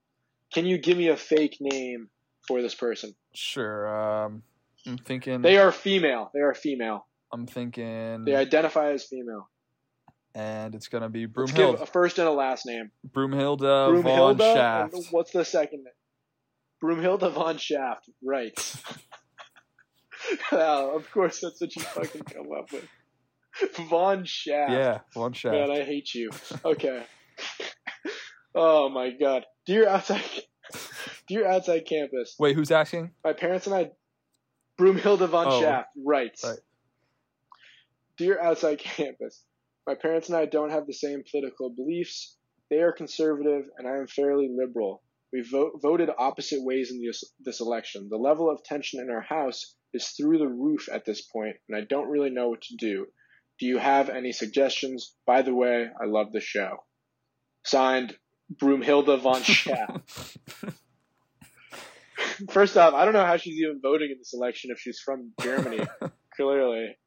can 0.53 0.65
you 0.65 0.77
give 0.77 0.97
me 0.97 1.09
a 1.09 1.17
fake 1.17 1.57
name 1.59 2.09
for 2.47 2.61
this 2.61 2.75
person? 2.75 3.15
Sure. 3.33 3.87
Um, 4.25 4.43
I'm 4.87 4.97
thinking. 4.97 5.41
They 5.41 5.57
are 5.57 5.71
female. 5.71 6.31
They 6.33 6.41
are 6.41 6.53
female. 6.53 7.05
I'm 7.33 7.47
thinking. 7.47 8.23
They 8.23 8.35
identify 8.35 8.91
as 8.91 9.03
female. 9.03 9.49
And 10.35 10.75
it's 10.75 10.89
gonna 10.89 11.09
be 11.09 11.25
Let's 11.33 11.53
give 11.53 11.81
a 11.81 11.85
first 11.85 12.19
and 12.19 12.27
a 12.27 12.31
last 12.31 12.67
name. 12.67 12.91
Broomhilda 13.09 14.03
von 14.03 14.03
Broomhilda. 14.03 14.41
Uh, 14.41 14.55
Shaft. 14.55 14.95
What's 15.11 15.31
the 15.31 15.45
second 15.45 15.85
name? 15.85 15.93
Broomhilda 16.83 17.31
von 17.31 17.57
Shaft. 17.57 18.09
Right. 18.23 18.53
Wow, 20.51 20.95
of 20.95 21.09
course, 21.11 21.39
that's 21.39 21.61
what 21.61 21.75
you 21.75 21.81
fucking 21.81 22.23
come 22.23 22.51
up 22.51 22.71
with. 22.71 22.87
Von 23.89 24.25
Shaft. 24.25 24.71
Yeah, 24.71 24.99
von 25.13 25.33
Shaft. 25.33 25.53
Man, 25.53 25.71
I 25.71 25.83
hate 25.83 26.13
you. 26.13 26.29
Okay. 26.63 27.03
oh 28.55 28.89
my 28.89 29.11
god. 29.11 29.45
Dear 29.65 29.87
outside, 29.87 30.23
dear 31.27 31.47
outside 31.47 31.85
campus. 31.85 32.35
Wait, 32.39 32.55
who's 32.55 32.71
asking? 32.71 33.11
My 33.23 33.33
parents 33.33 33.67
and 33.67 33.75
I, 33.75 33.91
Broomhilda 34.79 35.29
von 35.29 35.47
Oh. 35.47 35.61
Shaft, 35.61 35.89
right. 36.03 36.37
Right. 36.43 36.59
Dear 38.17 38.39
outside 38.41 38.79
campus, 38.79 39.43
my 39.87 39.95
parents 39.95 40.29
and 40.29 40.37
I 40.37 40.45
don't 40.45 40.71
have 40.71 40.87
the 40.87 40.93
same 40.93 41.23
political 41.29 41.69
beliefs. 41.69 42.37
They 42.69 42.77
are 42.77 42.91
conservative, 42.91 43.65
and 43.77 43.87
I 43.87 43.97
am 43.97 44.07
fairly 44.07 44.49
liberal. 44.51 45.03
We 45.31 45.41
vote, 45.41 45.79
voted 45.81 46.09
opposite 46.17 46.63
ways 46.63 46.91
in 46.91 47.01
this, 47.01 47.23
this 47.39 47.61
election. 47.61 48.07
The 48.09 48.17
level 48.17 48.49
of 48.49 48.63
tension 48.63 48.99
in 48.99 49.09
our 49.09 49.21
house 49.21 49.75
is 49.93 50.07
through 50.09 50.39
the 50.39 50.47
roof 50.47 50.89
at 50.91 51.05
this 51.05 51.21
point, 51.21 51.57
and 51.67 51.77
I 51.77 51.81
don't 51.81 52.09
really 52.09 52.29
know 52.29 52.49
what 52.49 52.61
to 52.63 52.75
do. 52.77 53.07
Do 53.59 53.65
you 53.65 53.77
have 53.77 54.09
any 54.09 54.31
suggestions? 54.31 55.15
By 55.25 55.41
the 55.41 55.53
way, 55.53 55.87
I 56.01 56.05
love 56.05 56.31
the 56.31 56.41
show. 56.41 56.83
Signed, 57.63 58.17
Broomhilda 58.53 59.21
von 59.21 59.43
Shaft. 59.43 60.37
First 62.49 62.75
off, 62.75 62.93
I 62.93 63.05
don't 63.05 63.13
know 63.13 63.25
how 63.25 63.37
she's 63.37 63.59
even 63.59 63.79
voting 63.81 64.11
in 64.11 64.17
this 64.17 64.33
election 64.33 64.71
if 64.71 64.79
she's 64.79 64.99
from 64.99 65.31
Germany, 65.41 65.85
clearly. 66.35 66.97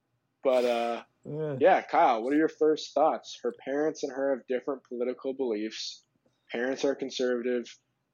But 0.43 0.65
uh, 0.65 1.03
Yeah. 1.31 1.57
yeah, 1.61 1.83
Kyle, 1.83 2.23
what 2.23 2.33
are 2.33 2.37
your 2.37 2.49
first 2.49 2.95
thoughts? 2.95 3.39
Her 3.43 3.55
parents 3.65 4.03
and 4.03 4.13
her 4.13 4.31
have 4.31 4.47
different 4.47 4.83
political 4.89 5.35
beliefs. 5.35 6.03
Parents 6.51 6.85
are 6.85 6.95
conservative. 6.95 7.65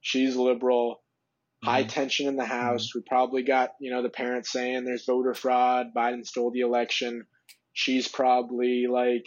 She's 0.01 0.35
liberal. 0.35 1.01
High 1.63 1.81
mm-hmm. 1.81 1.89
tension 1.89 2.27
in 2.27 2.35
the 2.35 2.43
mm-hmm. 2.43 2.51
house. 2.51 2.93
We 2.93 3.01
probably 3.01 3.43
got, 3.43 3.71
you 3.79 3.91
know, 3.91 4.03
the 4.03 4.09
parents 4.09 4.51
saying 4.51 4.83
there's 4.83 5.05
voter 5.05 5.33
fraud. 5.33 5.87
Biden 5.95 6.25
stole 6.25 6.51
the 6.51 6.61
election. 6.61 7.25
She's 7.73 8.07
probably 8.07 8.87
like, 8.87 9.25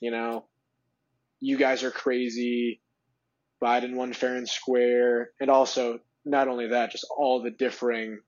you 0.00 0.10
know, 0.10 0.46
you 1.40 1.56
guys 1.56 1.82
are 1.82 1.90
crazy. 1.90 2.80
Biden 3.62 3.94
won 3.94 4.12
fair 4.12 4.36
and 4.36 4.48
square. 4.48 5.30
And 5.40 5.50
also, 5.50 6.00
not 6.24 6.48
only 6.48 6.68
that, 6.68 6.90
just 6.90 7.06
all 7.16 7.42
the 7.42 7.50
differing 7.50 8.20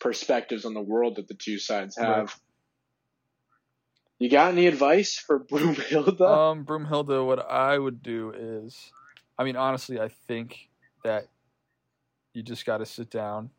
perspectives 0.00 0.64
on 0.64 0.74
the 0.74 0.82
world 0.82 1.16
that 1.16 1.28
the 1.28 1.34
two 1.34 1.58
sides 1.58 1.96
have. 1.98 2.26
Right. 2.26 2.34
You 4.18 4.28
got 4.28 4.52
any 4.52 4.66
advice 4.66 5.16
for 5.16 5.38
Broomhilda? 5.44 6.20
Um, 6.20 6.64
Broomhilda, 6.64 7.24
what 7.24 7.48
I 7.50 7.78
would 7.78 8.02
do 8.02 8.32
is, 8.36 8.92
I 9.38 9.44
mean, 9.44 9.56
honestly, 9.56 10.00
I 10.00 10.08
think 10.08 10.70
that 11.04 11.28
you 12.34 12.42
just 12.42 12.66
got 12.66 12.78
to 12.78 12.86
sit 12.86 13.10
down, 13.10 13.50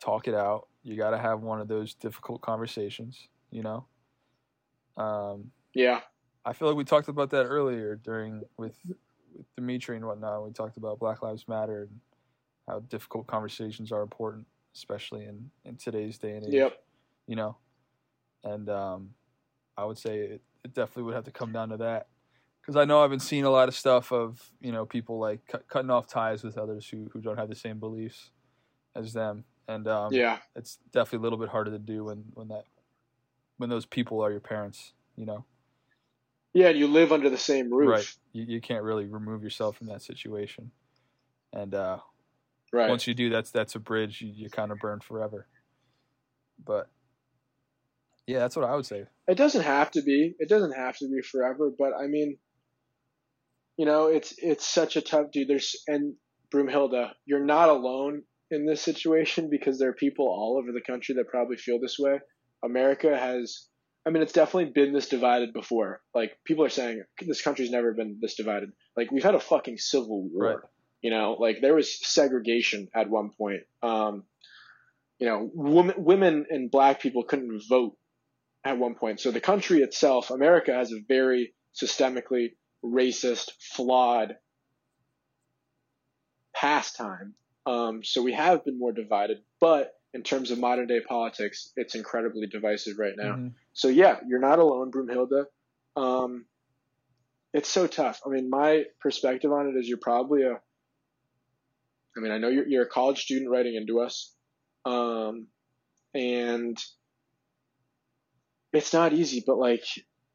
talk 0.00 0.28
it 0.28 0.34
out. 0.34 0.68
You 0.82 0.96
got 0.96 1.10
to 1.10 1.18
have 1.18 1.40
one 1.40 1.60
of 1.60 1.68
those 1.68 1.94
difficult 1.94 2.40
conversations, 2.40 3.28
you 3.50 3.62
know? 3.62 3.86
Um, 4.96 5.50
yeah, 5.74 6.00
I 6.46 6.52
feel 6.52 6.68
like 6.68 6.76
we 6.76 6.84
talked 6.84 7.08
about 7.08 7.30
that 7.30 7.44
earlier 7.44 7.96
during 7.96 8.42
with, 8.56 8.78
with 9.36 9.46
Dimitri 9.56 9.96
and 9.96 10.06
whatnot. 10.06 10.44
We 10.44 10.52
talked 10.52 10.78
about 10.78 10.98
Black 10.98 11.22
Lives 11.22 11.46
Matter 11.48 11.88
and 11.90 12.00
how 12.66 12.80
difficult 12.88 13.26
conversations 13.26 13.92
are 13.92 14.00
important, 14.00 14.46
especially 14.74 15.24
in, 15.24 15.50
in 15.64 15.76
today's 15.76 16.18
day 16.18 16.36
and 16.36 16.46
age. 16.46 16.54
yep, 16.54 16.82
You 17.26 17.36
know, 17.36 17.56
and 18.42 18.70
um, 18.70 19.10
I 19.76 19.84
would 19.84 19.98
say 19.98 20.18
it, 20.18 20.42
it 20.64 20.74
definitely 20.74 21.04
would 21.04 21.14
have 21.14 21.24
to 21.24 21.30
come 21.30 21.52
down 21.52 21.68
to 21.70 21.76
that 21.78 22.06
because 22.66 22.76
I 22.76 22.84
know 22.84 23.02
I've 23.02 23.10
been 23.10 23.20
seeing 23.20 23.44
a 23.44 23.50
lot 23.50 23.68
of 23.68 23.76
stuff 23.76 24.10
of 24.12 24.42
you 24.60 24.72
know 24.72 24.84
people 24.84 25.18
like 25.18 25.46
cut, 25.46 25.68
cutting 25.68 25.90
off 25.90 26.06
ties 26.06 26.42
with 26.42 26.58
others 26.58 26.88
who 26.88 27.08
who 27.12 27.20
don't 27.20 27.38
have 27.38 27.48
the 27.48 27.54
same 27.54 27.78
beliefs 27.78 28.30
as 28.94 29.12
them, 29.12 29.44
and 29.68 29.86
um, 29.86 30.12
yeah, 30.12 30.38
it's 30.56 30.78
definitely 30.92 31.18
a 31.18 31.22
little 31.22 31.38
bit 31.38 31.48
harder 31.48 31.70
to 31.70 31.78
do 31.78 32.04
when 32.04 32.24
when 32.34 32.48
that 32.48 32.64
when 33.58 33.70
those 33.70 33.86
people 33.86 34.20
are 34.20 34.30
your 34.30 34.40
parents. 34.40 34.92
You 35.16 35.26
know. 35.26 35.44
yeah. 36.52 36.68
And 36.68 36.78
you 36.78 36.88
live 36.88 37.12
under 37.12 37.30
the 37.30 37.38
same 37.38 37.72
roof, 37.72 37.88
Right. 37.88 38.16
You, 38.32 38.44
you 38.56 38.60
can't 38.60 38.82
really 38.82 39.06
remove 39.06 39.42
yourself 39.42 39.78
from 39.78 39.86
that 39.86 40.02
situation. 40.02 40.70
And 41.54 41.74
uh, 41.74 41.98
right? 42.70 42.90
once 42.90 43.06
you 43.06 43.14
do, 43.14 43.30
that's 43.30 43.50
that's 43.50 43.76
a 43.76 43.78
bridge 43.78 44.20
you, 44.20 44.30
you 44.34 44.50
kind 44.50 44.72
of 44.72 44.78
burn 44.78 45.00
forever. 45.00 45.46
But 46.62 46.90
yeah, 48.26 48.40
that's 48.40 48.56
what 48.56 48.68
I 48.68 48.74
would 48.74 48.86
say. 48.86 49.04
It 49.28 49.36
doesn't 49.36 49.62
have 49.62 49.90
to 49.92 50.02
be. 50.02 50.34
It 50.38 50.48
doesn't 50.48 50.72
have 50.72 50.96
to 50.98 51.08
be 51.08 51.22
forever. 51.22 51.70
But 51.76 51.92
I 51.98 52.06
mean, 52.08 52.38
you 53.76 53.86
know, 53.86 54.06
it's 54.08 54.34
it's 54.38 54.66
such 54.66 54.96
a 54.96 55.00
tough 55.00 55.30
dude. 55.32 55.48
There's 55.48 55.76
and 55.86 56.14
Broomhilda, 56.52 57.10
you're 57.24 57.44
not 57.44 57.68
alone 57.68 58.22
in 58.50 58.66
this 58.66 58.82
situation 58.82 59.48
because 59.50 59.78
there 59.78 59.90
are 59.90 59.94
people 59.94 60.26
all 60.26 60.58
over 60.60 60.72
the 60.72 60.80
country 60.80 61.14
that 61.16 61.28
probably 61.28 61.56
feel 61.56 61.80
this 61.80 61.98
way. 61.98 62.20
America 62.64 63.16
has. 63.16 63.68
I 64.04 64.10
mean, 64.10 64.22
it's 64.22 64.32
definitely 64.32 64.70
been 64.72 64.92
this 64.92 65.08
divided 65.08 65.52
before. 65.52 66.00
Like 66.14 66.38
people 66.44 66.64
are 66.64 66.68
saying, 66.68 67.02
this 67.26 67.42
country's 67.42 67.72
never 67.72 67.92
been 67.92 68.18
this 68.20 68.36
divided. 68.36 68.70
Like 68.96 69.10
we've 69.10 69.24
had 69.24 69.34
a 69.34 69.40
fucking 69.40 69.78
civil 69.78 70.28
war. 70.28 70.48
Right. 70.48 70.56
You 71.02 71.10
know, 71.10 71.36
like 71.40 71.56
there 71.60 71.74
was 71.74 72.06
segregation 72.08 72.86
at 72.94 73.10
one 73.10 73.30
point. 73.36 73.62
Um, 73.82 74.22
you 75.18 75.26
know, 75.26 75.50
women, 75.52 75.96
women 75.98 76.46
and 76.50 76.70
black 76.70 77.00
people 77.00 77.24
couldn't 77.24 77.60
vote 77.68 77.96
at 78.66 78.78
one 78.78 78.96
point. 78.96 79.20
So 79.20 79.30
the 79.30 79.40
country 79.40 79.80
itself, 79.80 80.30
America, 80.30 80.74
has 80.74 80.90
a 80.90 80.98
very 81.06 81.54
systemically 81.72 82.54
racist, 82.84 83.50
flawed 83.60 84.36
pastime. 86.52 87.34
Um, 87.64 88.02
so 88.02 88.22
we 88.22 88.32
have 88.32 88.64
been 88.64 88.78
more 88.78 88.92
divided, 88.92 89.38
but 89.60 89.94
in 90.14 90.24
terms 90.24 90.50
of 90.50 90.58
modern 90.58 90.88
day 90.88 91.00
politics, 91.00 91.72
it's 91.76 91.94
incredibly 91.94 92.48
divisive 92.48 92.98
right 92.98 93.14
now. 93.16 93.34
Mhm. 93.36 93.54
So 93.72 93.86
yeah, 93.86 94.18
you're 94.26 94.40
not 94.40 94.58
alone, 94.58 94.90
Broomhilda. 94.90 95.46
Um, 95.94 96.46
it's 97.52 97.68
so 97.68 97.86
tough. 97.86 98.20
I 98.26 98.30
mean, 98.30 98.50
my 98.50 98.86
perspective 98.98 99.52
on 99.52 99.68
it 99.68 99.76
is 99.78 99.88
you're 99.88 99.98
probably 99.98 100.42
a. 100.42 100.60
I 102.16 102.20
mean, 102.20 102.32
I 102.32 102.38
know 102.38 102.48
you're 102.48 102.66
you're 102.66 102.82
a 102.84 102.88
college 102.88 103.22
student 103.22 103.50
writing 103.50 103.76
into 103.76 104.00
us, 104.00 104.34
um, 104.84 105.46
and 106.14 106.82
it's 108.76 108.92
not 108.92 109.12
easy. 109.12 109.42
But 109.46 109.58
like, 109.58 109.84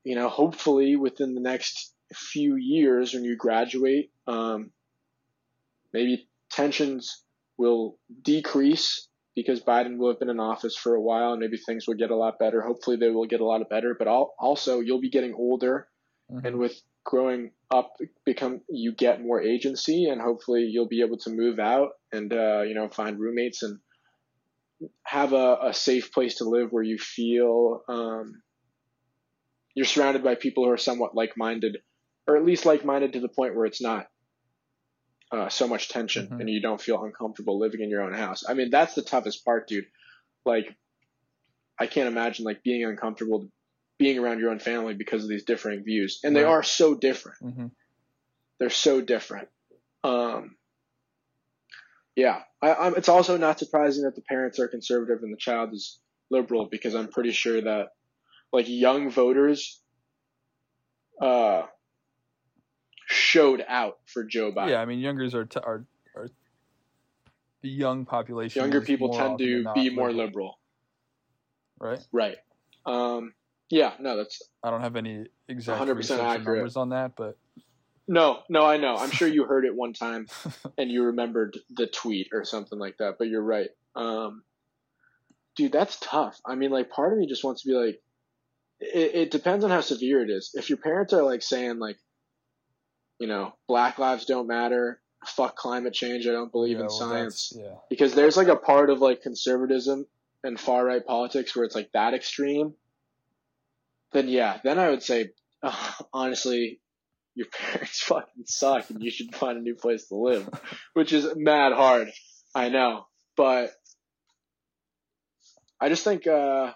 you 0.04 0.16
know, 0.16 0.30
hopefully 0.30 0.96
within 0.96 1.34
the 1.36 1.42
next 1.42 1.94
few 2.14 2.56
years 2.56 3.14
when 3.14 3.24
you 3.24 3.36
graduate, 3.38 4.12
um, 4.28 4.72
maybe 5.94 6.28
tensions 6.52 7.24
will 7.58 7.98
decrease 8.24 9.08
because 9.36 9.62
Biden 9.62 9.98
will 9.98 10.10
have 10.10 10.20
been 10.20 10.30
in 10.30 10.40
office 10.40 10.76
for 10.76 10.96
a 10.96 11.02
while 11.02 11.32
and 11.32 11.40
maybe 11.40 11.58
things 11.58 11.86
will 11.88 11.96
get 11.96 12.12
a 12.12 12.16
lot 12.16 12.38
better. 12.40 12.62
Hopefully 12.62 12.98
they 12.98 13.10
will 13.10 13.28
get 13.28 13.40
a 13.40 13.46
lot 13.46 13.62
better, 13.70 13.96
but 13.98 14.08
also 14.08 14.80
you'll 14.82 15.00
be 15.02 15.10
getting 15.10 15.34
older 15.34 15.88
Mhm. 16.30 16.46
and 16.46 16.60
with 16.60 16.82
growing 17.04 17.52
up 17.72 17.94
become 18.26 18.62
you 18.70 18.94
get 18.94 19.22
more 19.22 19.42
agency 19.42 20.06
and 20.10 20.22
hopefully 20.22 20.64
you'll 20.64 20.88
be 20.88 21.02
able 21.02 21.18
to 21.18 21.30
move 21.30 21.60
out 21.60 21.90
and 22.12 22.32
uh, 22.34 22.62
you 22.62 22.76
know 22.76 22.88
find 22.90 23.20
roommates 23.20 23.64
and 23.64 23.80
have 25.04 25.34
a, 25.34 25.58
a 25.64 25.74
safe 25.74 26.12
place 26.12 26.36
to 26.36 26.46
live 26.46 26.72
where 26.72 26.84
you 26.84 26.98
feel 26.98 27.84
um, 27.88 28.42
you're 29.76 29.86
surrounded 29.86 30.24
by 30.24 30.36
people 30.36 30.66
who 30.66 30.72
are 30.72 30.78
somewhat 30.78 31.16
like-minded 31.16 31.78
or 32.28 32.38
at 32.38 32.46
least 32.46 32.66
like-minded 32.66 33.14
to 33.14 33.20
the 33.20 33.30
point 33.30 33.56
where 33.56 33.66
it's 33.66 33.82
not 33.82 34.08
uh, 35.32 35.50
so 35.50 35.68
much 35.68 35.88
tension 35.90 36.28
Mhm. 36.28 36.40
and 36.42 36.50
you 36.50 36.62
don't 36.62 36.82
feel 36.82 37.02
uncomfortable 37.04 37.58
living 37.58 37.82
in 37.82 37.90
your 37.90 38.02
own 38.04 38.14
house. 38.14 38.44
I 38.48 38.54
mean 38.54 38.70
that's 38.70 38.96
the 38.96 39.02
toughest 39.02 39.46
part 39.46 39.68
dude. 39.68 39.86
Like 40.46 40.76
i 41.80 41.88
can't 41.88 42.08
imagine 42.08 42.46
like 42.46 42.62
being 42.64 42.84
uncomfortable 42.84 43.48
being 43.98 44.20
around 44.20 44.40
your 44.40 44.50
own 44.52 44.60
family 44.60 44.94
because 44.94 45.24
of 45.24 45.30
these 45.30 45.46
differing 45.46 45.84
views. 45.84 46.20
And 46.24 46.36
they 46.36 46.44
are 46.44 46.64
so 46.64 46.96
different. 46.96 47.40
Mhm. 47.42 47.72
they're 48.60 48.70
so 48.70 49.02
different. 49.02 49.48
Um, 50.04 50.56
yeah 52.16 52.40
I, 52.62 52.74
I'm, 52.74 52.96
it's 52.96 53.10
also 53.10 53.38
not 53.38 53.60
surprising 53.60 54.04
that 54.04 54.16
the 54.16 54.22
parents 54.22 54.60
are 54.60 54.68
conservative 54.68 55.24
and 55.24 55.32
the 55.34 55.38
child 55.38 55.74
is 55.74 56.00
liberal 56.30 56.68
because 56.70 56.96
i'm 56.96 57.08
pretty 57.08 57.32
sure 57.32 57.62
that 57.62 57.90
like 58.52 58.66
young 58.68 59.10
voters 59.10 59.82
uh 61.22 61.64
showed 63.08 63.64
out 63.68 63.98
for 64.06 64.24
joe 64.24 64.52
biden 64.52 64.70
Yeah, 64.72 64.82
I 64.82 64.86
mean, 64.86 65.00
youngers 65.00 65.36
are 65.36 65.46
t- 65.46 65.60
are 65.62 65.86
are 66.16 66.30
the 67.62 67.70
young 67.70 68.06
population. 68.06 68.62
younger 68.62 68.82
people 68.82 69.14
tend 69.14 69.38
to 69.40 69.66
be 69.76 69.90
more 69.90 70.12
liberal 70.12 70.60
right? 71.80 72.00
right 72.12 72.38
um 72.86 73.34
yeah 73.70 73.94
no 74.00 74.18
that's 74.18 74.42
I 74.64 74.70
don't 74.72 74.82
have 74.82 74.96
any 74.96 75.26
exact 75.48 75.82
100% 75.82 75.96
research 75.96 76.20
or 76.20 76.24
accurate. 76.24 76.46
numbers 76.60 76.78
on 76.78 76.90
that, 76.90 77.16
but 77.16 77.38
no 78.12 78.40
no 78.50 78.66
i 78.66 78.78
know. 78.78 78.96
I'm 78.96 79.12
sure 79.12 79.28
you 79.28 79.44
heard 79.46 79.66
it 79.66 79.76
one 79.76 79.94
time 79.94 80.28
and 80.78 80.92
you 80.92 81.04
remembered 81.04 81.58
the 81.70 81.88
tweet 81.88 82.30
or 82.34 82.46
something 82.46 82.80
like 82.80 82.98
that 82.98 83.16
but 83.18 83.28
you're 83.28 83.44
right. 83.44 83.70
Um 83.96 84.44
dude 85.56 85.72
that's 85.72 85.98
tough. 86.00 86.40
I 86.46 86.56
mean 86.56 86.72
like 86.72 86.90
part 86.90 87.14
of 87.14 87.20
me 87.20 87.28
just 87.28 87.44
wants 87.44 87.64
to 87.64 87.70
be 87.70 87.76
like 87.76 88.02
it, 88.80 89.16
it 89.16 89.32
depends 89.32 89.64
on 89.64 89.72
how 89.72 89.82
severe 89.82 90.24
it 90.24 90.30
is. 90.30 90.52
If 90.54 90.70
your 90.70 90.78
parents 90.78 91.14
are 91.14 91.24
like 91.24 91.42
saying 91.42 91.80
like 91.80 91.98
you 93.20 93.28
know 93.28 93.54
black 93.68 94.00
lives 94.00 94.26
don't 94.26 94.48
matter 94.48 95.00
fuck 95.24 95.56
climate 95.56 95.94
change 95.94 96.26
i 96.26 96.32
don't 96.32 96.52
believe 96.52 96.78
yeah, 96.78 96.86
in 96.86 96.88
well, 96.88 96.98
science 96.98 97.54
Yeah, 97.56 97.76
because 97.92 98.16
there's 98.16 98.36
like 98.36 98.48
a 98.48 98.56
part 98.56 98.90
of 98.90 99.02
like 99.02 99.22
conservatism 99.22 100.08
and 100.44 100.60
far 100.60 100.86
right 100.86 101.06
politics 101.06 101.56
where 101.56 101.66
it's 101.66 101.76
like 101.76 101.92
that 101.94 102.14
extreme, 102.14 102.74
then 104.14 104.28
yeah, 104.28 104.60
then 104.64 104.80
I 104.80 104.90
would 104.90 105.04
say, 105.04 105.32
uh, 105.64 105.92
honestly, 106.14 106.80
your 107.36 107.48
parents 107.48 108.02
fucking 108.04 108.46
suck 108.46 108.90
and 108.90 109.02
you 109.02 109.12
should 109.12 109.36
find 109.36 109.58
a 109.58 109.62
new 109.62 109.76
place 109.76 110.08
to 110.08 110.16
live, 110.16 110.50
which 110.94 111.14
is 111.14 111.28
mad 111.36 111.74
hard. 111.74 112.10
I 112.54 112.70
know, 112.70 113.06
but 113.38 113.72
I 115.80 115.90
just 115.90 116.04
think, 116.04 116.28
uh, 116.28 116.74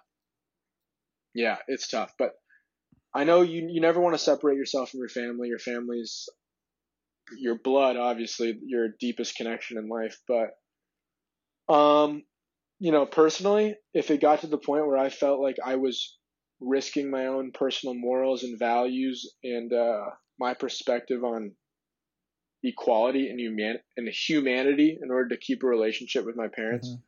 yeah, 1.34 1.58
it's 1.68 1.90
tough, 1.90 2.14
but 2.18 2.32
I 3.14 3.24
know 3.24 3.42
you, 3.42 3.68
you 3.70 3.82
never 3.82 4.00
want 4.00 4.16
to 4.16 4.20
separate 4.24 4.58
yourself 4.58 4.90
from 4.90 5.00
your 5.00 5.10
family. 5.10 5.50
Your 5.50 5.60
family's 5.60 6.28
your 7.38 7.58
blood, 7.58 7.98
obviously, 7.98 8.58
your 8.66 8.90
deepest 9.00 9.36
connection 9.36 9.78
in 9.78 9.90
life, 9.90 10.18
but, 10.28 11.74
um, 11.74 12.24
you 12.80 12.92
know, 12.92 13.06
personally, 13.06 13.76
if 13.94 14.12
it 14.12 14.22
got 14.22 14.42
to 14.42 14.48
the 14.48 14.58
point 14.58 14.86
where 14.86 14.98
I 14.98 15.10
felt 15.10 15.40
like 15.40 15.56
I 15.66 15.76
was 15.78 16.18
risking 16.60 17.10
my 17.10 17.26
own 17.26 17.52
personal 17.54 17.96
morals 17.96 18.44
and 18.44 18.60
values 18.60 19.34
and 19.44 19.74
uh, 19.74 20.10
my 20.40 20.54
perspective 20.54 21.24
on 21.24 21.52
equality 22.64 23.30
and 23.30 23.40
human 23.40 23.78
and 23.96 24.08
humanity 24.10 24.98
in 25.02 25.12
order 25.12 25.30
to 25.30 25.38
keep 25.38 25.64
a 25.64 25.68
relationship 25.68 26.26
with 26.26 26.36
my 26.36 26.48
parents, 26.48 26.90
Mhm. 26.90 27.02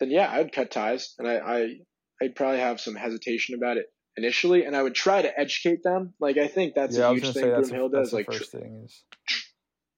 then 0.00 0.10
yeah, 0.10 0.30
I'd 0.30 0.52
cut 0.52 0.70
ties, 0.70 1.14
and 1.18 1.28
I, 1.28 1.36
I 1.38 1.80
I'd 2.20 2.34
probably 2.36 2.60
have 2.60 2.80
some 2.80 2.94
hesitation 2.94 3.54
about 3.54 3.76
it 3.78 3.86
initially, 4.16 4.64
and 4.64 4.76
I 4.76 4.82
would 4.82 4.94
try 4.94 5.22
to 5.22 5.40
educate 5.40 5.82
them. 5.82 6.14
Like 6.20 6.36
I 6.36 6.48
think 6.48 6.74
that's 6.74 6.96
yeah. 6.96 7.10
A 7.10 7.14
huge 7.14 7.24
thing 7.24 7.32
say 7.32 7.50
that's, 7.50 7.68
the- 7.68 7.74
Broomhill 7.76 7.90
that's 7.92 8.08
does. 8.08 8.12
Like 8.12 8.26
tr- 8.26 8.38
first 8.38 8.52
thing 8.52 8.82
is 8.84 9.04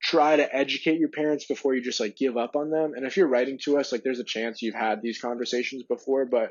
try 0.02 0.36
to 0.36 0.54
educate 0.54 0.98
your 0.98 1.08
parents 1.08 1.46
before 1.46 1.74
you 1.74 1.82
just 1.82 1.98
like 1.98 2.14
give 2.16 2.36
up 2.36 2.56
on 2.56 2.70
them. 2.70 2.92
And 2.94 3.06
if 3.06 3.16
you're 3.16 3.26
writing 3.26 3.58
to 3.64 3.78
us, 3.78 3.90
like 3.90 4.02
there's 4.02 4.18
a 4.20 4.24
chance 4.24 4.60
you've 4.60 4.74
had 4.74 5.00
these 5.00 5.18
conversations 5.18 5.82
before, 5.84 6.26
but 6.26 6.50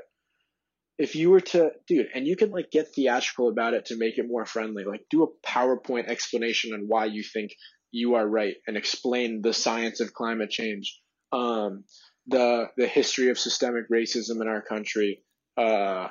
if 1.04 1.18
you 1.18 1.32
were 1.32 1.42
to 1.42 1.72
dude, 1.86 2.08
and 2.16 2.26
you 2.26 2.38
can 2.38 2.50
like 2.50 2.72
get 2.72 2.96
theatrical 2.96 3.50
about 3.50 3.74
it 3.74 3.88
to 3.88 3.98
make 3.98 4.18
it 4.18 4.26
more 4.26 4.46
friendly, 4.46 4.86
like 4.86 5.06
do 5.10 5.24
a 5.24 5.46
PowerPoint 5.46 6.08
explanation 6.08 6.74
on 6.74 6.86
why 6.88 7.04
you 7.04 7.24
think 7.24 7.52
you 7.92 8.16
are 8.16 8.26
right 8.26 8.56
and 8.68 8.78
explain 8.78 9.42
the 9.42 9.52
science 9.54 10.00
of 10.00 10.14
climate 10.14 10.50
change, 10.50 11.02
um, 11.34 11.84
the 12.28 12.70
the 12.78 12.88
history 12.88 13.28
of 13.32 13.38
systemic 13.38 13.90
racism 13.92 14.42
in 14.42 14.48
our 14.48 14.62
country, 14.62 15.26
uh, 15.58 16.08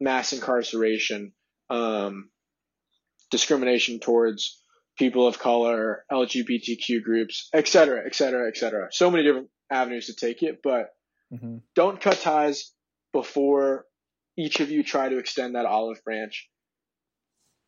mass 0.00 0.32
incarceration, 0.32 1.32
um, 1.70 2.28
discrimination 3.30 4.00
towards 4.00 4.60
people 4.98 5.28
of 5.28 5.38
color, 5.38 6.04
LGBTQ 6.10 7.00
groups, 7.04 7.48
et 7.54 7.68
cetera, 7.68 8.02
et 8.04 8.16
cetera, 8.16 8.48
et 8.48 8.56
cetera. 8.56 8.88
So 8.90 9.08
many 9.08 9.22
different 9.22 9.50
avenues 9.70 10.06
to 10.06 10.14
take 10.14 10.42
it, 10.42 10.62
but 10.64 10.88
hmm 11.30 11.58
don't 11.76 12.00
cut 12.00 12.18
ties 12.20 12.72
before 13.12 13.86
each 14.38 14.60
of 14.60 14.70
you 14.70 14.82
try 14.82 15.08
to 15.08 15.18
extend 15.18 15.54
that 15.54 15.66
olive 15.66 16.02
branch. 16.04 16.48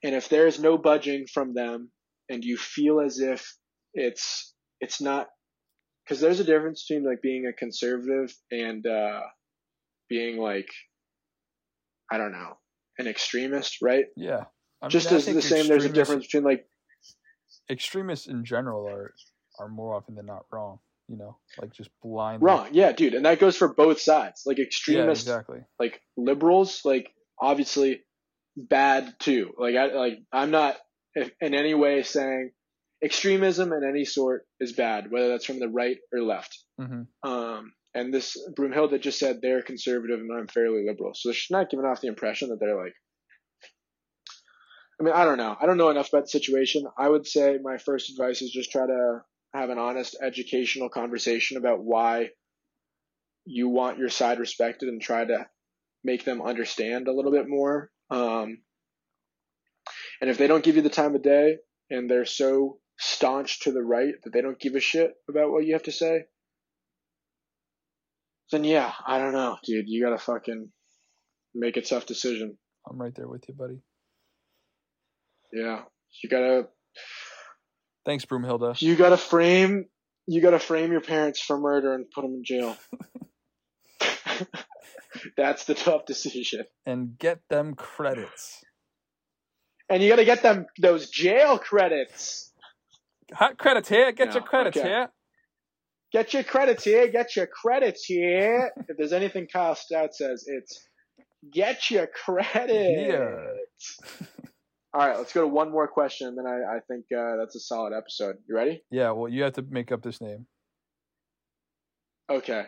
And 0.02 0.14
if 0.14 0.28
there's 0.28 0.60
no 0.60 0.76
budging 0.76 1.26
from 1.32 1.54
them 1.54 1.90
and 2.28 2.44
you 2.44 2.56
feel 2.56 3.00
as 3.00 3.18
if 3.18 3.54
it's, 3.94 4.54
it's 4.80 5.00
not, 5.00 5.28
cause 6.08 6.20
there's 6.20 6.40
a 6.40 6.44
difference 6.44 6.84
between 6.86 7.06
like 7.06 7.22
being 7.22 7.46
a 7.46 7.52
conservative 7.52 8.34
and, 8.50 8.86
uh, 8.86 9.20
being 10.08 10.38
like, 10.38 10.68
I 12.10 12.18
don't 12.18 12.32
know, 12.32 12.58
an 12.98 13.06
extremist, 13.06 13.78
right? 13.82 14.04
yeah. 14.16 14.44
I 14.82 14.86
mean, 14.86 14.90
Just 14.90 15.12
I 15.12 15.16
as 15.16 15.24
the 15.26 15.40
same, 15.40 15.66
there's 15.66 15.86
a 15.86 15.88
difference 15.88 16.26
between 16.26 16.44
like 16.44 16.66
Extremists 17.70 18.26
in 18.26 18.44
general 18.44 18.86
are 18.86 19.14
are 19.58 19.68
more 19.68 19.94
often 19.94 20.14
than 20.14 20.26
not 20.26 20.44
wrong. 20.52 20.80
You 21.08 21.16
know, 21.18 21.36
like 21.60 21.72
just 21.72 21.90
blind. 22.02 22.42
wrong. 22.42 22.68
Yeah, 22.72 22.92
dude. 22.92 23.14
And 23.14 23.26
that 23.26 23.38
goes 23.38 23.56
for 23.56 23.72
both 23.74 24.00
sides. 24.00 24.42
Like 24.46 24.58
Yeah, 24.58 24.64
extremists 24.64 25.26
exactly. 25.26 25.60
like 25.78 26.00
liberals, 26.16 26.80
like 26.84 27.12
obviously 27.40 28.02
bad 28.56 29.14
too. 29.18 29.52
Like 29.58 29.74
I 29.76 29.92
like 29.92 30.18
I'm 30.32 30.50
not 30.50 30.76
in 31.14 31.54
any 31.54 31.74
way 31.74 32.02
saying 32.02 32.52
extremism 33.02 33.72
in 33.72 33.84
any 33.88 34.04
sort 34.06 34.46
is 34.60 34.72
bad, 34.72 35.10
whether 35.10 35.28
that's 35.28 35.44
from 35.44 35.60
the 35.60 35.68
right 35.68 35.98
or 36.12 36.22
left. 36.22 36.58
hmm 36.78 37.02
Um, 37.22 37.72
and 37.94 38.12
this 38.12 38.36
Broomhilda 38.58 39.00
just 39.00 39.18
said 39.18 39.40
they're 39.40 39.62
conservative 39.62 40.20
and 40.20 40.30
I'm 40.32 40.48
fairly 40.48 40.84
liberal, 40.86 41.12
so 41.14 41.32
she's 41.32 41.50
not 41.50 41.70
giving 41.70 41.84
off 41.86 42.00
the 42.00 42.08
impression 42.08 42.48
that 42.48 42.58
they're 42.60 42.82
like. 42.82 42.94
I 45.00 45.04
mean, 45.04 45.12
I 45.14 45.24
don't 45.24 45.38
know. 45.38 45.56
I 45.60 45.66
don't 45.66 45.76
know 45.76 45.90
enough 45.90 46.08
about 46.08 46.22
the 46.24 46.28
situation. 46.28 46.84
I 46.96 47.08
would 47.08 47.26
say 47.26 47.58
my 47.62 47.78
first 47.78 48.10
advice 48.10 48.40
is 48.42 48.50
just 48.52 48.70
try 48.70 48.86
to 48.86 49.20
have 49.54 49.70
an 49.70 49.78
honest 49.78 50.16
educational 50.20 50.88
conversation 50.88 51.56
about 51.56 51.82
why 51.82 52.30
you 53.44 53.68
want 53.68 53.98
your 53.98 54.08
side 54.08 54.40
respected 54.40 54.88
and 54.88 55.00
try 55.00 55.24
to 55.24 55.46
make 56.02 56.24
them 56.24 56.42
understand 56.42 57.06
a 57.06 57.12
little 57.12 57.30
bit 57.30 57.48
more. 57.48 57.90
Um, 58.10 58.58
and 60.20 60.28
if 60.28 60.38
they 60.38 60.46
don't 60.46 60.64
give 60.64 60.76
you 60.76 60.82
the 60.82 60.90
time 60.90 61.14
of 61.14 61.22
day 61.22 61.58
and 61.88 62.10
they're 62.10 62.24
so 62.24 62.78
staunch 62.98 63.60
to 63.60 63.72
the 63.72 63.82
right 63.82 64.14
that 64.24 64.32
they 64.32 64.40
don't 64.40 64.58
give 64.58 64.74
a 64.74 64.80
shit 64.80 65.12
about 65.28 65.50
what 65.50 65.64
you 65.64 65.74
have 65.74 65.84
to 65.84 65.92
say, 65.92 66.24
then 68.50 68.64
yeah, 68.64 68.92
I 69.06 69.18
don't 69.18 69.32
know, 69.32 69.56
dude. 69.64 69.88
You 69.88 70.02
gotta 70.04 70.18
fucking 70.18 70.68
make 71.54 71.76
a 71.76 71.82
tough 71.82 72.06
decision. 72.06 72.58
I'm 72.88 72.98
right 72.98 73.14
there 73.14 73.28
with 73.28 73.44
you, 73.48 73.54
buddy. 73.54 73.80
Yeah, 75.52 75.82
you 76.22 76.28
gotta 76.28 76.68
Thanks, 78.04 78.24
Broomhilda. 78.24 78.80
you 78.82 78.96
gotta 78.96 79.16
frame 79.16 79.86
you 80.26 80.40
gotta 80.40 80.58
frame 80.58 80.90
your 80.92 81.00
parents 81.00 81.40
for 81.40 81.58
murder 81.58 81.94
and 81.94 82.10
put 82.10 82.22
them 82.22 82.34
in 82.34 82.44
jail. 82.44 82.76
That's 85.36 85.64
the 85.64 85.74
tough 85.74 86.06
decision. 86.06 86.64
And 86.86 87.18
get 87.18 87.40
them 87.48 87.74
credits. 87.74 88.62
And 89.88 90.02
you 90.02 90.08
gotta 90.08 90.24
get 90.24 90.42
them 90.42 90.66
those 90.80 91.10
jail 91.10 91.58
credits. 91.58 92.52
Hot 93.32 93.58
credits 93.58 93.88
here. 93.88 94.12
Get 94.12 94.28
No, 94.28 94.34
your 94.34 94.42
credits 94.42 94.76
okay. 94.76 94.88
here. 94.88 95.08
Get 96.12 96.32
your 96.32 96.44
credits 96.44 96.84
here. 96.84 97.08
Get 97.08 97.36
your 97.36 97.46
credits 97.46 98.04
here. 98.04 98.70
if 98.88 98.96
there's 98.96 99.12
anything 99.12 99.46
Kyle 99.52 99.74
Stout 99.74 100.14
says, 100.14 100.44
it's 100.46 100.88
get 101.52 101.90
your 101.90 102.06
credits. 102.06 104.00
All 104.94 105.00
right, 105.06 105.18
let's 105.18 105.32
go 105.32 105.40
to 105.40 105.48
one 105.48 105.72
more 105.72 105.88
question, 105.88 106.28
and 106.28 106.38
then 106.38 106.46
I, 106.46 106.76
I 106.76 106.80
think 106.86 107.06
uh, 107.12 107.36
that's 107.36 107.56
a 107.56 107.60
solid 107.60 107.92
episode. 107.92 108.36
You 108.48 108.54
ready? 108.54 108.84
Yeah. 108.92 109.10
Well, 109.10 109.28
you 109.28 109.42
have 109.42 109.54
to 109.54 109.62
make 109.68 109.90
up 109.90 110.02
this 110.02 110.20
name. 110.20 110.46
Okay. 112.30 112.64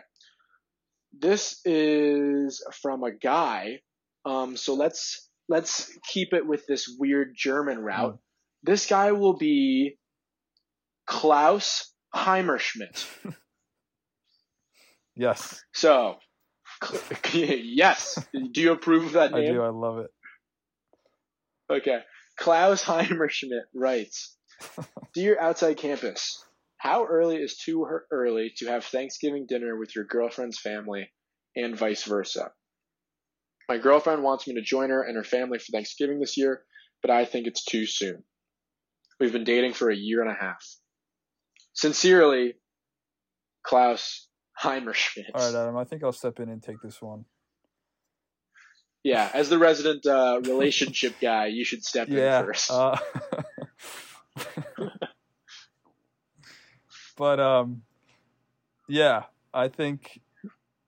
this 1.17 1.59
is 1.65 2.63
from 2.81 3.03
a 3.03 3.11
guy. 3.11 3.79
Um, 4.25 4.57
so 4.57 4.73
let's 4.75 5.29
let's 5.47 5.89
keep 6.07 6.33
it 6.33 6.45
with 6.45 6.67
this 6.67 6.93
weird 6.99 7.33
German 7.35 7.79
route. 7.79 8.19
This 8.61 8.85
guy 8.87 9.13
will 9.13 9.37
be 9.37 9.97
Klaus 11.05 11.93
Heimerschmidt. 12.15 13.05
Yes, 15.19 15.63
So, 15.73 16.17
yes, 17.33 18.23
do 18.51 18.61
you 18.61 18.71
approve 18.73 19.05
of 19.05 19.11
that 19.13 19.31
name? 19.31 19.49
I 19.49 19.51
do. 19.51 19.63
I 19.63 19.69
love 19.69 19.97
it. 19.97 20.11
Okay. 21.71 22.01
Klaus 22.37 22.83
Heimerschmidt 22.83 23.65
writes, 23.73 24.37
Dear 25.13 25.39
Outside 25.39 25.77
Campus, 25.77 26.43
how 26.77 27.05
early 27.05 27.37
is 27.37 27.57
too 27.57 27.85
early 28.11 28.53
to 28.57 28.67
have 28.67 28.85
Thanksgiving 28.85 29.45
dinner 29.47 29.77
with 29.77 29.95
your 29.95 30.05
girlfriend's 30.05 30.59
family 30.59 31.09
and 31.55 31.77
vice 31.77 32.03
versa? 32.03 32.51
My 33.67 33.79
girlfriend 33.79 34.23
wants 34.23 34.47
me 34.47 34.55
to 34.55 34.61
join 34.61 34.91
her 34.91 35.01
and 35.01 35.17
her 35.17 35.23
family 35.23 35.59
for 35.59 35.71
Thanksgiving 35.71 36.19
this 36.19 36.37
year, 36.37 36.63
but 37.01 37.11
I 37.11 37.25
think 37.25 37.47
it's 37.47 37.65
too 37.65 37.85
soon. 37.85 38.23
We've 39.19 39.33
been 39.33 39.43
dating 39.43 39.73
for 39.73 39.89
a 39.89 39.95
year 39.95 40.21
and 40.21 40.31
a 40.31 40.39
half. 40.39 40.63
Sincerely, 41.73 42.53
Klaus 43.63 44.27
Heimerschmidt. 44.63 45.31
All 45.33 45.45
right, 45.45 45.59
Adam. 45.59 45.77
I 45.77 45.83
think 45.83 46.03
I'll 46.03 46.11
step 46.11 46.39
in 46.39 46.49
and 46.49 46.61
take 46.61 46.77
this 46.83 47.01
one. 47.01 47.25
Yeah, 49.07 49.31
as 49.33 49.47
the 49.47 49.57
resident 49.57 50.05
uh, 50.05 50.41
relationship 50.43 51.15
guy, 51.21 51.45
you 51.45 51.63
should 51.63 51.85
step 51.85 52.09
yeah. 52.09 52.41
in 52.41 52.45
first. 52.45 52.69
Uh, 52.69 52.97
but 57.15 57.39
um, 57.39 57.83
yeah, 58.89 59.23
I 59.53 59.69
think 59.69 60.19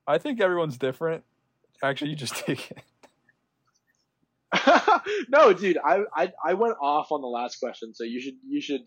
I 0.05 0.17
think 0.17 0.41
everyone's 0.41 0.77
different. 0.77 1.23
Actually, 1.81 2.09
you 2.09 2.17
just 2.17 2.35
take 2.45 2.69
it. 2.71 2.83
no, 5.29 5.53
dude, 5.53 5.77
I, 5.77 6.01
I 6.13 6.33
I 6.43 6.55
went 6.55 6.75
off 6.81 7.13
on 7.13 7.21
the 7.21 7.27
last 7.27 7.61
question, 7.61 7.93
so 7.93 8.03
you 8.03 8.19
should 8.19 8.35
you 8.45 8.59
should 8.59 8.81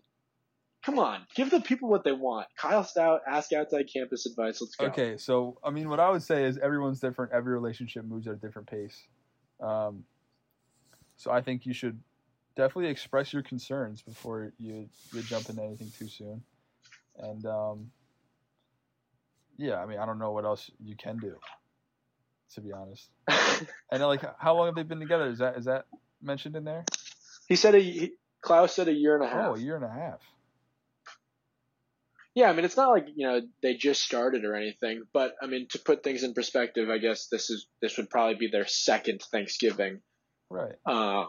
come 0.85 0.99
on, 0.99 1.21
give 1.35 1.49
the 1.49 1.59
people 1.59 1.89
what 1.89 2.03
they 2.03 2.11
want. 2.11 2.45
Kyle 2.55 2.83
Stout, 2.83 3.21
ask 3.27 3.51
outside 3.51 3.89
campus 3.91 4.27
advice. 4.27 4.61
Let's 4.61 4.75
go. 4.75 4.85
Okay, 4.85 5.17
so 5.17 5.57
I 5.63 5.71
mean, 5.71 5.89
what 5.89 5.99
I 5.99 6.11
would 6.11 6.21
say 6.21 6.43
is 6.43 6.59
everyone's 6.59 6.99
different. 6.99 7.31
Every 7.31 7.53
relationship 7.53 8.05
moves 8.05 8.27
at 8.27 8.35
a 8.35 8.37
different 8.37 8.67
pace. 8.67 9.07
Um, 9.63 10.03
so 11.15 11.31
I 11.31 11.41
think 11.41 11.65
you 11.65 11.73
should 11.73 11.99
definitely 12.55 12.91
express 12.91 13.33
your 13.33 13.41
concerns 13.41 14.01
before 14.01 14.51
you 14.59 14.89
you 15.13 15.21
jump 15.23 15.49
into 15.49 15.63
anything 15.63 15.91
too 15.97 16.07
soon. 16.07 16.43
And 17.17 17.45
um, 17.45 17.91
yeah, 19.57 19.75
I 19.75 19.85
mean, 19.85 19.99
I 19.99 20.05
don't 20.05 20.19
know 20.19 20.31
what 20.31 20.45
else 20.45 20.69
you 20.83 20.95
can 20.95 21.17
do, 21.17 21.35
to 22.55 22.61
be 22.61 22.71
honest. 22.71 23.09
And 23.91 24.01
like, 24.01 24.23
how 24.39 24.55
long 24.55 24.65
have 24.65 24.75
they 24.75 24.83
been 24.83 24.99
together? 24.99 25.27
Is 25.27 25.37
that 25.37 25.57
is 25.57 25.65
that 25.65 25.85
mentioned 26.21 26.55
in 26.55 26.63
there? 26.63 26.83
he 27.47 27.55
said 27.55 27.75
a 27.75 27.79
he, 27.79 28.13
Klaus 28.41 28.73
said 28.73 28.87
a 28.87 28.93
year 28.93 29.15
and 29.15 29.23
a 29.23 29.27
half. 29.27 29.49
Oh, 29.49 29.55
a 29.55 29.59
year 29.59 29.75
and 29.75 29.85
a 29.85 29.89
half. 29.89 30.19
Yeah, 32.35 32.49
I 32.49 32.53
mean 32.53 32.65
it's 32.65 32.77
not 32.77 32.89
like 32.89 33.07
you 33.15 33.27
know 33.27 33.41
they 33.61 33.75
just 33.75 34.01
started 34.03 34.43
or 34.43 34.55
anything, 34.55 35.03
but 35.13 35.35
I 35.41 35.45
mean 35.47 35.67
to 35.69 35.79
put 35.79 36.03
things 36.03 36.23
in 36.23 36.33
perspective, 36.33 36.89
I 36.89 36.97
guess 36.97 37.27
this 37.27 37.49
is 37.49 37.67
this 37.81 37.97
would 37.97 38.09
probably 38.09 38.35
be 38.35 38.47
their 38.47 38.65
second 38.67 39.21
Thanksgiving 39.31 40.01
Right. 40.49 40.73
uh, 40.85 41.25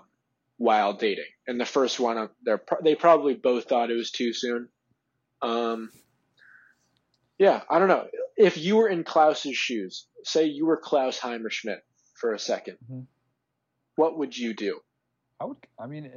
while 0.56 0.94
dating, 0.94 1.24
and 1.46 1.60
the 1.60 1.66
first 1.66 2.00
one 2.00 2.16
uh, 2.18 2.28
they're 2.42 2.62
they 2.82 2.94
probably 2.94 3.34
both 3.34 3.64
thought 3.68 3.90
it 3.90 3.94
was 3.96 4.10
too 4.10 4.32
soon. 4.32 4.68
Um, 5.42 5.90
yeah, 7.38 7.62
I 7.68 7.78
don't 7.78 7.88
know. 7.88 8.06
If 8.36 8.56
you 8.56 8.76
were 8.76 8.88
in 8.88 9.04
Klaus's 9.04 9.56
shoes, 9.56 10.06
say 10.22 10.46
you 10.46 10.64
were 10.66 10.76
Klaus 10.78 11.18
Heimerschmidt 11.18 11.80
for 12.14 12.32
a 12.32 12.38
2nd 12.38 12.76
Mhm. 12.90 13.06
what 13.96 14.16
would 14.18 14.36
you 14.36 14.54
do? 14.54 14.80
I 15.40 15.44
would. 15.44 15.56
I 15.78 15.86
mean, 15.86 16.10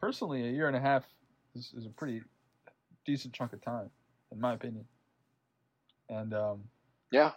personally, 0.00 0.42
a 0.48 0.50
year 0.50 0.66
and 0.66 0.76
a 0.76 0.80
half 0.80 1.04
is, 1.54 1.72
is 1.76 1.86
a 1.86 1.90
pretty 1.90 2.22
decent 3.06 3.34
chunk 3.34 3.52
of 3.52 3.60
time, 3.62 3.90
in 4.34 4.40
my 4.40 4.52
opinion. 4.54 4.84
And 6.10 6.34
um, 6.34 6.64
Yeah. 7.10 7.32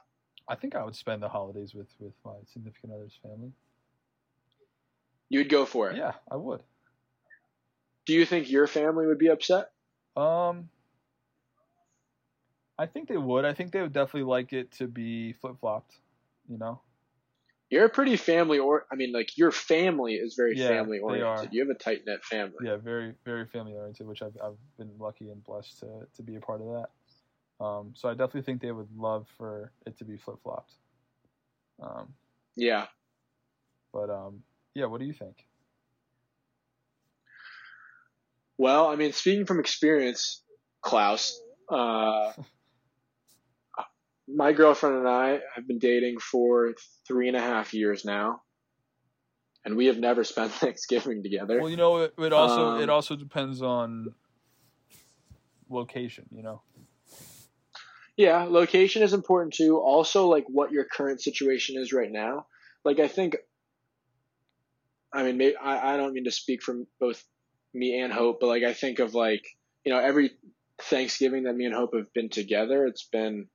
I 0.47 0.55
think 0.55 0.75
I 0.75 0.83
would 0.83 0.95
spend 0.95 1.21
the 1.21 1.29
holidays 1.29 1.73
with 1.73 1.87
with 1.99 2.13
my 2.25 2.33
significant 2.45 2.93
other's 2.93 3.17
family. 3.21 3.51
You'd 5.29 5.49
go 5.49 5.65
for 5.65 5.91
it. 5.91 5.97
Yeah, 5.97 6.13
I 6.29 6.35
would. 6.37 6.63
Do 8.05 8.13
you 8.13 8.25
think 8.25 8.49
your 8.49 8.67
family 8.67 9.05
would 9.05 9.17
be 9.17 9.27
upset? 9.27 9.71
Um, 10.15 10.69
I 12.79 12.85
think 12.85 13.09
they 13.09 13.17
would. 13.17 13.43
I 13.43 13.53
think 13.53 13.71
they 13.71 13.81
would 13.81 13.91
definitely 13.93 14.29
like 14.29 14.53
it 14.53 14.71
to 14.73 14.87
be 14.87 15.33
flip 15.33 15.59
flopped. 15.59 15.97
You 16.47 16.57
know. 16.57 16.79
You're 17.69 17.85
a 17.85 17.89
pretty 17.89 18.15
family 18.15 18.59
or 18.59 18.85
I 18.91 18.95
mean 18.95 19.11
like 19.11 19.37
your 19.37 19.51
family 19.51 20.13
is 20.13 20.35
very 20.35 20.55
Yeah, 20.55 20.67
family 20.67 20.99
oriented. 20.99 21.49
You 21.51 21.61
have 21.61 21.69
a 21.69 21.77
tight 21.77 22.01
knit 22.05 22.23
family. 22.23 22.55
Yeah, 22.63 22.77
very 22.77 23.13
very 23.25 23.45
family 23.45 23.73
oriented, 23.73 24.07
which 24.07 24.21
I've 24.21 24.37
I've 24.41 24.57
been 24.77 24.91
lucky 24.99 25.29
and 25.29 25.43
blessed 25.43 25.79
to 25.81 26.07
to 26.15 26.23
be 26.23 26.35
a 26.35 26.39
part 26.39 26.61
of 26.61 26.67
that. 26.67 27.63
Um, 27.63 27.93
so 27.95 28.07
I 28.07 28.13
definitely 28.13 28.43
think 28.43 28.61
they 28.61 28.71
would 28.71 28.95
love 28.95 29.27
for 29.37 29.71
it 29.85 29.97
to 29.97 30.05
be 30.05 30.17
flip 30.17 30.37
flopped. 30.43 30.73
Um, 31.81 32.13
Yeah. 32.55 32.85
but 33.91 34.09
um, 34.09 34.43
yeah, 34.75 34.85
what 34.85 34.99
do 34.99 35.05
you 35.05 35.13
think? 35.13 35.45
Well, 38.57 38.87
I 38.87 38.95
mean, 38.95 39.13
speaking 39.13 39.45
from 39.45 39.59
experience, 39.59 40.41
Klaus, 40.81 41.39
uh, 41.69 42.33
my 44.27 44.53
girlfriend 44.53 44.97
and 44.97 45.07
I 45.07 45.39
have 45.55 45.67
been 45.67 45.79
dating 45.79 46.19
for 46.19 46.73
three 47.07 47.27
and 47.27 47.37
a 47.37 47.41
half 47.41 47.73
years 47.73 48.03
now, 48.03 48.41
and 49.63 49.77
we 49.77 49.85
have 49.87 49.97
never 49.97 50.23
spent 50.33 50.51
Thanksgiving 50.51 51.23
together. 51.23 51.59
Well, 51.59 51.69
you 51.69 51.77
know, 51.77 51.97
it, 51.97 52.13
it 52.17 52.33
also 52.33 52.69
Um, 52.71 52.81
it 52.81 52.89
also 52.89 53.15
depends 53.15 53.61
on 53.61 54.13
location. 55.69 56.25
You 56.31 56.43
know. 56.43 56.61
Yeah, 58.17 58.47
location 58.49 59.03
is 59.03 59.13
important 59.13 59.53
too. 59.53 59.77
Also, 59.77 60.27
like 60.27 60.45
what 60.47 60.71
your 60.71 60.85
current 60.85 61.21
situation 61.21 61.77
is 61.77 61.93
right 61.93 62.11
now. 62.11 62.47
Like, 62.83 62.99
I 62.99 63.07
think, 63.07 63.37
I 65.13 65.23
mean, 65.23 65.37
maybe, 65.37 65.55
I, 65.55 65.93
I 65.93 65.97
don't 65.97 66.13
mean 66.13 66.23
to 66.23 66.31
speak 66.31 66.63
from 66.63 66.87
both 66.99 67.23
me 67.73 67.99
and 67.99 68.11
Hope, 68.11 68.39
but 68.39 68.47
like, 68.47 68.63
I 68.63 68.73
think 68.73 68.99
of 68.99 69.13
like, 69.13 69.43
you 69.83 69.91
know, 69.91 69.99
every 69.99 70.31
Thanksgiving 70.81 71.43
that 71.43 71.55
me 71.55 71.65
and 71.65 71.75
Hope 71.75 71.93
have 71.95 72.11
been 72.13 72.29
together, 72.29 72.85
it's 72.87 73.07
been 73.07 73.47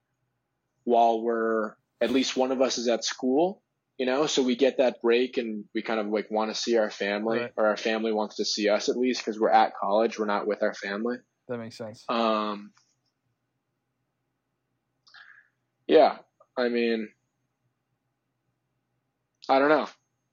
while 0.85 1.22
we're, 1.22 1.74
at 2.01 2.11
least 2.11 2.37
one 2.37 2.53
of 2.53 2.61
us 2.61 2.78
is 2.78 2.89
at 2.89 3.05
school, 3.05 3.62
you 3.99 4.07
know, 4.07 4.26
so 4.26 4.43
we 4.43 4.57
get 4.57 4.78
that 4.78 5.01
break 5.03 5.37
and 5.37 5.64
we 5.74 5.83
kind 5.83 6.01
of 6.01 6.09
like 6.09 6.30
want 6.30 6.51
to 6.53 6.61
see 6.61 6.76
our 6.76 6.91
family 6.91 7.39
Right. 7.39 7.53
or 7.57 7.66
our 7.66 7.76
family 7.76 8.12
wants 8.12 8.37
to 8.37 8.45
see 8.45 8.68
us 8.68 8.89
at 8.89 8.97
least 8.97 9.20
because 9.24 9.39
we're 9.39 9.51
at 9.51 9.74
college. 9.76 10.18
We're 10.18 10.26
not 10.26 10.47
with 10.47 10.62
our 10.62 10.74
family. 10.74 11.18
That 11.49 11.59
makes 11.59 11.76
sense. 11.76 12.05
Um, 12.09 12.72
yeah, 15.87 16.16
I 16.57 16.68
mean, 16.68 17.09
I 19.49 19.59
don't 19.59 19.68
know. 19.68 19.89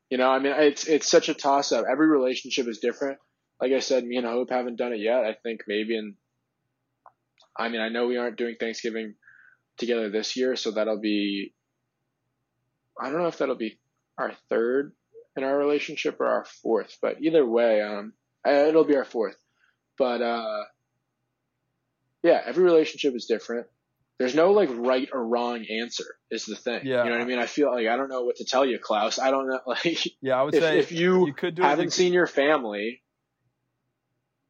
You 0.09 0.17
know, 0.17 0.29
I 0.29 0.39
mean, 0.39 0.53
it's 0.57 0.87
it's 0.87 1.09
such 1.09 1.29
a 1.29 1.33
toss 1.33 1.71
up. 1.71 1.85
Every 1.89 2.07
relationship 2.07 2.67
is 2.67 2.79
different. 2.79 3.19
Like 3.61 3.73
I 3.73 3.79
said, 3.79 4.03
me 4.05 4.17
and 4.17 4.25
Hope 4.25 4.49
haven't 4.49 4.77
done 4.77 4.93
it 4.93 4.99
yet. 4.99 5.23
I 5.25 5.35
think 5.43 5.61
maybe 5.67 5.97
in. 5.97 6.15
I 7.57 7.69
mean, 7.69 7.81
I 7.81 7.89
know 7.89 8.07
we 8.07 8.17
aren't 8.17 8.37
doing 8.37 8.55
Thanksgiving 8.59 9.15
together 9.79 10.09
this 10.09 10.35
year, 10.35 10.55
so 10.55 10.71
that'll 10.71 10.99
be. 10.99 11.53
I 12.99 13.09
don't 13.09 13.21
know 13.21 13.27
if 13.27 13.37
that'll 13.37 13.55
be 13.55 13.79
our 14.17 14.33
third 14.49 14.93
in 15.37 15.43
our 15.43 15.57
relationship 15.57 16.19
or 16.19 16.27
our 16.27 16.45
fourth, 16.61 16.97
but 17.01 17.21
either 17.21 17.45
way, 17.45 17.81
um, 17.81 18.13
it'll 18.45 18.83
be 18.83 18.97
our 18.97 19.05
fourth. 19.05 19.37
But 19.97 20.21
uh, 20.21 20.63
yeah, 22.23 22.41
every 22.45 22.63
relationship 22.63 23.15
is 23.15 23.25
different. 23.25 23.67
There's 24.17 24.35
no 24.35 24.51
like 24.51 24.69
right 24.73 25.07
or 25.13 25.25
wrong 25.25 25.65
answer 25.65 26.03
is 26.29 26.45
the 26.45 26.55
thing. 26.57 26.81
Yeah. 26.83 27.05
You 27.05 27.09
know 27.11 27.17
what 27.17 27.21
I 27.21 27.25
mean? 27.25 27.39
I 27.39 27.45
feel 27.45 27.71
like 27.71 27.87
I 27.87 27.95
don't 27.95 28.09
know 28.09 28.23
what 28.23 28.35
to 28.37 28.45
tell 28.45 28.65
you, 28.65 28.77
Klaus. 28.77 29.17
I 29.17 29.31
don't 29.31 29.47
know 29.47 29.59
like 29.65 29.99
Yeah, 30.21 30.39
I 30.39 30.43
would 30.43 30.53
if, 30.53 30.61
say 30.61 30.79
if 30.79 30.91
you, 30.91 31.25
you 31.25 31.33
could 31.33 31.55
do 31.55 31.61
it. 31.61 31.65
haven't 31.65 31.85
you 31.85 31.91
seen 31.91 32.11
your 32.13 32.27
family. 32.27 33.01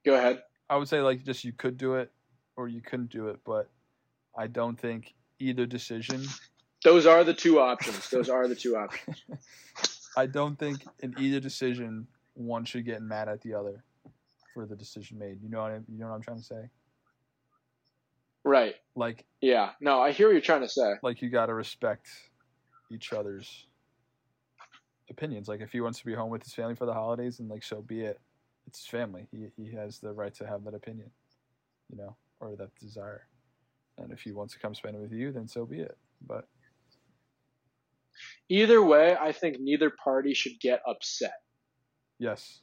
Go 0.05 0.15
ahead. 0.15 0.41
I 0.69 0.77
would 0.77 0.87
say 0.87 1.01
like 1.01 1.23
just 1.23 1.43
you 1.43 1.53
could 1.53 1.77
do 1.77 1.95
it 1.95 2.11
or 2.55 2.67
you 2.67 2.81
couldn't 2.81 3.11
do 3.11 3.27
it, 3.27 3.39
but 3.45 3.69
I 4.35 4.47
don't 4.47 4.79
think 4.79 5.13
either 5.39 5.65
decision. 5.65 6.25
Those 6.83 7.05
are 7.05 7.23
the 7.23 7.33
two 7.33 7.59
options. 7.59 8.09
Those 8.09 8.29
are 8.29 8.47
the 8.47 8.55
two 8.55 8.77
options. 8.77 9.23
I 10.17 10.25
don't 10.25 10.57
think 10.57 10.85
in 10.99 11.15
either 11.17 11.39
decision 11.39 12.07
one 12.33 12.65
should 12.65 12.85
get 12.85 13.01
mad 13.01 13.27
at 13.27 13.41
the 13.41 13.53
other 13.53 13.83
for 14.53 14.65
the 14.65 14.75
decision 14.75 15.19
made. 15.19 15.41
You 15.41 15.49
know 15.49 15.61
what 15.61 15.71
I, 15.71 15.75
you 15.75 15.99
know 15.99 16.07
what 16.07 16.15
I'm 16.15 16.21
trying 16.21 16.37
to 16.39 16.43
say? 16.43 16.69
Right. 18.43 18.75
Like 18.95 19.25
Yeah. 19.41 19.71
No, 19.81 20.01
I 20.01 20.11
hear 20.11 20.27
what 20.27 20.33
you're 20.33 20.41
trying 20.41 20.61
to 20.61 20.69
say. 20.69 20.95
like 21.03 21.21
you 21.21 21.29
got 21.29 21.47
to 21.47 21.53
respect 21.53 22.07
each 22.91 23.13
other's 23.13 23.67
opinions. 25.09 25.47
Like 25.47 25.61
if 25.61 25.71
he 25.71 25.81
wants 25.81 25.99
to 25.99 26.05
be 26.05 26.13
home 26.13 26.29
with 26.29 26.43
his 26.43 26.53
family 26.53 26.75
for 26.75 26.85
the 26.85 26.93
holidays, 26.93 27.39
and 27.39 27.49
like 27.49 27.63
so 27.63 27.81
be 27.81 28.01
it. 28.01 28.19
It's 28.67 28.79
his 28.79 28.87
family. 28.87 29.27
He 29.31 29.47
he 29.61 29.75
has 29.75 29.99
the 29.99 30.11
right 30.11 30.33
to 30.35 30.47
have 30.47 30.63
that 30.65 30.73
opinion, 30.73 31.09
you 31.89 31.97
know, 31.97 32.15
or 32.39 32.55
that 32.55 32.75
desire. 32.79 33.25
And 34.01 34.11
if 34.11 34.21
he 34.21 34.31
wants 34.31 34.53
to 34.53 34.59
come 34.59 34.73
spend 34.73 34.95
it 34.95 35.01
with 35.01 35.11
you, 35.11 35.31
then 35.31 35.47
so 35.47 35.65
be 35.65 35.79
it. 35.79 35.97
But 36.25 36.47
Either 38.49 38.83
way, 38.83 39.15
I 39.19 39.31
think 39.31 39.57
neither 39.59 39.91
party 39.91 40.33
should 40.33 40.59
get 40.59 40.81
upset. 40.87 41.33
Yes. 42.17 42.61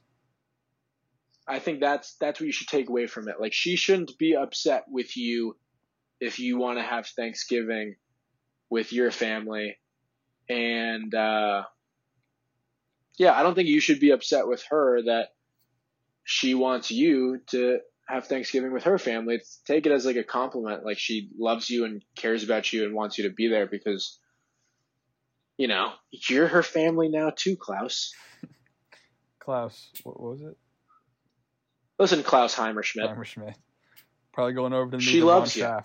I 1.48 1.60
think 1.60 1.80
that's 1.80 2.16
that's 2.20 2.40
what 2.40 2.46
you 2.46 2.52
should 2.52 2.66
take 2.66 2.88
away 2.88 3.06
from 3.06 3.28
it. 3.28 3.36
Like 3.40 3.52
she 3.52 3.76
shouldn't 3.76 4.18
be 4.18 4.34
upset 4.34 4.84
with 4.88 5.16
you 5.16 5.56
if 6.20 6.40
you 6.40 6.58
want 6.58 6.78
to 6.78 6.82
have 6.82 7.06
Thanksgiving 7.06 7.94
with 8.68 8.92
your 8.92 9.12
family, 9.12 9.76
and 10.48 11.14
uh, 11.14 11.62
yeah, 13.16 13.32
I 13.32 13.44
don't 13.44 13.54
think 13.54 13.68
you 13.68 13.78
should 13.78 14.00
be 14.00 14.10
upset 14.10 14.48
with 14.48 14.64
her 14.70 15.02
that 15.04 15.28
she 16.24 16.54
wants 16.54 16.90
you 16.90 17.42
to 17.48 17.78
have 18.06 18.26
Thanksgiving 18.26 18.72
with 18.72 18.84
her 18.84 18.98
family. 18.98 19.40
Take 19.66 19.86
it 19.86 19.92
as 19.92 20.06
like 20.06 20.16
a 20.16 20.24
compliment, 20.24 20.84
like 20.84 20.98
she 20.98 21.30
loves 21.38 21.68
you 21.68 21.84
and 21.84 22.02
cares 22.16 22.44
about 22.44 22.72
you 22.72 22.84
and 22.84 22.94
wants 22.94 23.18
you 23.18 23.28
to 23.28 23.34
be 23.34 23.48
there 23.48 23.66
because, 23.66 24.18
you 25.56 25.68
know, 25.68 25.92
you're 26.28 26.46
her 26.46 26.62
family 26.62 27.08
now 27.08 27.32
too, 27.34 27.56
Klaus. 27.56 28.12
Klaus, 29.40 29.90
what, 30.04 30.20
was 30.20 30.40
it? 30.42 30.56
Listen, 31.98 32.22
Klaus 32.22 32.54
Heimerschmidt. 32.54 33.24
Schmidt. 33.24 33.56
Probably 34.32 34.52
going 34.52 34.72
over 34.72 34.90
to 34.90 34.96
the 34.98 35.02
She 35.02 35.22
loves 35.22 35.56
you. 35.56 35.64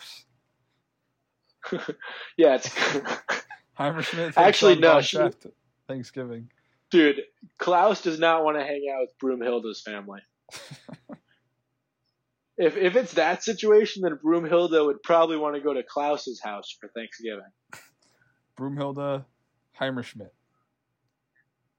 Yeah, 2.38 2.56
it's 2.56 2.70
Heimerschmidt. 3.80 4.34
Actually, 4.36 4.78
no, 4.78 5.02
she- 5.02 5.20
Thanksgiving. 5.88 6.50
dude. 6.90 7.22
Klaus 7.58 8.02
does 8.02 8.20
not 8.20 8.44
want 8.44 8.58
to 8.58 8.64
hang 8.64 8.86
out 8.94 9.02
with 9.02 9.18
Broomhilda's 9.20 9.82
family. 9.82 10.22
if 12.62 12.78
if 12.78 12.95
it's 12.95 13.14
that 13.14 13.43
situation, 13.43 14.03
then 14.03 14.18
Broomhilda 14.24 14.86
would 14.86 15.01
probably 15.03 15.38
want 15.38 15.55
to 15.55 15.62
go 15.62 15.74
to 15.74 15.82
Klaus's 15.84 16.39
house 16.41 16.76
for 16.80 16.89
Thanksgiving. 16.89 17.41
Broomhilda 18.57 19.26
Heimerschmidt. 19.80 20.30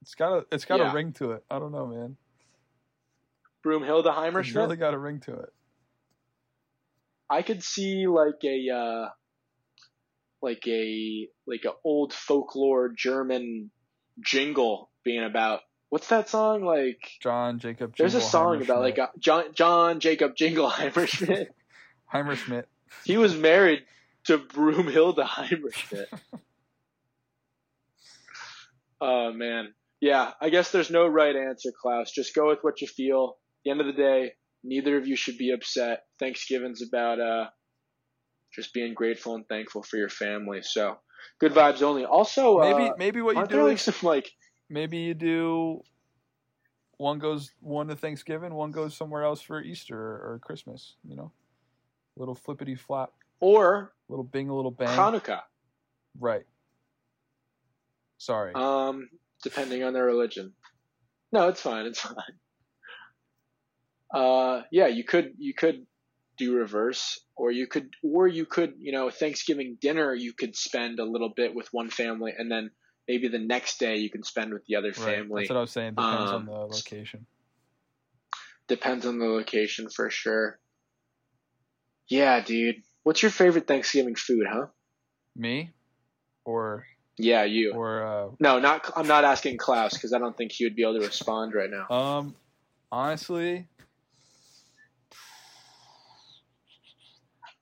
It's 0.02 0.14
got 0.16 0.32
a 0.38 0.46
it's 0.50 0.64
got 0.64 0.80
Yeah. 0.80 0.90
a 0.90 0.94
ring 0.94 1.12
to 1.14 1.32
it. 1.32 1.44
I 1.48 1.58
don't 1.60 1.70
know, 1.72 1.86
man. 1.86 2.16
Broomhilda 3.64 4.06
It's 4.06 4.18
Heimerschmidt. 4.52 4.56
really 4.56 4.76
got 4.76 4.94
a 4.94 4.98
ring 4.98 5.20
to 5.20 5.34
it. 5.38 5.52
I 7.30 7.42
could 7.42 7.62
see 7.62 8.06
like 8.08 8.42
a 8.44 8.68
uh, 8.70 9.08
like 10.42 10.66
a 10.66 11.28
like 11.46 11.64
a 11.64 11.72
old 11.84 12.12
folklore 12.12 12.88
German 12.88 13.70
jingle 14.20 14.90
being 15.04 15.24
about 15.24 15.60
what's 15.92 16.08
that 16.08 16.26
song 16.26 16.64
like? 16.64 17.18
John 17.20 17.58
Jacob. 17.58 17.94
There's 17.98 18.14
a 18.14 18.20
song 18.20 18.62
about 18.62 18.80
like 18.80 18.96
a, 18.96 19.10
John 19.18 19.44
John 19.52 20.00
Jacob 20.00 20.34
Jingleheimer 20.34 21.06
Schmidt. 21.16 21.54
Heimerschmidt. 22.12 22.64
he 23.04 23.18
was 23.18 23.36
married 23.36 23.82
to 24.24 24.38
Broomhilda 24.38 25.26
Heimerschmidt. 25.26 26.06
oh 29.02 29.32
man, 29.34 29.74
yeah. 30.00 30.32
I 30.40 30.48
guess 30.48 30.72
there's 30.72 30.90
no 30.90 31.06
right 31.06 31.36
answer, 31.36 31.70
Klaus. 31.78 32.10
Just 32.10 32.34
go 32.34 32.48
with 32.48 32.60
what 32.62 32.80
you 32.80 32.86
feel. 32.88 33.36
At 33.36 33.64
the 33.64 33.70
end 33.72 33.80
of 33.82 33.86
the 33.86 33.92
day, 33.92 34.32
neither 34.64 34.96
of 34.96 35.06
you 35.06 35.14
should 35.14 35.36
be 35.36 35.50
upset. 35.50 36.04
Thanksgiving's 36.18 36.80
about 36.80 37.20
uh, 37.20 37.46
just 38.54 38.72
being 38.72 38.94
grateful 38.94 39.34
and 39.34 39.46
thankful 39.46 39.82
for 39.82 39.98
your 39.98 40.08
family. 40.08 40.62
So, 40.62 40.96
good 41.38 41.52
vibes 41.52 41.82
only. 41.82 42.06
Also, 42.06 42.60
Maybe 42.60 42.88
uh, 42.88 42.94
maybe 42.96 43.20
what 43.20 43.36
you 43.36 43.46
do 43.46 43.64
like 43.64 43.74
is 43.74 43.82
some 43.82 44.08
like 44.08 44.32
maybe 44.72 44.98
you 44.98 45.14
do 45.14 45.82
one 46.96 47.18
goes 47.18 47.52
one 47.60 47.88
to 47.88 47.96
Thanksgiving, 47.96 48.54
one 48.54 48.70
goes 48.70 48.96
somewhere 48.96 49.22
else 49.24 49.40
for 49.40 49.60
Easter 49.62 49.96
or, 49.98 50.32
or 50.34 50.38
Christmas. 50.40 50.94
You 51.08 51.16
know, 51.16 51.32
little 52.16 52.34
flippity 52.34 52.74
flap, 52.74 53.10
or 53.40 53.92
little 54.08 54.24
bing, 54.24 54.48
a 54.48 54.54
little 54.54 54.70
bang. 54.70 54.88
Hanukkah, 54.88 55.42
Right. 56.18 56.44
Sorry. 58.18 58.54
um, 58.54 59.08
depending 59.42 59.82
on 59.82 59.92
their 59.92 60.04
religion. 60.04 60.52
No, 61.32 61.48
it's 61.48 61.60
fine. 61.60 61.86
It's 61.86 62.00
fine. 62.00 62.14
Uh, 64.12 64.62
yeah, 64.70 64.86
you 64.86 65.04
could 65.04 65.32
you 65.38 65.54
could 65.54 65.86
do 66.38 66.54
reverse, 66.54 67.20
or 67.36 67.50
you 67.50 67.66
could 67.66 67.90
or 68.02 68.28
you 68.28 68.46
could 68.46 68.74
you 68.78 68.92
know 68.92 69.10
Thanksgiving 69.10 69.76
dinner 69.80 70.14
you 70.14 70.32
could 70.32 70.54
spend 70.56 70.98
a 71.00 71.04
little 71.04 71.30
bit 71.34 71.54
with 71.54 71.68
one 71.72 71.90
family, 71.90 72.32
and 72.36 72.50
then 72.50 72.70
maybe 73.08 73.28
the 73.28 73.38
next 73.38 73.78
day 73.78 73.96
you 73.96 74.10
can 74.10 74.22
spend 74.22 74.52
with 74.52 74.64
the 74.66 74.76
other 74.76 74.88
right. 74.88 74.96
family. 74.96 75.42
That's 75.42 75.50
what 75.50 75.56
I 75.58 75.60
was 75.60 75.70
saying. 75.70 75.94
Depends 75.94 76.30
Um, 76.30 76.36
on 76.36 76.46
the 76.46 76.52
location. 76.52 77.26
Depends 78.68 79.06
on 79.06 79.18
the 79.18 79.26
location 79.26 79.88
for 79.88 80.08
sure. 80.10 80.58
Yeah, 82.08 82.40
dude. 82.40 82.82
What's 83.02 83.22
your 83.22 83.30
favorite 83.30 83.66
Thanksgiving 83.66 84.14
food, 84.14 84.46
huh? 84.48 84.66
Me, 85.34 85.70
or 86.44 86.86
Yeah, 87.18 87.44
you. 87.44 87.72
or 87.72 88.02
uh, 88.02 88.28
No, 88.38 88.58
not. 88.58 88.90
I'm 88.96 89.06
not 89.08 89.24
asking 89.24 89.58
Klaus 89.58 89.94
because 89.94 90.12
I 90.12 90.18
don't 90.18 90.36
think 90.36 90.52
he 90.52 90.64
would 90.64 90.76
be 90.76 90.82
able 90.82 90.94
to 90.94 91.06
respond 91.06 91.54
right 91.54 91.70
now. 91.70 91.88
Um, 91.94 92.34
honestly, 92.90 93.66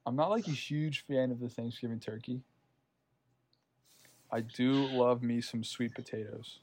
I'm 0.06 0.16
not 0.16 0.30
like 0.30 0.46
a 0.46 0.52
huge 0.52 1.04
fan 1.06 1.30
of 1.30 1.40
the 1.40 1.48
Thanksgiving 1.48 2.00
turkey. 2.00 2.42
I 4.32 4.40
do 4.40 4.72
love 4.72 5.22
me 5.22 5.40
some 5.40 5.64
sweet 5.64 5.94
potatoes 5.94 6.60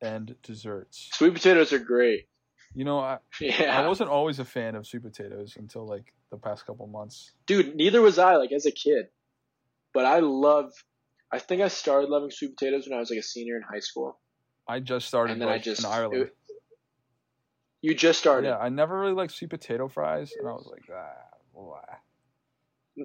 and 0.00 0.34
desserts. 0.42 1.08
Sweet 1.12 1.34
potatoes 1.34 1.72
are 1.72 1.78
great. 1.78 2.28
You 2.74 2.84
know, 2.84 3.00
I, 3.00 3.18
Yeah. 3.40 3.80
I 3.80 3.86
wasn't 3.88 4.10
always 4.10 4.38
a 4.38 4.44
fan 4.44 4.74
of 4.76 4.86
sweet 4.86 5.02
potatoes 5.02 5.56
until 5.58 5.86
like 5.86 6.12
the 6.30 6.36
past 6.38 6.64
couple 6.64 6.86
months. 6.86 7.32
dude 7.46 7.74
neither 7.74 8.00
was 8.00 8.16
i 8.16 8.36
like 8.36 8.52
as 8.52 8.64
a 8.64 8.70
kid 8.70 9.08
but 9.92 10.04
i 10.04 10.20
love 10.20 10.72
i 11.32 11.40
think 11.40 11.60
i 11.60 11.66
started 11.66 12.08
loving 12.08 12.30
sweet 12.30 12.56
potatoes 12.56 12.86
when 12.86 12.96
i 12.96 13.00
was 13.00 13.10
like 13.10 13.18
a 13.18 13.22
senior 13.22 13.56
in 13.56 13.62
high 13.62 13.80
school 13.80 14.16
I 14.68 14.78
just 14.78 15.08
started 15.08 15.32
and 15.32 15.42
then 15.42 15.48
i 15.48 15.58
just 15.58 15.80
in 15.80 15.86
Ireland. 15.90 16.22
it- 16.22 16.36
you 17.82 17.94
just 17.96 18.20
started 18.20 18.46
yeah, 18.46 18.58
I 18.58 18.68
never 18.68 18.96
really 19.00 19.14
liked 19.14 19.32
sweet 19.32 19.50
potato 19.50 19.88
fries, 19.88 20.32
and 20.38 20.46
I 20.46 20.52
was 20.52 20.68
like, 20.70 20.84
ah, 20.94 21.08
blah. 21.52 21.80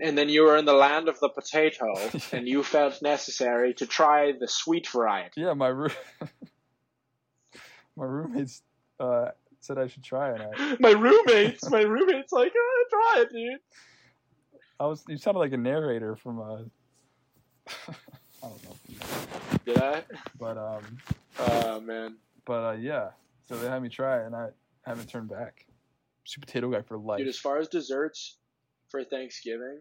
And 0.01 0.17
then 0.17 0.29
you 0.29 0.43
were 0.43 0.57
in 0.57 0.65
the 0.65 0.73
land 0.73 1.07
of 1.07 1.19
the 1.19 1.29
potato 1.29 1.85
and 2.31 2.47
you 2.47 2.63
felt 2.63 3.01
necessary 3.01 3.73
to 3.73 3.85
try 3.85 4.31
the 4.39 4.47
sweet 4.47 4.87
variety 4.87 5.41
yeah. 5.41 5.53
My 5.53 5.67
roo- 5.67 5.89
my 7.95 8.05
roommates 8.05 8.61
uh, 8.99 9.29
said 9.61 9.77
I 9.77 9.87
should 9.87 10.03
try 10.03 10.31
it. 10.33 10.41
And 10.41 10.49
I, 10.55 10.77
my 10.79 10.91
roommates 10.91 11.69
my 11.69 11.81
roommates 11.81 12.31
like 12.31 12.51
oh, 12.55 12.83
try 12.89 13.21
it 13.23 13.29
dude 13.31 13.59
I 14.79 14.85
was 14.87 15.03
you 15.07 15.17
sounded 15.17 15.39
like 15.39 15.53
a 15.53 15.57
narrator 15.57 16.15
from 16.15 16.39
uh 16.41 16.57
I 18.43 18.47
don't 18.47 18.63
know. 18.63 18.75
did 19.65 19.77
i 19.77 20.03
But 20.39 20.57
um 20.57 20.97
oh 21.39 21.79
man 21.81 22.17
but 22.45 22.63
uh 22.63 22.71
yeah. 22.73 23.09
So 23.47 23.55
they 23.57 23.67
had 23.67 23.81
me 23.81 23.89
try 23.89 24.21
it 24.21 24.25
and 24.25 24.35
I 24.35 24.49
haven't 24.83 25.07
turned 25.09 25.29
back. 25.29 25.65
Sweet 26.25 26.45
potato 26.45 26.69
guy 26.71 26.81
for 26.81 26.97
life. 26.97 27.19
dude 27.19 27.27
as 27.27 27.37
far 27.37 27.57
as 27.59 27.67
desserts 27.67 28.37
for 28.95 29.03
thanksgiving 29.03 29.79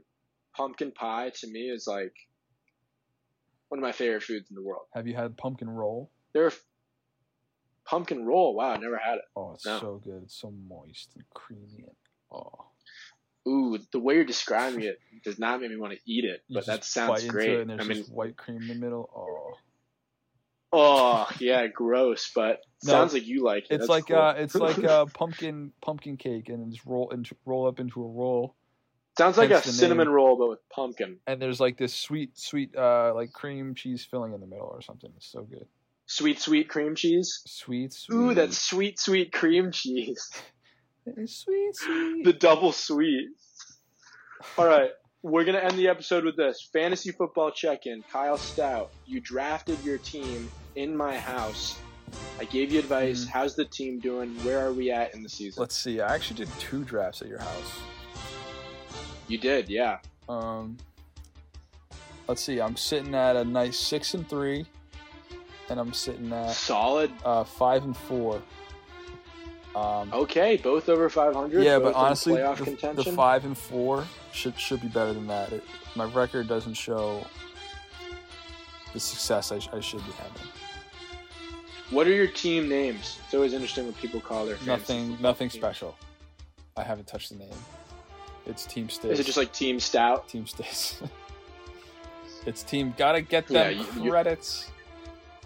pumpkin 0.57 0.91
pie 0.93 1.31
to 1.35 1.47
me 1.47 1.71
is 1.71 1.87
like 1.87 2.15
one 3.69 3.79
of 3.79 3.83
my 3.83 3.93
favorite 3.93 4.23
foods 4.23 4.51
in 4.51 4.55
the 4.57 4.63
world 4.63 4.83
Have 4.95 5.07
you 5.07 5.15
had 5.15 5.37
pumpkin 5.37 5.69
roll? 5.71 6.11
They're 6.33 6.53
pumpkin 7.85 8.25
roll. 8.25 8.55
Wow, 8.55 8.71
I 8.71 8.77
never 8.79 8.97
had 8.99 9.17
it. 9.17 9.25
Oh, 9.37 9.53
it's 9.55 9.65
No. 9.67 9.79
so 9.79 10.01
good. 10.03 10.23
It's 10.25 10.35
so 10.41 10.53
moist 10.69 11.11
and 11.15 11.25
creamy 11.35 11.85
and 11.87 11.97
oh. 12.33 12.67
Ooh, 13.47 13.79
the 13.93 13.99
way 14.01 14.15
you're 14.15 14.25
describing 14.25 14.83
it 14.83 14.99
does 15.23 15.39
not 15.39 15.61
make 15.61 15.71
me 15.71 15.77
want 15.77 15.93
to 15.93 15.99
eat 16.07 16.25
it, 16.25 16.43
You 16.49 16.57
but 16.57 16.67
that 16.67 16.83
sounds 16.85 17.27
great. 17.27 17.61
and 17.61 17.71
there's 17.71 17.81
I 17.83 17.85
mean, 17.85 17.99
just 17.99 18.13
white 18.13 18.37
cream 18.37 18.63
in 18.63 18.69
the 18.69 18.75
middle. 18.75 19.11
Oh. 19.15 19.59
oh 20.73 21.29
yeah, 21.39 21.67
gross, 21.67 22.33
but 22.35 22.63
No, 22.85 22.93
sounds 22.93 23.13
like 23.13 23.27
you 23.27 23.45
like 23.45 23.65
it. 23.65 23.75
It's 23.75 23.81
That's 23.83 23.91
like 23.91 24.07
cool. 24.09 24.17
uh 24.19 24.33
it's 24.39 24.55
like 24.55 24.83
uh 24.85 25.07
pumpkin 25.07 25.73
pumpkin 25.83 26.17
cake 26.17 26.49
and 26.49 26.73
just 26.73 26.87
roll 26.87 27.11
and 27.11 27.29
roll 27.45 27.67
up 27.69 27.81
into 27.81 28.03
a 28.03 28.09
roll. 28.09 28.55
Sounds 29.17 29.37
like 29.39 29.51
a 29.51 29.63
cinnamon 29.63 30.07
name. 30.07 30.15
roll, 30.15 30.37
but 30.37 30.49
with 30.49 30.69
pumpkin. 30.71 31.19
And 31.27 31.41
there's 31.41 31.61
like 31.61 31.77
this 31.77 31.95
sweet 31.95 32.37
sweet 32.39 32.77
uh 32.77 33.13
like 33.15 33.33
cream 33.33 33.75
cheese 33.75 34.05
filling 34.05 34.33
in 34.35 34.41
the 34.41 34.47
middle 34.47 34.67
or 34.67 34.83
something. 34.83 35.11
It's 35.17 35.27
so 35.31 35.43
good. 35.43 35.67
Sweet, 36.07 36.39
sweet 36.41 36.69
cream 36.69 36.95
cheese. 36.95 37.41
Sweet 37.47 37.93
sweet. 37.93 38.15
Ooh, 38.17 38.35
that's 38.35 38.59
sweet, 38.59 38.99
sweet 38.99 39.33
cream 39.33 39.71
cheese. 39.73 40.31
It's 41.07 41.37
sweet 41.37 41.77
sweet. 41.77 42.25
The 42.25 42.33
double 42.33 42.73
sweet. 42.73 43.29
All 44.57 44.67
right, 44.67 44.91
we're 45.23 45.45
gonna 45.45 45.59
end 45.59 45.77
the 45.77 45.89
episode 45.89 46.25
with 46.25 46.35
this 46.35 46.67
fantasy 46.73 47.11
football 47.13 47.51
check-in. 47.51 48.03
Kyle 48.11 48.39
Stout, 48.39 48.91
you 49.05 49.21
drafted 49.21 49.83
your 49.85 49.99
team 49.99 50.51
in 50.77 50.97
my 50.97 51.19
house. 51.19 51.79
I 52.41 52.45
gave 52.47 52.73
you 52.73 52.79
advice. 52.79 53.25
Mhm. 53.27 53.29
How's 53.29 53.55
the 53.55 53.67
team 53.67 54.01
doing? 54.01 54.31
Where 54.45 54.61
are 54.67 54.73
we 54.73 54.91
at 54.91 55.15
in 55.15 55.23
the 55.23 55.29
season? 55.29 55.61
Let's 55.61 55.77
see. 55.77 56.01
I 56.01 56.15
actually 56.15 56.37
did 56.37 56.49
two 56.59 56.85
drafts 56.85 57.21
at 57.21 57.29
your 57.29 57.41
house. 57.41 57.73
You 59.29 59.39
did, 59.39 59.69
yeah. 59.69 59.99
Um, 60.29 60.77
let's 62.29 62.43
see. 62.43 62.61
I'm 62.61 62.77
sitting 62.77 63.15
at 63.15 63.37
a 63.37 63.45
nice 63.45 63.79
six 63.79 64.15
and 64.15 64.29
three, 64.29 64.67
and 65.71 65.81
I'm 65.81 65.93
sitting 65.93 66.33
at 66.33 66.53
Solid. 66.53 67.11
uh, 67.25 67.45
five 67.45 67.85
and 67.85 67.97
four. 67.97 68.43
Um, 69.75 70.13
Okay, 70.13 70.57
both 70.57 70.89
over 70.89 71.09
500. 71.09 71.65
yeah, 71.65 71.79
but 71.81 71.95
honestly, 71.95 72.35
the, 72.37 72.93
the 72.95 73.05
five 73.13 73.45
and 73.45 73.59
four 73.59 74.05
should 74.33 74.59
should 74.59 74.81
be 74.81 74.87
better 74.89 75.13
than 75.13 75.27
that. 75.27 75.53
It, 75.53 75.65
my 75.97 76.05
record 76.05 76.47
doesn't 76.47 76.75
show 76.75 77.27
the 78.93 79.01
success 79.01 79.51
I, 79.51 79.57
I 79.77 79.81
should 79.81 80.05
be 80.07 80.13
having. 80.13 80.49
What 81.91 82.07
are 82.07 82.13
your 82.13 82.29
team 82.29 82.69
names? 82.69 83.19
It's 83.25 83.35
always 83.35 83.53
interesting 83.53 83.85
when 83.87 83.95
people 83.95 84.21
call 84.21 84.47
their 84.47 84.57
Nothing, 84.65 85.19
nothing 85.21 85.49
teams. 85.49 85.61
special. 85.61 85.97
I 86.77 86.83
haven't 86.85 87.07
touched 87.09 87.31
the 87.31 87.37
name. 87.37 87.51
It's 88.47 88.65
Team 88.67 88.89
Stays. 88.89 89.13
Is 89.13 89.21
it 89.21 89.25
just 89.27 89.39
like 89.39 89.53
Team 89.53 89.81
Stout? 89.81 90.29
Team 90.29 90.47
Stays? 90.47 91.01
it's 92.47 92.63
Team. 92.63 92.95
Gotta 92.97 93.21
get 93.23 93.51
Yeah, 93.51 93.71
them 93.71 93.87
you- 93.97 94.03
you- 94.05 94.11
credits. 94.11 94.71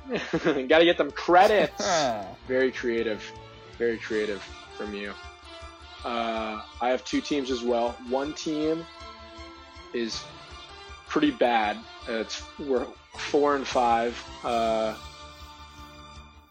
Got 0.10 0.78
to 0.78 0.84
get 0.84 0.96
them 0.96 1.10
credits. 1.10 1.74
Ah, 1.86 2.24
Very 2.46 2.72
creative. 2.72 3.22
Very 3.76 3.98
creative 3.98 4.42
from 4.76 4.94
you. 4.94 5.12
Uh, 6.04 6.62
I 6.80 6.88
have 6.88 7.04
two 7.04 7.20
teams 7.20 7.50
as 7.50 7.62
well. 7.62 7.90
One 8.08 8.32
team 8.32 8.86
is 9.92 10.22
pretty 11.08 11.30
bad. 11.32 11.76
Uh, 12.08 12.12
It's 12.20 12.42
we're 12.58 12.86
four 13.18 13.54
and 13.56 13.66
five. 13.66 14.18
Uh, 14.42 14.94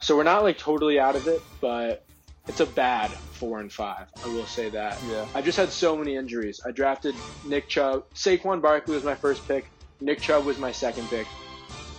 so 0.01 0.15
we're 0.15 0.23
not 0.23 0.43
like 0.43 0.57
totally 0.59 0.99
out 0.99 1.15
of 1.15 1.27
it, 1.27 1.41
but 1.59 2.05
it's 2.47 2.59
a 2.59 2.65
bad 2.65 3.11
four 3.11 3.59
and 3.59 3.71
five. 3.71 4.07
I 4.23 4.27
will 4.27 4.45
say 4.45 4.69
that. 4.69 4.97
yeah. 5.09 5.25
I 5.35 5.41
just 5.41 5.57
had 5.57 5.69
so 5.69 5.95
many 5.95 6.15
injuries. 6.15 6.59
I 6.65 6.71
drafted 6.71 7.15
Nick 7.45 7.67
Chubb. 7.67 8.05
Saquon 8.15 8.61
Barkley 8.61 8.95
was 8.95 9.03
my 9.03 9.15
first 9.15 9.47
pick. 9.47 9.65
Nick 10.01 10.19
Chubb 10.21 10.45
was 10.45 10.57
my 10.57 10.71
second 10.71 11.07
pick. 11.09 11.27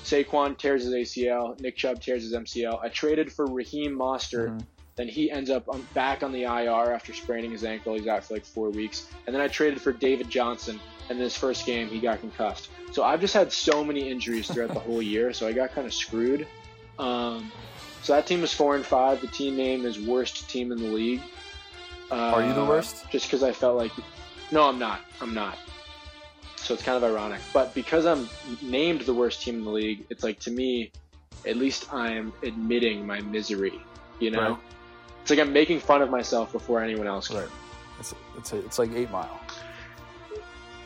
Saquon 0.04 0.56
tears 0.56 0.84
his 0.84 0.94
ACL. 0.94 1.58
Nick 1.60 1.76
Chubb 1.76 2.00
tears 2.00 2.22
his 2.22 2.32
MCL. 2.32 2.80
I 2.82 2.88
traded 2.88 3.32
for 3.32 3.46
Raheem 3.46 3.96
Mostert. 3.96 4.48
Mhm. 4.50 4.64
Then 4.96 5.06
he 5.06 5.30
ends 5.30 5.48
up 5.48 5.68
on, 5.68 5.86
back 5.94 6.24
on 6.24 6.32
the 6.32 6.42
IR 6.42 6.92
after 6.92 7.12
spraining 7.12 7.52
his 7.52 7.62
ankle. 7.62 7.94
He's 7.94 8.06
out 8.08 8.24
for 8.24 8.34
like 8.34 8.44
four 8.44 8.70
weeks. 8.70 9.06
And 9.26 9.34
then 9.34 9.40
I 9.40 9.46
traded 9.46 9.80
for 9.80 9.92
David 9.92 10.28
Johnson. 10.28 10.80
And 11.08 11.18
in 11.18 11.22
his 11.24 11.36
first 11.36 11.64
game, 11.66 11.88
he 11.88 12.00
got 12.00 12.20
concussed. 12.20 12.68
So 12.92 13.04
I've 13.04 13.20
just 13.20 13.32
had 13.32 13.52
so 13.52 13.84
many 13.84 14.10
injuries 14.10 14.48
throughout 14.48 14.74
the 14.74 14.80
whole 14.80 15.00
year. 15.00 15.32
So 15.32 15.46
I 15.46 15.52
got 15.52 15.72
kind 15.72 15.86
of 15.86 15.94
screwed. 15.94 16.46
Um, 16.98 17.52
so 18.02 18.12
that 18.14 18.26
team 18.26 18.42
is 18.44 18.52
four 18.52 18.76
and 18.76 18.84
five. 18.84 19.20
The 19.20 19.26
team 19.28 19.56
name 19.56 19.84
is 19.84 19.98
worst 20.00 20.48
team 20.48 20.72
in 20.72 20.78
the 20.78 20.88
league. 20.88 21.22
Uh, 22.10 22.14
Are 22.14 22.42
you 22.46 22.54
the 22.54 22.64
worst? 22.64 23.10
Just 23.10 23.26
because 23.26 23.42
I 23.42 23.52
felt 23.52 23.76
like, 23.76 23.92
no, 24.50 24.62
I'm 24.68 24.78
not. 24.78 25.00
I'm 25.20 25.34
not. 25.34 25.58
So 26.56 26.74
it's 26.74 26.82
kind 26.82 26.96
of 26.96 27.04
ironic. 27.04 27.40
But 27.52 27.74
because 27.74 28.06
I'm 28.06 28.28
named 28.62 29.02
the 29.02 29.14
worst 29.14 29.42
team 29.42 29.56
in 29.56 29.64
the 29.64 29.70
league, 29.70 30.06
it's 30.10 30.22
like 30.24 30.38
to 30.40 30.50
me, 30.50 30.90
at 31.46 31.56
least 31.56 31.92
I'm 31.92 32.32
admitting 32.42 33.06
my 33.06 33.20
misery. 33.20 33.80
You 34.20 34.30
know, 34.32 34.50
Right. 34.52 34.58
it's 35.22 35.30
like 35.30 35.38
I'm 35.38 35.52
making 35.52 35.80
fun 35.80 36.02
of 36.02 36.10
myself 36.10 36.50
before 36.52 36.82
anyone 36.82 37.06
else 37.06 37.28
can. 37.28 37.38
Right. 37.38 37.48
It's 38.00 38.14
it's, 38.36 38.52
a, 38.52 38.58
it's 38.58 38.78
like 38.78 38.90
Eight 38.92 39.10
Mile. 39.10 39.38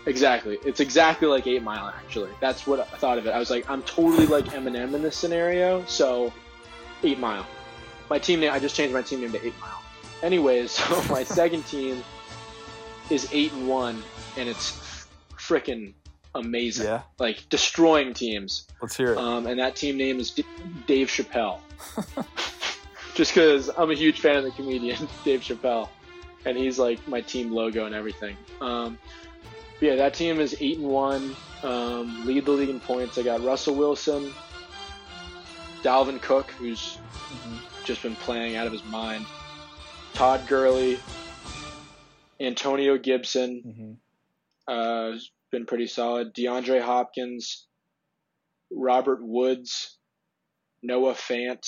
Exactly. 0.07 0.59
It's 0.65 0.81
exactly 0.81 1.29
like 1.29 1.47
Eight 1.47 1.63
Mile. 1.63 1.89
Actually, 1.89 2.31
that's 2.41 2.67
what 2.67 2.81
I 2.81 2.85
thought 2.97 3.19
of 3.19 3.27
it. 3.27 3.31
I 3.31 3.39
was 3.39 3.51
like, 3.51 3.69
I'm 3.71 3.83
totally 3.85 4.27
like 4.27 4.47
Eminem 4.47 4.95
in 4.95 5.03
this 5.03 5.17
scenario. 5.17 5.85
So, 5.87 6.33
Eight 7.03 7.19
Mile. 7.19 7.47
My 8.11 8.19
team 8.19 8.41
name. 8.41 8.53
I 8.53 8.59
just 8.59 8.75
changed 8.75 8.95
my 8.95 9.03
team 9.03 9.21
name 9.21 9.33
to 9.33 9.47
Eight 9.47 9.59
Mile. 9.61 9.83
Anyways, 10.23 10.71
so 10.73 11.03
my 11.13 11.25
second 11.25 11.67
team 11.67 12.03
is 13.11 13.29
eight 13.33 13.53
and 13.53 13.69
one, 13.69 14.03
and 14.37 14.49
it's 14.49 15.07
freaking 15.37 15.93
amazing. 16.35 16.87
Yeah. 16.87 17.03
Like 17.19 17.49
destroying 17.49 18.15
teams. 18.15 18.67
Let's 18.81 18.97
hear 18.97 19.13
it. 19.13 19.19
Um, 19.19 19.47
and 19.47 19.59
that 19.59 19.77
team 19.77 19.97
name 19.97 20.21
is 20.21 20.31
D- 20.31 20.45
Dave 20.87 21.09
Chappelle. 21.09 21.59
Just 23.15 23.35
because 23.35 23.71
I'm 23.77 23.91
a 23.91 23.95
huge 23.95 24.21
fan 24.21 24.37
of 24.37 24.45
the 24.45 24.51
comedian 24.53 25.09
Dave 25.25 25.41
Chappelle, 25.41 25.89
and 26.47 26.57
he's 26.57 26.79
like 26.79 27.07
my 27.07 27.21
team 27.21 27.53
logo 27.53 27.85
and 27.85 27.95
everything. 27.95 28.37
Um, 28.61 28.99
yeah, 29.81 29.97
that 29.97 30.15
team 30.15 30.41
is 30.41 30.57
eight 30.61 30.79
and 30.79 30.87
one, 30.87 31.37
um, 31.63 32.25
lead 32.25 32.47
the 32.47 32.53
league 32.53 32.71
in 32.71 32.81
points. 32.81 33.19
I 33.19 33.23
got 33.23 33.43
Russell 33.43 33.75
Wilson, 33.75 34.33
Dalvin 35.83 36.20
Cook, 36.22 36.51
who's 36.53 36.99
Mhm. 37.30 37.85
just 37.85 38.03
been 38.03 38.16
playing 38.16 38.57
out 38.57 38.66
of 38.66 38.72
his 38.72 38.85
mind, 38.85 39.26
Todd 40.14 40.47
Gurley, 40.47 40.99
Antonio 42.41 42.99
Gibson, 42.99 44.01
Mhm. 44.68 45.14
uh, 45.14 45.18
been 45.51 45.66
pretty 45.66 45.87
solid. 45.87 46.35
DeAndre 46.35 46.80
Hopkins, 46.80 47.66
Robert 48.70 49.20
Woods, 49.22 49.99
Noah 50.83 51.14
Fant, 51.14 51.62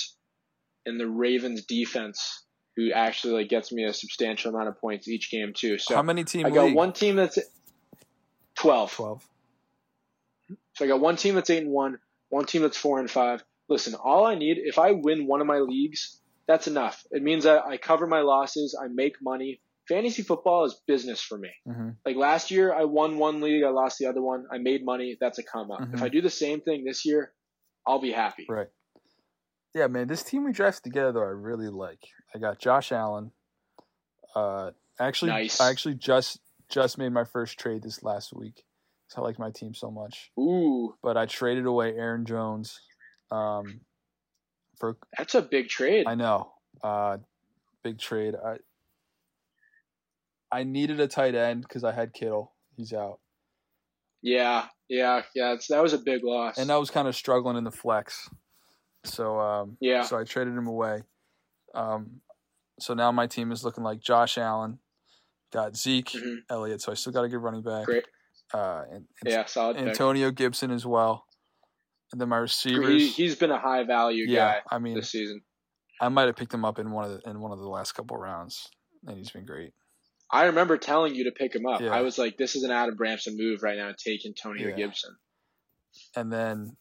and 0.86 0.98
the 0.98 1.08
Ravens 1.08 1.64
defense, 1.66 2.44
who 2.76 2.92
actually 2.92 3.34
like 3.34 3.48
gets 3.48 3.72
me 3.72 3.84
a 3.84 3.92
substantial 3.92 4.54
amount 4.54 4.68
of 4.68 4.78
points 4.80 5.06
each 5.08 5.30
game 5.30 5.52
too. 5.54 5.78
So 5.78 5.94
How 5.96 6.02
many 6.02 6.24
team 6.24 6.46
I 6.46 6.50
got 6.50 6.64
league? 6.66 6.74
one 6.74 6.92
team 6.92 7.16
that's 7.16 7.38
twelve. 8.54 8.92
Twelve. 8.92 9.28
So 10.74 10.84
I 10.84 10.88
got 10.88 11.00
one 11.00 11.16
team 11.16 11.34
that's 11.36 11.50
eight 11.50 11.62
and 11.62 11.70
one, 11.70 11.98
one 12.30 12.46
team 12.46 12.62
that's 12.62 12.76
four 12.76 12.98
and 13.00 13.10
five. 13.10 13.44
Listen, 13.68 13.94
all 13.94 14.24
I 14.26 14.34
need 14.34 14.58
if 14.58 14.78
I 14.78 14.92
win 14.92 15.26
one 15.26 15.40
of 15.40 15.46
my 15.46 15.58
leagues, 15.58 16.20
that's 16.46 16.66
enough. 16.66 17.02
It 17.10 17.22
means 17.22 17.44
that 17.44 17.64
I 17.66 17.76
cover 17.76 18.06
my 18.06 18.20
losses, 18.20 18.78
I 18.80 18.88
make 18.88 19.16
money. 19.22 19.60
Fantasy 19.88 20.22
football 20.22 20.64
is 20.64 20.80
business 20.86 21.20
for 21.20 21.36
me. 21.36 21.50
Mm-hmm. 21.68 21.90
Like 22.06 22.16
last 22.16 22.50
year, 22.50 22.72
I 22.74 22.84
won 22.84 23.18
one 23.18 23.40
league, 23.40 23.64
I 23.64 23.68
lost 23.70 23.98
the 23.98 24.06
other 24.06 24.22
one. 24.22 24.46
I 24.50 24.58
made 24.58 24.84
money. 24.84 25.16
That's 25.20 25.38
a 25.38 25.42
come 25.42 25.70
up. 25.70 25.80
Mhm. 25.80 25.94
If 25.94 26.02
I 26.02 26.08
do 26.08 26.22
the 26.22 26.30
same 26.30 26.60
thing 26.62 26.84
this 26.84 27.04
year, 27.04 27.32
I'll 27.86 28.00
be 28.00 28.12
happy. 28.12 28.46
Right. 28.48 28.68
Yeah, 29.74 29.88
man. 29.88 30.06
This 30.08 30.22
team 30.22 30.44
we 30.44 30.52
drafted 30.52 30.84
together, 30.84 31.22
I 31.22 31.30
really 31.30 31.68
like. 31.68 32.00
I 32.34 32.38
got 32.38 32.58
Josh 32.58 32.92
Allen. 32.92 33.32
Uh, 34.34 34.70
actually, 34.98 35.32
Nice. 35.32 35.60
I 35.60 35.70
actually 35.70 35.94
just 35.96 36.40
just 36.70 36.96
made 36.96 37.10
my 37.12 37.24
first 37.24 37.58
trade 37.58 37.82
this 37.82 38.02
last 38.02 38.32
week. 38.32 38.64
I 39.16 39.20
like 39.20 39.38
my 39.38 39.50
team 39.50 39.74
so 39.74 39.90
much. 39.92 40.32
Ooh, 40.40 40.96
But 41.00 41.16
I 41.16 41.26
traded 41.26 41.66
away 41.66 41.94
Aaron 41.94 42.24
Jones. 42.26 42.80
Um, 43.30 43.80
for 44.78 44.96
that's 45.16 45.34
a 45.34 45.42
big 45.42 45.68
trade. 45.68 46.06
I 46.06 46.14
know, 46.14 46.52
uh, 46.82 47.18
big 47.82 47.98
trade. 47.98 48.34
I 48.34 48.56
I 50.52 50.64
needed 50.64 51.00
a 51.00 51.08
tight 51.08 51.34
end 51.34 51.62
because 51.62 51.84
I 51.84 51.92
had 51.92 52.12
Kittle. 52.12 52.52
He's 52.76 52.92
out, 52.92 53.20
yeah, 54.22 54.66
yeah, 54.88 55.22
yeah. 55.34 55.52
It's, 55.54 55.68
that 55.68 55.82
was 55.82 55.92
a 55.92 55.98
big 55.98 56.24
loss. 56.24 56.58
and 56.58 56.70
I 56.70 56.76
was 56.76 56.90
kind 56.90 57.06
of 57.08 57.14
struggling 57.16 57.56
in 57.56 57.64
the 57.64 57.70
flex. 57.70 58.28
So 59.04 59.38
um, 59.38 59.76
yeah, 59.80 60.02
So 60.02 60.18
I 60.18 60.24
traded 60.24 60.54
him 60.54 60.66
away. 60.66 61.02
Um, 61.74 62.20
so 62.80 62.94
now 62.94 63.12
my 63.12 63.26
team 63.26 63.52
is 63.52 63.64
looking 63.64 63.84
like 63.84 64.00
Josh 64.00 64.38
Allen, 64.38 64.78
got 65.52 65.76
Zeke, 65.76 66.06
Mhm. 66.10 66.36
Elliott. 66.50 66.80
So 66.80 66.90
I 66.90 66.94
still 66.94 67.12
got 67.12 67.24
a 67.24 67.28
good 67.28 67.38
running 67.42 67.62
back. 67.62 67.84
great. 67.86 68.06
Uh, 68.52 68.82
and, 68.90 68.94
and 68.94 69.06
Yeah, 69.26 69.44
solid 69.46 69.76
pick. 69.76 69.86
Antonio 69.88 70.30
Gibson 70.30 70.70
as 70.70 70.86
well. 70.86 71.26
And 72.14 72.20
then 72.20 72.28
my 72.28 72.36
receivers. 72.36 73.02
He, 73.02 73.08
he's 73.08 73.34
been 73.34 73.50
a 73.50 73.58
high 73.58 73.82
value 73.82 74.24
yeah, 74.28 74.52
guy 74.52 74.60
I 74.70 74.78
mean, 74.78 74.94
this 74.94 75.10
season. 75.10 75.40
I 76.00 76.08
might 76.10 76.26
have 76.26 76.36
picked 76.36 76.54
him 76.54 76.64
up 76.64 76.78
in 76.78 76.92
one 76.92 77.04
of 77.04 77.10
the 77.10 77.28
in 77.28 77.40
one 77.40 77.50
of 77.50 77.58
the 77.58 77.68
last 77.68 77.90
couple 77.96 78.16
rounds, 78.16 78.68
and 79.04 79.18
he's 79.18 79.32
been 79.32 79.44
great. 79.44 79.72
I 80.30 80.44
remember 80.44 80.78
telling 80.78 81.16
you 81.16 81.24
to 81.24 81.32
pick 81.32 81.56
him 81.56 81.66
up. 81.66 81.80
Yeah. 81.80 81.90
I 81.90 82.02
was 82.02 82.16
like, 82.16 82.36
"This 82.36 82.54
is 82.54 82.62
an 82.62 82.70
Adam 82.70 82.96
Bramson 82.96 83.36
move 83.36 83.64
right 83.64 83.76
now. 83.76 83.90
Take 83.98 84.24
Antonio 84.24 84.68
Yeah. 84.68 84.76
Gibson." 84.76 85.16
And 86.14 86.32
then 86.32 86.76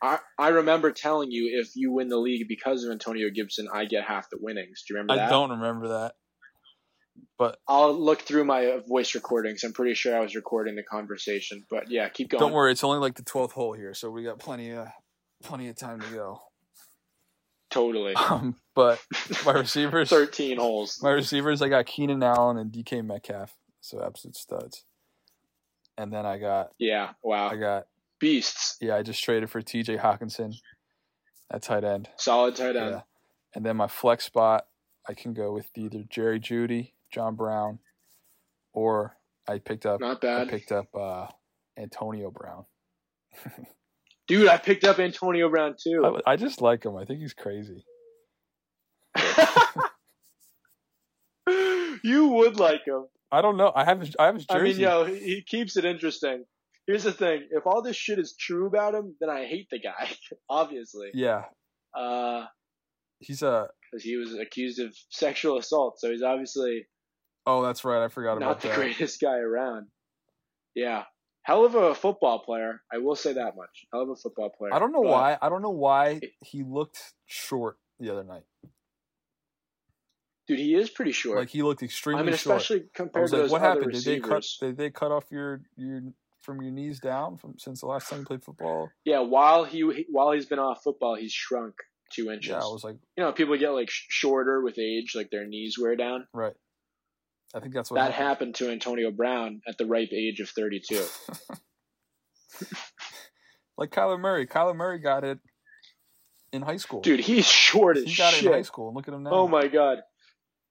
I, 0.00 0.20
I 0.38 0.48
remember 0.48 0.92
telling 0.92 1.30
you 1.30 1.60
if 1.60 1.72
you 1.74 1.92
win 1.92 2.08
the 2.08 2.16
league 2.16 2.48
because 2.48 2.84
of 2.84 2.90
Antonio 2.90 3.28
Gibson, 3.28 3.68
I 3.70 3.84
get 3.84 4.04
half 4.04 4.30
the 4.30 4.38
winnings. 4.40 4.82
Do 4.88 4.94
you 4.94 5.00
remember 5.00 5.12
I 5.12 5.26
that? 5.26 5.28
don't 5.28 5.50
remember 5.50 5.88
that, 5.88 6.14
but 7.38 7.58
I'll 7.68 7.92
look 7.92 8.22
through 8.22 8.44
my 8.44 8.80
voice 8.88 9.14
recordings. 9.14 9.64
I'm 9.64 9.72
pretty 9.72 9.94
sure 9.94 10.16
I 10.16 10.20
was 10.20 10.34
recording 10.34 10.76
the 10.76 10.82
conversation. 10.82 11.64
But 11.70 11.90
yeah, 11.90 12.08
keep 12.08 12.28
going. 12.30 12.40
don't 12.40 12.52
worry, 12.52 12.72
it's 12.72 12.84
only 12.84 12.98
like 12.98 13.14
the 13.16 13.22
twelfth 13.22 13.54
hole 13.54 13.72
here, 13.72 13.94
so 13.94 14.10
we 14.10 14.22
got 14.24 14.38
plenty 14.38 14.70
of 14.72 14.88
plenty 15.42 15.68
of 15.68 15.76
time 15.76 16.00
to 16.00 16.06
go. 16.08 16.40
Totally. 17.70 18.14
Um, 18.30 18.56
but 18.74 19.00
my 19.44 19.52
receivers, 19.60 20.08
13 20.08 20.58
holes. 20.58 21.00
My 21.02 21.10
receivers, 21.10 21.60
I 21.62 21.68
got 21.68 21.86
Keenan 21.86 22.22
Allen 22.22 22.56
and 22.56 22.72
DK 22.72 23.04
Metcalf, 23.04 23.54
so 23.80 24.02
absolute 24.04 24.36
studs. 24.36 24.84
And 25.98 26.12
then 26.12 26.24
I 26.26 26.38
got, 26.38 26.70
Yeah. 26.78 27.10
Wow. 27.22 27.50
I 27.50 27.56
got, 27.56 27.86
Beasts. 28.18 28.76
yeah, 28.80 28.96
I 28.96 29.02
just 29.02 29.22
traded 29.22 29.50
for 29.50 29.60
T.J. 29.60 29.98
Hockenson 29.98 30.54
at 31.52 31.62
tight 31.62 31.84
end. 31.84 32.08
Solid 32.16 32.56
tight 32.56 32.74
end. 32.76 32.90
Yeah, 32.94 33.00
and 33.54 33.64
then 33.66 33.76
my 33.76 33.86
flex 33.88 34.24
spot, 34.24 34.66
I 35.08 35.14
can 35.14 35.34
go 35.34 35.52
with 35.52 35.66
either 35.76 36.02
Jerry 36.08 36.40
Jeudy, 36.40 36.92
John 37.14 37.36
Brown, 37.36 37.78
or 38.72 39.16
I 39.48 39.60
picked 39.60 39.86
up, 39.86 40.00
Not 40.00 40.20
bad. 40.20 40.48
I 40.48 40.50
picked 40.50 40.72
up 40.72 40.88
uh, 40.94 41.28
Antonio 41.78 42.32
Brown. 42.32 42.64
Dude, 44.26 44.48
I 44.48 44.56
picked 44.56 44.84
up 44.84 44.98
Antonio 44.98 45.48
Brown 45.48 45.76
too. 45.80 46.20
I, 46.26 46.32
I 46.32 46.36
just 46.36 46.60
like 46.60 46.84
him. 46.84 46.96
I 46.96 47.04
think 47.04 47.20
he's 47.20 47.34
crazy. 47.34 47.84
you 52.02 52.28
would 52.28 52.58
like 52.58 52.84
him. 52.84 53.04
I 53.30 53.42
don't 53.42 53.56
know. 53.56 53.70
I 53.74 53.84
have 53.84 54.00
his, 54.00 54.16
I 54.18 54.26
have 54.26 54.34
his 54.34 54.46
I 54.50 54.60
mean, 54.60 54.78
yo, 54.78 55.04
he 55.04 55.42
keeps 55.46 55.76
it 55.76 55.84
interesting. 55.84 56.44
Here's 56.86 57.04
the 57.04 57.12
thing: 57.12 57.46
if 57.50 57.66
all 57.66 57.82
this 57.82 57.96
shit 57.96 58.18
is 58.18 58.34
true 58.38 58.66
about 58.66 58.94
him, 58.94 59.14
then 59.20 59.30
I 59.30 59.44
hate 59.44 59.68
the 59.70 59.78
guy. 59.78 60.10
Obviously, 60.48 61.10
yeah, 61.14 61.44
because 61.92 62.48
he's 63.20 63.42
a. 63.42 63.68
because 63.90 64.02
he 64.02 64.16
was 64.16 64.34
accused 64.34 64.80
of 64.80 64.96
sexual 65.10 65.58
assault, 65.58 66.00
so 66.00 66.10
he's 66.10 66.22
obviously 66.22 66.86
Oh, 67.46 67.62
that's 67.62 67.84
right. 67.84 68.02
I 68.02 68.08
forgot 68.08 68.36
about 68.36 68.46
not 68.46 68.60
the 68.62 68.68
that. 68.68 68.76
greatest 68.76 69.20
guy 69.20 69.36
around. 69.38 69.86
Yeah, 70.74 71.04
hell 71.42 71.64
of 71.64 71.74
a 71.74 71.94
football 71.94 72.38
player. 72.40 72.80
I 72.92 72.98
will 72.98 73.16
say 73.16 73.34
that 73.34 73.54
much. 73.56 73.86
Hell 73.92 74.02
of 74.02 74.08
a 74.10 74.16
football 74.16 74.50
player. 74.50 74.74
I 74.74 74.78
don't 74.78 74.92
know 74.92 75.02
But- 75.02 75.10
why. 75.12 75.38
I 75.40 75.48
don't 75.48 75.62
know 75.62 75.70
why 75.70 76.20
he 76.40 76.62
looked 76.62 77.14
short 77.26 77.76
the 78.00 78.10
other 78.10 78.24
night. 78.24 78.44
dude. 80.46 80.58
He 80.58 80.74
is 80.74 80.90
pretty 80.90 81.12
short. 81.12 81.38
Like 81.38 81.48
he 81.50 81.62
looked 81.62 81.82
extremely 81.82 82.20
I 82.20 82.24
mean, 82.24 82.34
short. 82.36 82.60
especially 82.60 82.84
I 82.86 82.88
compared 82.94 83.28
to 83.28 83.32
like, 83.36 83.42
those 83.42 83.50
what 83.50 83.62
other 83.62 83.80
happened? 83.80 83.92
Did 83.92 84.04
they 84.04 84.20
cut? 84.20 84.44
Did 84.60 84.76
they 84.76 84.90
cut 84.90 85.12
off 85.12 85.24
your 85.30 85.62
your 85.76 86.02
from 86.40 86.60
your 86.60 86.72
knees 86.72 87.00
down 87.00 87.36
from 87.38 87.54
since 87.58 87.80
the 87.80 87.86
last 87.86 88.08
time 88.10 88.20
you 88.20 88.26
played 88.26 88.44
football? 88.44 88.90
Yeah, 89.04 89.20
while 89.20 89.64
he 89.64 90.06
while 90.10 90.32
he's 90.32 90.46
been 90.46 90.58
off 90.58 90.82
football, 90.82 91.14
he's 91.14 91.32
shrunk 91.32 91.74
two 92.12 92.30
inches. 92.30 92.50
Yeah, 92.50 92.56
I 92.56 92.66
was 92.66 92.84
like, 92.84 92.96
you 93.16 93.24
know, 93.24 93.32
people 93.32 93.56
get 93.56 93.70
like 93.70 93.88
shorter 93.90 94.60
with 94.60 94.78
age, 94.78 95.12
like 95.14 95.30
their 95.30 95.46
knees 95.46 95.78
wear 95.80 95.96
down. 95.96 96.26
right. 96.32 96.54
I 97.54 97.60
think 97.60 97.74
that's 97.74 97.90
what 97.90 97.96
that 97.96 98.12
happened. 98.12 98.28
happened 98.28 98.54
to 98.56 98.70
Antonio 98.70 99.10
Brown 99.10 99.60
at 99.68 99.78
the 99.78 99.86
ripe 99.86 100.12
age 100.12 100.40
of 100.40 100.48
32. 100.50 100.96
like 103.78 103.90
Kyler 103.90 104.18
Murray. 104.18 104.46
Kyler 104.46 104.74
Murray 104.74 104.98
got 104.98 105.22
it 105.24 105.38
in 106.52 106.62
high 106.62 106.78
school. 106.78 107.00
Dude, 107.00 107.20
he's 107.20 107.46
short 107.46 107.96
as 107.96 108.04
he 108.04 108.14
got 108.14 108.34
shit. 108.34 108.44
it 108.44 108.48
in 108.48 108.52
high 108.54 108.62
school, 108.62 108.88
and 108.88 108.96
look 108.96 109.06
at 109.06 109.14
him 109.14 109.22
now. 109.22 109.30
Oh 109.30 109.48
my 109.48 109.68
god. 109.68 109.98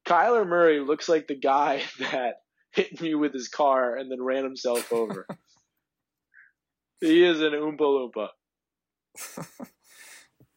Kyler 0.06 0.46
Murray 0.48 0.82
looks 0.82 1.08
like 1.08 1.28
the 1.28 1.40
guy 1.40 1.82
that 2.00 2.36
hit 2.72 3.00
me 3.00 3.16
with 3.16 3.34
his 3.34 3.48
car 3.48 3.96
and 3.96 4.12
then 4.12 4.22
ran 4.22 4.44
himself 4.44 4.92
over. 4.92 5.26
he 7.02 7.24
is 7.24 7.40
an 7.42 7.52
Oompa 7.52 7.80
Loompa. 7.80 8.28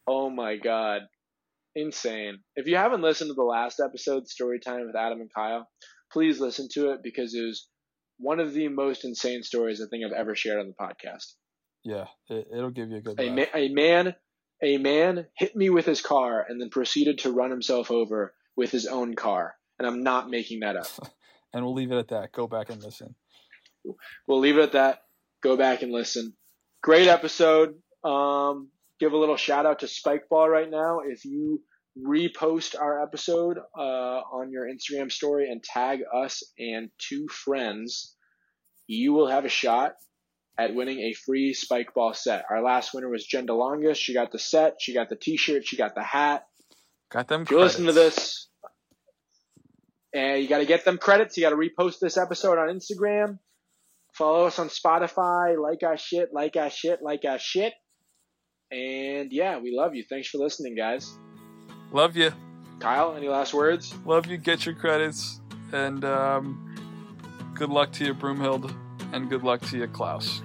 Oh 0.07 0.29
my 0.29 0.55
god. 0.55 1.01
Insane. 1.75 2.39
If 2.55 2.65
you 2.65 2.77
haven't 2.77 3.01
listened 3.01 3.29
to 3.29 3.33
the 3.35 3.43
last 3.43 3.79
episode, 3.79 4.27
Story 4.27 4.59
Time 4.59 4.87
with 4.87 4.95
Adam 4.95 5.19
and 5.19 5.29
Kyle, 5.33 5.67
please 6.11 6.39
listen 6.39 6.67
to 6.73 6.91
it 6.91 6.99
because 7.03 7.33
it 7.33 7.41
was 7.41 7.67
one 8.17 8.39
of 8.39 8.53
the 8.53 8.67
most 8.67 9.05
insane 9.05 9.43
stories 9.43 9.81
I 9.81 9.85
think 9.89 10.03
I've 10.05 10.19
ever 10.19 10.35
shared 10.35 10.59
on 10.59 10.67
the 10.67 10.73
podcast. 10.73 11.33
Yeah, 11.83 12.05
it, 12.29 12.47
it'll 12.55 12.71
give 12.71 12.89
you 12.89 12.97
a 12.97 13.01
good. 13.01 13.19
A, 13.19 13.29
ma- 13.29 13.45
a 13.53 13.69
man 13.69 14.15
a 14.61 14.77
man 14.77 15.27
hit 15.37 15.55
me 15.55 15.69
with 15.69 15.85
his 15.85 16.01
car 16.01 16.45
and 16.47 16.59
then 16.59 16.69
proceeded 16.69 17.19
to 17.19 17.31
run 17.31 17.51
himself 17.51 17.91
over 17.91 18.33
with 18.55 18.71
his 18.71 18.87
own 18.87 19.15
car. 19.15 19.55
And 19.77 19.87
I'm 19.87 20.03
not 20.03 20.29
making 20.29 20.61
that 20.61 20.75
up. 20.75 20.87
and 21.53 21.63
we'll 21.63 21.75
leave 21.75 21.91
it 21.91 21.97
at 21.97 22.07
that. 22.09 22.31
Go 22.31 22.47
back 22.47 22.69
and 22.69 22.81
listen. 22.83 23.15
We'll 24.27 24.39
leave 24.39 24.57
it 24.57 24.63
at 24.63 24.71
that. 24.73 24.99
Go 25.43 25.55
back 25.55 25.83
and 25.83 25.91
listen. 25.91 26.33
Great 26.81 27.07
episode. 27.07 27.75
Um, 28.03 28.69
give 28.99 29.13
a 29.13 29.17
little 29.17 29.37
shout 29.37 29.65
out 29.65 29.79
to 29.79 29.85
Spikeball 29.85 30.49
right 30.49 30.69
now. 30.69 31.01
If 31.05 31.23
you 31.25 31.61
repost 32.05 32.79
our 32.79 33.01
episode 33.01 33.57
uh, 33.77 33.81
on 33.81 34.51
your 34.51 34.65
Instagram 34.65 35.11
story 35.11 35.49
and 35.49 35.63
tag 35.63 35.99
us 36.13 36.43
and 36.59 36.89
two 36.97 37.27
friends, 37.27 38.15
you 38.87 39.13
will 39.13 39.27
have 39.27 39.45
a 39.45 39.49
shot 39.49 39.95
at 40.57 40.73
winning 40.73 40.99
a 40.99 41.13
free 41.13 41.53
Spikeball 41.53 42.15
set. 42.15 42.45
Our 42.49 42.61
last 42.61 42.93
winner 42.93 43.09
was 43.09 43.25
Jen 43.25 43.47
DeLongis. 43.47 43.95
She 43.95 44.13
got 44.13 44.31
the 44.31 44.39
set, 44.39 44.77
she 44.79 44.93
got 44.93 45.09
the 45.09 45.15
T-shirt, 45.15 45.65
she 45.65 45.77
got 45.77 45.95
the 45.95 46.03
hat. 46.03 46.45
Got 47.11 47.27
them. 47.27 47.43
If 47.43 47.51
you 47.51 47.59
listen 47.59 47.85
to 47.85 47.93
this, 47.93 48.47
and 50.13 50.41
you 50.41 50.47
got 50.47 50.59
to 50.59 50.65
get 50.65 50.85
them 50.85 50.97
credits. 50.97 51.37
You 51.37 51.43
got 51.43 51.51
to 51.51 51.55
repost 51.55 51.99
this 51.99 52.17
episode 52.17 52.57
on 52.57 52.69
Instagram. 52.69 53.39
Follow 54.13 54.45
us 54.45 54.57
on 54.59 54.69
Spotify. 54.69 55.57
Like 55.61 55.83
our 55.83 55.97
shit. 55.97 56.29
Like 56.33 56.55
our 56.57 56.69
shit. 56.69 57.01
Like 57.01 57.23
our 57.25 57.39
shit. 57.39 57.73
And 58.71 59.31
yeah, 59.31 59.59
we 59.59 59.73
love 59.75 59.95
you. 59.95 60.03
Thanks 60.09 60.27
for 60.27 60.39
listening, 60.39 60.75
guys. 60.75 61.17
Love 61.91 62.15
you, 62.15 62.31
Kyle, 62.79 63.15
any 63.15 63.27
last 63.27 63.53
words? 63.53 63.93
love 64.05 64.27
you. 64.27 64.37
Get 64.37 64.65
your 64.65 64.75
credits, 64.75 65.39
and 65.71 66.03
um, 66.05 66.75
good 67.55 67.69
luck 67.69 67.91
to 67.93 68.05
you, 68.05 68.13
Broomhild, 68.13 68.73
and 69.13 69.29
good 69.29 69.43
luck 69.43 69.61
to 69.61 69.77
you, 69.77 69.87
Klaus. 69.87 70.41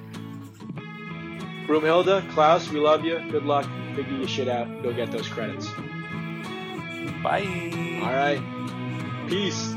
Broomhilda, 1.66 2.28
Klaus, 2.32 2.68
we 2.70 2.80
love 2.80 3.04
you. 3.04 3.18
Good 3.30 3.44
luck. 3.44 3.66
Figure 3.94 4.16
your 4.16 4.28
shit 4.28 4.48
out. 4.48 4.82
Go 4.82 4.92
get 4.92 5.10
those 5.12 5.28
credits. 5.28 5.66
Bye. 7.22 8.00
All 8.02 8.12
right. 8.12 8.42
Peace. 9.28 9.74